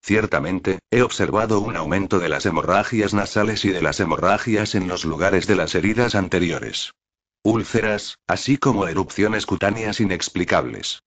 Ciertamente, 0.00 0.78
he 0.92 1.02
observado 1.02 1.58
un 1.58 1.74
aumento 1.74 2.20
de 2.20 2.28
las 2.28 2.46
hemorragias 2.46 3.14
nasales 3.14 3.64
y 3.64 3.70
de 3.70 3.82
las 3.82 3.98
hemorragias 3.98 4.76
en 4.76 4.86
los 4.86 5.04
lugares 5.04 5.48
de 5.48 5.56
las 5.56 5.74
heridas 5.74 6.14
anteriores 6.14 6.92
úlceras, 7.45 8.18
así 8.26 8.57
como 8.57 8.88
erupciones 8.88 9.47
cutáneas 9.47 10.01
inexplicables. 10.01 11.03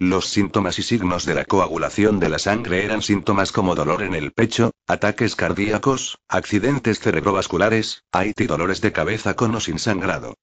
Los 0.00 0.26
síntomas 0.26 0.80
y 0.80 0.82
signos 0.82 1.24
de 1.24 1.34
la 1.34 1.44
coagulación 1.44 2.18
de 2.18 2.28
la 2.28 2.40
sangre 2.40 2.84
eran 2.84 3.00
síntomas 3.00 3.52
como 3.52 3.76
dolor 3.76 4.02
en 4.02 4.16
el 4.16 4.32
pecho, 4.32 4.72
ataques 4.88 5.36
cardíacos, 5.36 6.18
accidentes 6.28 6.98
cerebrovasculares, 6.98 8.02
AIT 8.10 8.40
y 8.40 8.46
dolores 8.46 8.80
de 8.80 8.92
cabeza 8.92 9.34
con 9.34 9.54
o 9.54 9.60
sin 9.60 9.78
sangrado. 9.78 10.34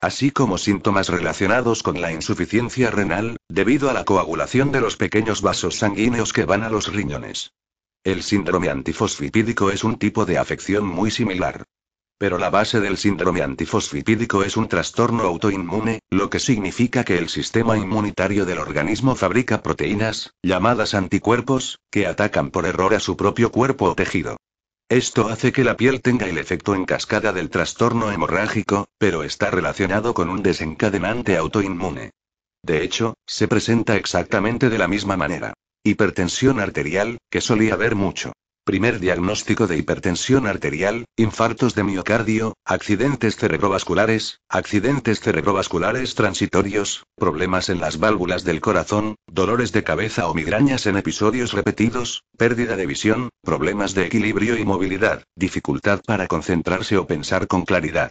Así 0.00 0.32
como 0.32 0.58
síntomas 0.58 1.08
relacionados 1.08 1.84
con 1.84 2.00
la 2.00 2.12
insuficiencia 2.12 2.90
renal, 2.90 3.36
debido 3.48 3.88
a 3.88 3.92
la 3.92 4.04
coagulación 4.04 4.72
de 4.72 4.80
los 4.80 4.96
pequeños 4.96 5.40
vasos 5.40 5.76
sanguíneos 5.76 6.32
que 6.32 6.44
van 6.44 6.64
a 6.64 6.68
los 6.68 6.92
riñones. 6.92 7.52
El 8.02 8.24
síndrome 8.24 8.68
antifosfipídico 8.68 9.70
es 9.70 9.84
un 9.84 9.98
tipo 9.98 10.26
de 10.26 10.38
afección 10.38 10.84
muy 10.84 11.12
similar. 11.12 11.64
Pero 12.18 12.38
la 12.38 12.48
base 12.48 12.80
del 12.80 12.96
síndrome 12.96 13.42
antifosfipídico 13.42 14.42
es 14.42 14.56
un 14.56 14.68
trastorno 14.68 15.24
autoinmune, 15.24 16.00
lo 16.08 16.30
que 16.30 16.40
significa 16.40 17.04
que 17.04 17.18
el 17.18 17.28
sistema 17.28 17.76
inmunitario 17.76 18.46
del 18.46 18.58
organismo 18.58 19.14
fabrica 19.14 19.62
proteínas, 19.62 20.32
llamadas 20.42 20.94
anticuerpos, 20.94 21.78
que 21.90 22.06
atacan 22.06 22.50
por 22.50 22.64
error 22.64 22.94
a 22.94 23.00
su 23.00 23.16
propio 23.18 23.52
cuerpo 23.52 23.90
o 23.90 23.94
tejido. 23.94 24.38
Esto 24.88 25.28
hace 25.28 25.52
que 25.52 25.64
la 25.64 25.76
piel 25.76 26.00
tenga 26.00 26.26
el 26.26 26.38
efecto 26.38 26.74
en 26.74 26.86
cascada 26.86 27.32
del 27.32 27.50
trastorno 27.50 28.12
hemorrágico, 28.12 28.86
pero 28.98 29.22
está 29.22 29.50
relacionado 29.50 30.14
con 30.14 30.30
un 30.30 30.42
desencadenante 30.42 31.36
autoinmune. 31.36 32.12
De 32.62 32.82
hecho, 32.82 33.14
se 33.26 33.46
presenta 33.46 33.96
exactamente 33.96 34.70
de 34.70 34.78
la 34.78 34.88
misma 34.88 35.16
manera. 35.16 35.52
Hipertensión 35.84 36.60
arterial, 36.60 37.18
que 37.30 37.40
solía 37.40 37.74
haber 37.74 37.94
mucho. 37.94 38.32
Primer 38.66 38.98
diagnóstico 38.98 39.68
de 39.68 39.78
hipertensión 39.78 40.48
arterial, 40.48 41.04
infartos 41.16 41.76
de 41.76 41.84
miocardio, 41.84 42.56
accidentes 42.64 43.36
cerebrovasculares, 43.36 44.40
accidentes 44.48 45.20
cerebrovasculares 45.20 46.16
transitorios, 46.16 47.04
problemas 47.14 47.68
en 47.68 47.78
las 47.78 48.00
válvulas 48.00 48.42
del 48.42 48.60
corazón, 48.60 49.14
dolores 49.28 49.70
de 49.70 49.84
cabeza 49.84 50.26
o 50.26 50.34
migrañas 50.34 50.86
en 50.86 50.96
episodios 50.96 51.52
repetidos, 51.52 52.24
pérdida 52.36 52.74
de 52.74 52.86
visión, 52.86 53.28
problemas 53.44 53.94
de 53.94 54.06
equilibrio 54.06 54.58
y 54.58 54.64
movilidad, 54.64 55.22
dificultad 55.36 56.00
para 56.04 56.26
concentrarse 56.26 56.98
o 56.98 57.06
pensar 57.06 57.46
con 57.46 57.64
claridad. 57.64 58.10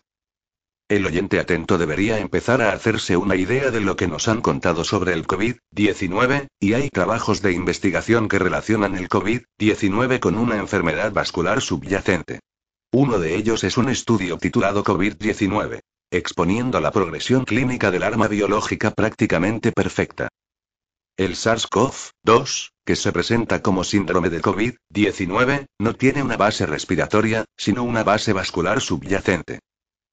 El 0.87 1.03
oyente 1.07 1.39
atento 1.39 1.79
debería 1.79 2.19
empezar 2.19 2.61
a 2.61 2.71
hacerse 2.71 3.17
una 3.17 3.35
idea 3.35 3.71
de 3.71 3.81
lo 3.81 3.95
que 3.95 4.07
nos 4.07 4.27
han 4.27 4.41
contado 4.41 4.83
sobre 4.83 5.13
el 5.13 5.25
COVID-19, 5.25 6.45
y 6.59 6.73
hay 6.73 6.89
trabajos 6.91 7.41
de 7.41 7.53
investigación 7.53 8.27
que 8.29 8.37
relacionan 8.37 8.95
el 8.95 9.09
COVID-19 9.09 10.19
con 10.19 10.37
una 10.37 10.57
enfermedad 10.57 11.11
vascular 11.11 11.61
subyacente. 11.61 12.41
Uno 12.93 13.17
de 13.17 13.35
ellos 13.35 13.63
es 13.63 13.77
un 13.77 13.89
estudio 13.89 14.37
titulado 14.37 14.83
COVID-19, 14.83 15.79
exponiendo 16.11 16.79
la 16.79 16.91
progresión 16.91 17.45
clínica 17.45 17.89
del 17.89 18.03
arma 18.03 18.27
biológica 18.27 18.91
prácticamente 18.91 19.71
perfecta. 19.71 20.27
El 21.17 21.33
SARS-CoV-2, 21.33 22.73
que 22.85 22.95
se 22.95 23.11
presenta 23.11 23.63
como 23.63 23.83
síndrome 23.83 24.29
de 24.29 24.39
COVID-19, 24.39 25.65
no 25.79 25.95
tiene 25.95 26.21
una 26.21 26.37
base 26.37 26.67
respiratoria, 26.67 27.43
sino 27.57 27.81
una 27.83 28.03
base 28.03 28.33
vascular 28.33 28.81
subyacente 28.81 29.61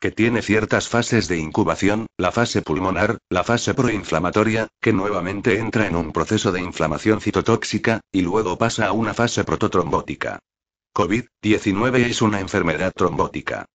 que 0.03 0.11
tiene 0.11 0.43
ciertas 0.43 0.89
fases 0.89 1.29
de 1.29 1.39
incubación, 1.39 2.09
la 2.19 2.33
fase 2.33 2.61
pulmonar, 2.61 3.19
la 3.31 3.45
fase 3.45 3.73
proinflamatoria, 3.73 4.67
que 4.81 4.93
nuevamente 4.93 5.61
entra 5.61 5.87
en 5.87 5.95
un 5.95 6.11
proceso 6.11 6.51
de 6.51 6.61
inflamación 6.61 7.21
citotóxica, 7.21 8.01
y 8.11 8.23
luego 8.23 8.59
pasa 8.59 8.89
a 8.89 8.93
una 8.93 9.15
fase 9.15 9.45
prototrombótica. 9.45 10.41
COVID-19 10.93 11.99
es 11.99 12.21
una 12.21 12.41
enfermedad 12.41 12.93
trombótica. 12.93 13.67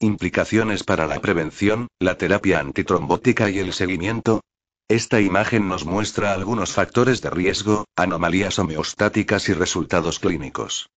Implicaciones 0.00 0.84
para 0.84 1.06
la 1.06 1.20
prevención, 1.20 1.88
la 1.98 2.16
terapia 2.16 2.60
antitrombótica 2.60 3.50
y 3.50 3.58
el 3.58 3.74
seguimiento. 3.74 4.40
Esta 4.88 5.20
imagen 5.20 5.68
nos 5.68 5.84
muestra 5.84 6.32
algunos 6.32 6.72
factores 6.72 7.20
de 7.20 7.28
riesgo, 7.28 7.84
anomalías 7.94 8.58
homeostáticas 8.58 9.50
y 9.50 9.52
resultados 9.52 10.18
clínicos. 10.18 10.88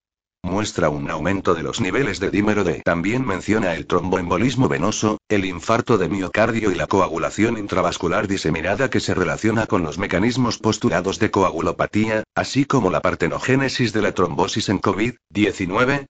Muestra 0.43 0.89
un 0.89 1.09
aumento 1.09 1.55
de 1.55 1.63
los 1.63 1.81
niveles 1.81 2.19
de 2.19 2.29
dímero 2.29 2.63
D. 2.63 2.81
También 2.85 3.25
menciona 3.25 3.75
el 3.75 3.85
tromboembolismo 3.85 4.69
venoso, 4.69 5.17
el 5.29 5.45
infarto 5.45 5.97
de 5.97 6.09
miocardio 6.09 6.71
y 6.71 6.75
la 6.75 6.87
coagulación 6.87 7.57
intravascular 7.57 8.27
diseminada 8.27 8.89
que 8.89 8.99
se 8.99 9.13
relaciona 9.13 9.67
con 9.67 9.83
los 9.83 9.97
mecanismos 9.97 10.57
postulados 10.57 11.19
de 11.19 11.31
coagulopatía, 11.31 12.23
así 12.35 12.65
como 12.65 12.89
la 12.89 13.01
partenogénesis 13.01 13.93
de 13.93 14.01
la 14.01 14.13
trombosis 14.13 14.69
en 14.69 14.79
COVID-19. 14.79 16.05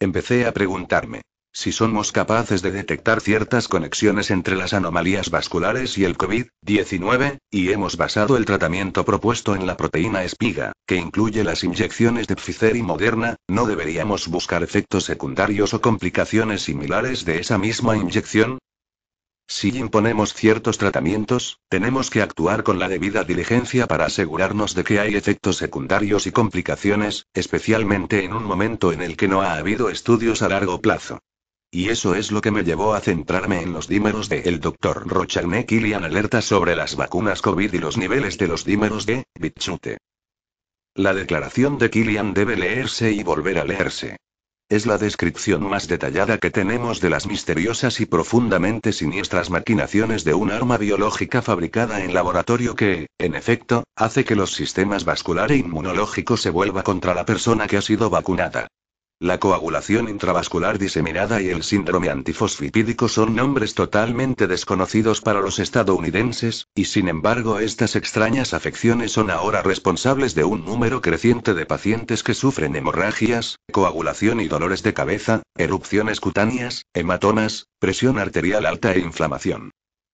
Empecé 0.00 0.46
a 0.46 0.52
preguntarme, 0.52 1.22
si 1.52 1.70
somos 1.70 2.12
capaces 2.12 2.62
de 2.62 2.72
detectar 2.72 3.20
ciertas 3.20 3.68
conexiones 3.68 4.30
entre 4.30 4.56
las 4.56 4.72
anomalías 4.72 5.30
vasculares 5.30 5.98
y 5.98 6.04
el 6.04 6.16
COVID-19, 6.16 7.38
y 7.50 7.70
hemos 7.70 7.96
basado 7.96 8.36
el 8.36 8.46
tratamiento 8.46 9.04
propuesto 9.04 9.54
en 9.54 9.66
la 9.66 9.76
proteína 9.76 10.24
espiga, 10.24 10.72
que 10.86 10.96
incluye 10.96 11.44
las 11.44 11.62
inyecciones 11.62 12.26
de 12.26 12.36
Pfizer 12.36 12.74
y 12.74 12.82
Moderna, 12.82 13.36
¿no 13.48 13.66
deberíamos 13.66 14.28
buscar 14.28 14.62
efectos 14.62 15.04
secundarios 15.04 15.74
o 15.74 15.80
complicaciones 15.80 16.62
similares 16.62 17.24
de 17.24 17.38
esa 17.40 17.58
misma 17.58 17.96
inyección? 17.96 18.58
Si 19.46 19.68
imponemos 19.76 20.32
ciertos 20.32 20.78
tratamientos, 20.78 21.58
tenemos 21.68 22.08
que 22.08 22.22
actuar 22.22 22.62
con 22.62 22.78
la 22.78 22.88
debida 22.88 23.24
diligencia 23.24 23.86
para 23.86 24.06
asegurarnos 24.06 24.74
de 24.74 24.84
que 24.84 24.98
hay 24.98 25.14
efectos 25.14 25.58
secundarios 25.58 26.26
y 26.26 26.32
complicaciones, 26.32 27.26
especialmente 27.34 28.24
en 28.24 28.32
un 28.32 28.44
momento 28.44 28.92
en 28.92 29.02
el 29.02 29.16
que 29.16 29.28
no 29.28 29.42
ha 29.42 29.56
habido 29.56 29.90
estudios 29.90 30.40
a 30.40 30.48
largo 30.48 30.80
plazo. 30.80 31.20
Y 31.74 31.88
eso 31.88 32.14
es 32.14 32.30
lo 32.30 32.42
que 32.42 32.50
me 32.50 32.64
llevó 32.64 32.92
a 32.92 33.00
centrarme 33.00 33.62
en 33.62 33.72
los 33.72 33.88
dímeros 33.88 34.28
de 34.28 34.40
el 34.40 34.60
Dr. 34.60 35.08
Rochagné 35.08 35.64
Kilian 35.64 36.04
alerta 36.04 36.42
sobre 36.42 36.76
las 36.76 36.96
vacunas 36.96 37.40
COVID 37.40 37.72
y 37.72 37.78
los 37.78 37.96
niveles 37.96 38.36
de 38.36 38.46
los 38.46 38.66
dímeros 38.66 39.06
de 39.06 39.24
Bichute. 39.40 39.96
La 40.94 41.14
declaración 41.14 41.78
de 41.78 41.88
Kilian 41.88 42.34
debe 42.34 42.58
leerse 42.58 43.12
y 43.12 43.22
volver 43.22 43.58
a 43.58 43.64
leerse. 43.64 44.18
Es 44.68 44.84
la 44.84 44.98
descripción 44.98 45.66
más 45.66 45.88
detallada 45.88 46.36
que 46.36 46.50
tenemos 46.50 47.00
de 47.00 47.08
las 47.08 47.26
misteriosas 47.26 48.00
y 48.00 48.06
profundamente 48.06 48.92
siniestras 48.92 49.48
maquinaciones 49.48 50.24
de 50.24 50.34
un 50.34 50.50
arma 50.50 50.76
biológica 50.76 51.40
fabricada 51.40 52.04
en 52.04 52.12
laboratorio 52.12 52.74
que, 52.76 53.06
en 53.16 53.34
efecto, 53.34 53.84
hace 53.96 54.26
que 54.26 54.36
los 54.36 54.52
sistemas 54.52 55.06
vascular 55.06 55.50
e 55.50 55.56
inmunológico 55.56 56.36
se 56.36 56.50
vuelva 56.50 56.82
contra 56.82 57.14
la 57.14 57.24
persona 57.24 57.66
que 57.66 57.78
ha 57.78 57.82
sido 57.82 58.10
vacunada. 58.10 58.68
La 59.22 59.38
coagulación 59.38 60.08
intravascular 60.08 60.80
diseminada 60.80 61.40
y 61.40 61.48
el 61.48 61.62
síndrome 61.62 62.10
antifosfipídico 62.10 63.06
son 63.06 63.36
nombres 63.36 63.76
totalmente 63.76 64.48
desconocidos 64.48 65.20
para 65.20 65.40
los 65.40 65.60
estadounidenses, 65.60 66.66
y 66.74 66.86
sin 66.86 67.06
embargo 67.06 67.60
estas 67.60 67.94
extrañas 67.94 68.52
afecciones 68.52 69.12
son 69.12 69.30
ahora 69.30 69.62
responsables 69.62 70.34
de 70.34 70.42
un 70.42 70.64
número 70.64 71.00
creciente 71.00 71.54
de 71.54 71.66
pacientes 71.66 72.24
que 72.24 72.34
sufren 72.34 72.74
hemorragias, 72.74 73.60
coagulación 73.70 74.40
y 74.40 74.48
dolores 74.48 74.82
de 74.82 74.92
cabeza, 74.92 75.42
erupciones 75.56 76.18
cutáneas, 76.18 76.86
hematomas, 76.92 77.68
presión 77.78 78.18
arterial 78.18 78.66
alta 78.66 78.92
e 78.92 78.98
inflamación. 78.98 79.70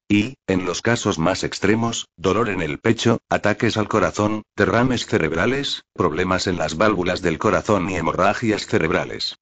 Y, 0.09 0.37
en 0.47 0.65
los 0.65 0.81
casos 0.81 1.19
más 1.19 1.45
extremos, 1.45 2.09
dolor 2.17 2.49
en 2.49 2.63
el 2.63 2.79
pecho, 2.79 3.19
ataques 3.29 3.77
al 3.77 3.89
corazón, 3.89 4.43
derrames 4.57 5.05
cerebrales, 5.05 5.85
problemas 5.93 6.47
en 6.47 6.57
las 6.57 6.79
válvulas 6.79 7.21
del 7.21 7.37
corazón 7.37 7.91
y 7.91 7.97
hemorragias 7.97 8.67
cerebrales. 8.67 9.37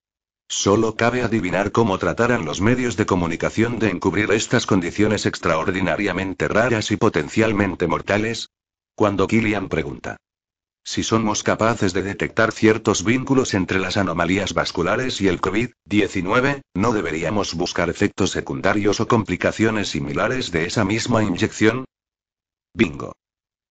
Solo 0.48 0.96
cabe 0.96 1.22
adivinar 1.22 1.70
cómo 1.70 1.98
tratarán 1.98 2.44
los 2.44 2.60
medios 2.60 2.96
de 2.96 3.06
comunicación 3.06 3.78
de 3.78 3.90
encubrir 3.90 4.30
estas 4.32 4.66
condiciones 4.66 5.24
extraordinariamente 5.24 6.48
raras 6.48 6.90
y 6.90 6.96
potencialmente 6.96 7.86
mortales. 7.86 8.48
Cuando 8.96 9.28
Killian 9.28 9.68
pregunta, 9.68 10.16
si 10.86 11.02
somos 11.02 11.42
capaces 11.42 11.92
de 11.92 12.02
detectar 12.04 12.52
ciertos 12.52 13.04
vínculos 13.04 13.54
entre 13.54 13.80
las 13.80 13.96
anomalías 13.96 14.54
vasculares 14.54 15.20
y 15.20 15.26
el 15.26 15.40
COVID-19, 15.40 16.62
¿no 16.74 16.92
deberíamos 16.92 17.54
buscar 17.54 17.90
efectos 17.90 18.30
secundarios 18.30 19.00
o 19.00 19.08
complicaciones 19.08 19.88
similares 19.88 20.52
de 20.52 20.64
esa 20.64 20.84
misma 20.84 21.24
inyección? 21.24 21.86
Bingo. 22.72 23.16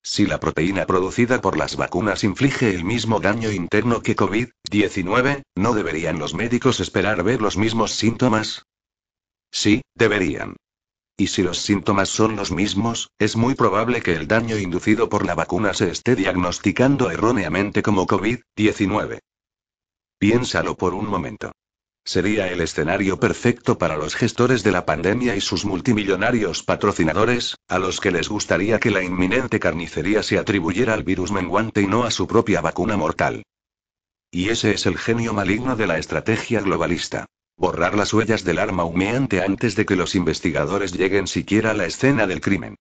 Si 0.04 0.26
la 0.26 0.42
proteína 0.42 0.86
producida 0.86 1.40
por 1.40 1.58
las 1.58 1.78
vacunas 1.78 2.26
inflige 2.26 2.76
el 2.76 2.84
mismo 2.84 3.22
daño 3.22 3.50
interno 3.50 4.02
que 4.02 4.18
COVID-19, 4.18 5.44
¿no 5.56 5.74
deberían 5.74 6.20
los 6.20 6.34
médicos 6.34 6.82
esperar 6.82 7.24
ver 7.24 7.42
los 7.42 7.56
mismos 7.56 7.94
síntomas? 7.94 8.66
Sí, 9.52 9.82
deberían. 9.96 10.58
Y 11.18 11.28
si 11.28 11.44
los 11.44 11.60
síntomas 11.60 12.10
son 12.10 12.36
los 12.36 12.52
mismos, 12.52 13.10
es 13.20 13.38
muy 13.38 13.56
probable 13.56 14.02
que 14.02 14.16
el 14.16 14.28
daño 14.28 14.58
inducido 14.58 15.08
por 15.08 15.26
la 15.26 15.34
vacuna 15.34 15.74
se 15.74 15.90
esté 15.90 16.16
diagnosticando 16.16 17.10
erróneamente 17.10 17.82
como 17.82 18.06
COVID-19. 18.06 19.20
Piénsalo 20.20 20.76
por 20.76 20.94
un 20.94 21.08
momento. 21.08 21.54
Sería 22.04 22.52
el 22.52 22.62
escenario 22.62 23.20
perfecto 23.20 23.78
para 23.78 23.98
los 23.98 24.14
gestores 24.14 24.62
de 24.64 24.72
la 24.72 24.86
pandemia 24.86 25.36
y 25.36 25.42
sus 25.42 25.66
multimillonarios 25.66 26.62
patrocinadores, 26.62 27.56
a 27.68 27.80
los 27.80 28.00
que 28.00 28.12
les 28.12 28.30
gustaría 28.30 28.80
que 28.80 28.92
la 28.92 29.02
inminente 29.02 29.60
carnicería 29.60 30.22
se 30.22 30.38
atribuyera 30.38 30.94
al 30.94 31.04
virus 31.04 31.32
menguante 31.32 31.82
y 31.82 31.88
no 31.88 32.04
a 32.04 32.12
su 32.12 32.28
propia 32.28 32.62
vacuna 32.62 32.96
mortal. 32.96 33.44
Y 34.30 34.50
ese 34.50 34.72
es 34.72 34.86
el 34.86 34.98
genio 34.98 35.34
maligno 35.34 35.76
de 35.76 35.88
la 35.88 35.98
estrategia 35.98 36.62
globalista. 36.62 37.26
Borrar 37.58 37.96
las 37.96 38.14
huellas 38.14 38.44
del 38.44 38.60
arma 38.60 38.84
humeante 38.84 39.42
antes 39.42 39.76
de 39.76 39.86
que 39.86 39.96
los 39.96 40.14
investigadores 40.16 40.92
lleguen 40.94 41.28
siquiera 41.28 41.72
a 41.72 41.74
la 41.74 41.86
escena 41.86 42.28
del 42.28 42.42
crimen. 42.42 42.76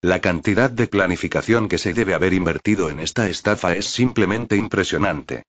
La 0.00 0.20
cantidad 0.20 0.70
de 0.70 0.86
planificación 0.86 1.68
que 1.68 1.76
se 1.76 1.92
debe 1.92 2.14
haber 2.14 2.32
invertido 2.32 2.88
en 2.88 3.00
esta 3.00 3.28
estafa 3.28 3.74
es 3.74 3.86
simplemente 3.86 4.56
impresionante. 4.56 5.42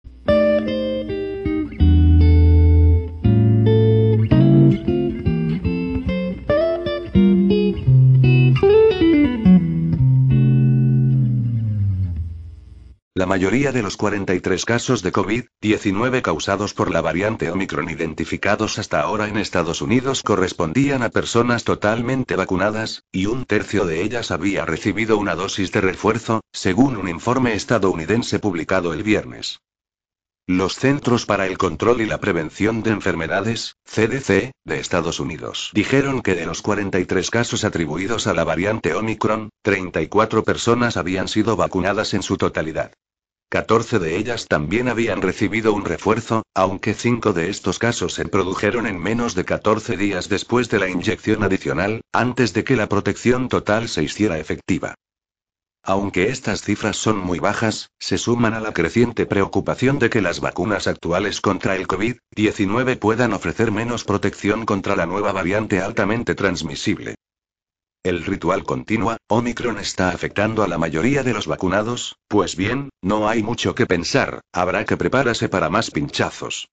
La 13.17 13.25
mayoría 13.25 13.71
de 13.71 13.81
los 13.81 13.95
43 13.95 14.65
casos 14.65 15.01
de 15.01 15.13
COVID-19 15.13 16.21
causados 16.21 16.73
por 16.73 16.91
la 16.91 16.99
variante 16.99 17.49
Omicron 17.49 17.89
identificados 17.89 18.77
hasta 18.77 18.99
ahora 18.99 19.29
en 19.29 19.37
Estados 19.37 19.81
Unidos 19.81 20.21
correspondían 20.21 21.01
a 21.01 21.09
personas 21.09 21.63
totalmente 21.63 22.35
vacunadas, 22.35 23.05
y 23.13 23.27
un 23.27 23.45
tercio 23.45 23.85
de 23.85 24.01
ellas 24.01 24.31
había 24.31 24.65
recibido 24.65 25.17
una 25.17 25.33
dosis 25.33 25.71
de 25.71 25.79
refuerzo, 25.79 26.41
según 26.51 26.97
un 26.97 27.07
informe 27.07 27.53
estadounidense 27.53 28.39
publicado 28.39 28.93
el 28.93 29.03
viernes. 29.03 29.61
Los 30.47 30.75
Centros 30.75 31.25
para 31.25 31.47
el 31.47 31.57
Control 31.57 32.01
y 32.01 32.05
la 32.05 32.19
Prevención 32.19 32.83
de 32.83 32.91
Enfermedades, 32.91 33.77
CDC, 33.83 34.51
de 34.63 34.79
Estados 34.79 35.19
Unidos, 35.19 35.71
dijeron 35.73 36.21
que 36.21 36.35
de 36.35 36.45
los 36.45 36.61
43 36.61 37.31
casos 37.31 37.63
atribuidos 37.63 38.27
a 38.27 38.35
la 38.35 38.43
variante 38.43 38.93
Omicron, 38.93 39.49
34 39.63 40.43
personas 40.43 40.97
habían 40.97 41.29
sido 41.29 41.55
vacunadas 41.55 42.13
en 42.13 42.21
su 42.21 42.37
totalidad. 42.37 42.93
14 43.49 43.97
de 43.97 44.17
ellas 44.17 44.45
también 44.47 44.87
habían 44.87 45.23
recibido 45.23 45.73
un 45.73 45.83
refuerzo, 45.83 46.43
aunque 46.53 46.93
5 46.93 47.33
de 47.33 47.49
estos 47.49 47.79
casos 47.79 48.13
se 48.13 48.25
produjeron 48.25 48.85
en 48.85 48.99
menos 48.99 49.33
de 49.33 49.45
14 49.45 49.97
días 49.97 50.29
después 50.29 50.69
de 50.69 50.77
la 50.77 50.89
inyección 50.89 51.41
adicional, 51.41 52.01
antes 52.13 52.53
de 52.53 52.63
que 52.63 52.75
la 52.75 52.87
protección 52.87 53.49
total 53.49 53.89
se 53.89 54.03
hiciera 54.03 54.37
efectiva. 54.37 54.93
Aunque 55.87 56.29
estas 56.29 56.63
cifras 56.63 56.97
son 56.97 57.19
muy 57.19 57.37
bajas, 57.37 57.91
se 57.99 58.17
suman 58.17 58.55
a 58.55 58.59
la 58.59 58.73
creciente 58.73 59.27
preocupación 59.27 59.99
de 59.99 60.09
que 60.09 60.19
las 60.19 60.39
vacunas 60.39 60.87
actuales 60.87 61.41
contra 61.41 61.75
el 61.75 61.87
COVID-19 61.87 62.97
puedan 62.97 63.33
ofrecer 63.33 63.71
menos 63.71 64.03
protección 64.03 64.65
contra 64.65 64.95
la 64.95 65.05
nueva 65.05 65.31
variante 65.31 65.81
altamente 65.81 66.33
transmisible. 66.33 67.13
El 68.01 68.25
ritual 68.25 68.63
continúa, 68.63 69.17
Omicron 69.27 69.77
está 69.77 70.09
afectando 70.09 70.63
a 70.63 70.67
la 70.67 70.79
mayoría 70.79 71.21
de 71.21 71.33
los 71.33 71.45
vacunados, 71.45 72.15
pues 72.27 72.55
bien, 72.55 72.89
no 73.03 73.29
hay 73.29 73.43
mucho 73.43 73.75
que 73.75 73.85
pensar, 73.85 74.41
habrá 74.51 74.85
que 74.85 74.97
prepararse 74.97 75.49
para 75.49 75.69
más 75.69 75.91
pinchazos. 75.91 76.67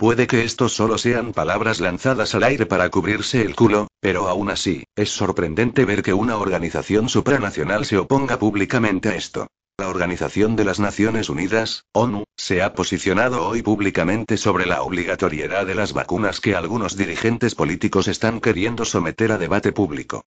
Puede 0.00 0.26
que 0.26 0.44
estos 0.44 0.72
solo 0.72 0.96
sean 0.96 1.34
palabras 1.34 1.78
lanzadas 1.78 2.34
al 2.34 2.44
aire 2.44 2.64
para 2.64 2.88
cubrirse 2.88 3.42
el 3.42 3.54
culo, 3.54 3.88
pero 4.00 4.28
aún 4.28 4.48
así, 4.48 4.84
es 4.96 5.10
sorprendente 5.10 5.84
ver 5.84 6.02
que 6.02 6.14
una 6.14 6.38
organización 6.38 7.10
supranacional 7.10 7.84
se 7.84 7.98
oponga 7.98 8.38
públicamente 8.38 9.10
a 9.10 9.14
esto. 9.14 9.48
La 9.76 9.90
Organización 9.90 10.56
de 10.56 10.64
las 10.64 10.80
Naciones 10.80 11.28
Unidas, 11.28 11.84
ONU, 11.92 12.24
se 12.34 12.62
ha 12.62 12.72
posicionado 12.72 13.46
hoy 13.46 13.60
públicamente 13.60 14.38
sobre 14.38 14.64
la 14.64 14.80
obligatoriedad 14.80 15.66
de 15.66 15.74
las 15.74 15.92
vacunas 15.92 16.40
que 16.40 16.54
algunos 16.56 16.96
dirigentes 16.96 17.54
políticos 17.54 18.08
están 18.08 18.40
queriendo 18.40 18.86
someter 18.86 19.32
a 19.32 19.36
debate 19.36 19.70
público. 19.70 20.24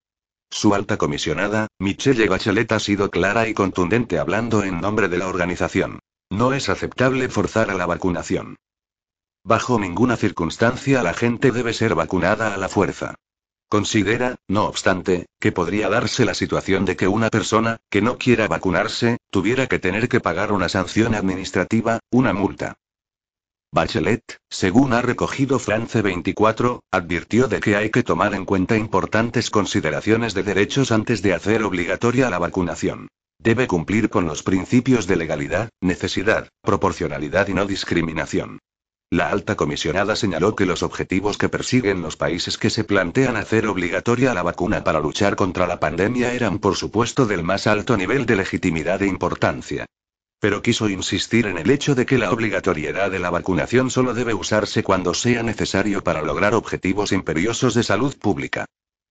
Su 0.50 0.76
alta 0.76 0.98
comisionada, 0.98 1.66
Michelle 1.80 2.28
Bachelet, 2.28 2.70
ha 2.70 2.78
sido 2.78 3.10
clara 3.10 3.48
y 3.48 3.54
contundente 3.54 4.20
hablando 4.20 4.62
en 4.62 4.80
nombre 4.80 5.08
de 5.08 5.18
la 5.18 5.26
organización. 5.26 5.98
No 6.30 6.52
es 6.52 6.68
aceptable 6.68 7.28
forzar 7.28 7.72
a 7.72 7.74
la 7.74 7.86
vacunación. 7.86 8.54
Bajo 9.46 9.78
ninguna 9.78 10.16
circunstancia 10.16 11.02
la 11.02 11.12
gente 11.12 11.52
debe 11.52 11.74
ser 11.74 11.94
vacunada 11.94 12.54
a 12.54 12.56
la 12.56 12.70
fuerza. 12.70 13.14
Considera, 13.68 14.36
no 14.48 14.64
obstante, 14.64 15.26
que 15.38 15.52
podría 15.52 15.90
darse 15.90 16.24
la 16.24 16.32
situación 16.32 16.86
de 16.86 16.96
que 16.96 17.08
una 17.08 17.28
persona, 17.28 17.76
que 17.90 18.00
no 18.00 18.16
quiera 18.16 18.48
vacunarse, 18.48 19.18
tuviera 19.30 19.66
que 19.66 19.78
tener 19.78 20.08
que 20.08 20.20
pagar 20.20 20.50
una 20.50 20.70
sanción 20.70 21.14
administrativa, 21.14 22.00
una 22.10 22.32
multa. 22.32 22.76
Bachelet, 23.70 24.38
según 24.48 24.94
ha 24.94 25.02
recogido 25.02 25.58
France 25.58 26.00
24, 26.00 26.80
advirtió 26.90 27.46
de 27.46 27.60
que 27.60 27.76
hay 27.76 27.90
que 27.90 28.02
tomar 28.02 28.34
en 28.34 28.46
cuenta 28.46 28.78
importantes 28.78 29.50
consideraciones 29.50 30.32
de 30.32 30.42
derechos 30.42 30.90
antes 30.90 31.20
de 31.20 31.34
hacer 31.34 31.64
obligatoria 31.64 32.30
la 32.30 32.38
vacunación. 32.38 33.08
Debe 33.38 33.66
cumplir 33.66 34.08
con 34.08 34.26
los 34.26 34.42
principios 34.42 35.06
de 35.06 35.16
legalidad, 35.16 35.68
necesidad, 35.82 36.48
proporcionalidad 36.62 37.48
y 37.48 37.54
no 37.54 37.66
discriminación. 37.66 38.60
La 39.14 39.30
alta 39.30 39.54
comisionada 39.54 40.16
señaló 40.16 40.56
que 40.56 40.66
los 40.66 40.82
objetivos 40.82 41.38
que 41.38 41.48
persiguen 41.48 42.02
los 42.02 42.16
países 42.16 42.58
que 42.58 42.68
se 42.68 42.82
plantean 42.82 43.36
hacer 43.36 43.68
obligatoria 43.68 44.34
la 44.34 44.42
vacuna 44.42 44.82
para 44.82 44.98
luchar 44.98 45.36
contra 45.36 45.68
la 45.68 45.78
pandemia 45.78 46.32
eran 46.32 46.58
por 46.58 46.74
supuesto 46.74 47.24
del 47.24 47.44
más 47.44 47.68
alto 47.68 47.96
nivel 47.96 48.26
de 48.26 48.34
legitimidad 48.34 49.00
e 49.02 49.06
importancia. 49.06 49.86
Pero 50.40 50.62
quiso 50.62 50.88
insistir 50.88 51.46
en 51.46 51.58
el 51.58 51.70
hecho 51.70 51.94
de 51.94 52.06
que 52.06 52.18
la 52.18 52.32
obligatoriedad 52.32 53.08
de 53.12 53.20
la 53.20 53.30
vacunación 53.30 53.88
solo 53.88 54.14
debe 54.14 54.34
usarse 54.34 54.82
cuando 54.82 55.14
sea 55.14 55.44
necesario 55.44 56.02
para 56.02 56.20
lograr 56.20 56.52
objetivos 56.52 57.12
imperiosos 57.12 57.74
de 57.74 57.84
salud 57.84 58.18
pública. 58.18 58.64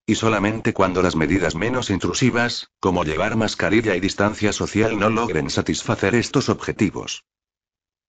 Y 0.05 0.15
solamente 0.15 0.73
cuando 0.73 1.01
las 1.01 1.15
medidas 1.15 1.55
menos 1.55 1.89
intrusivas, 1.89 2.67
como 2.81 3.05
llevar 3.05 3.38
mascarilla 3.38 3.95
y 3.95 4.01
distancia 4.01 4.51
social, 4.51 4.99
no 4.99 5.09
logren 5.09 5.49
satisfacer 5.49 6.13
estos 6.15 6.49
objetivos. 6.49 7.23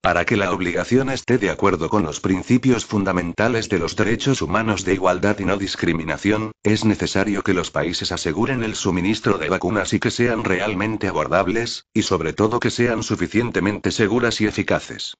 Para 0.05 0.27
que 0.27 0.37
la 0.37 0.53
obligación 0.53 1.09
esté 1.09 1.39
de 1.39 1.49
acuerdo 1.49 1.89
con 1.89 2.03
los 2.03 2.21
principios 2.21 2.85
fundamentales 2.85 3.71
de 3.71 3.79
los 3.79 3.97
derechos 3.97 4.43
humanos 4.43 4.85
de 4.85 4.93
igualdad 4.93 5.39
y 5.39 5.47
no 5.47 5.57
discriminación, 5.57 6.53
es 6.63 6.85
necesario 6.85 7.43
que 7.43 7.55
los 7.55 7.71
países 7.71 8.13
aseguren 8.13 8.63
el 8.63 8.75
suministro 8.75 9.39
de 9.39 9.49
vacunas 9.49 9.95
y 9.95 10.01
que 10.01 10.11
sean 10.11 10.45
realmente 10.45 11.09
abordables, 11.09 11.87
y 11.95 12.03
sobre 12.03 12.35
todo 12.35 12.61
que 12.61 12.71
sean 12.71 13.03
suficientemente 13.03 13.91
seguras 13.91 14.43
y 14.43 14.47
eficaces. 14.47 15.17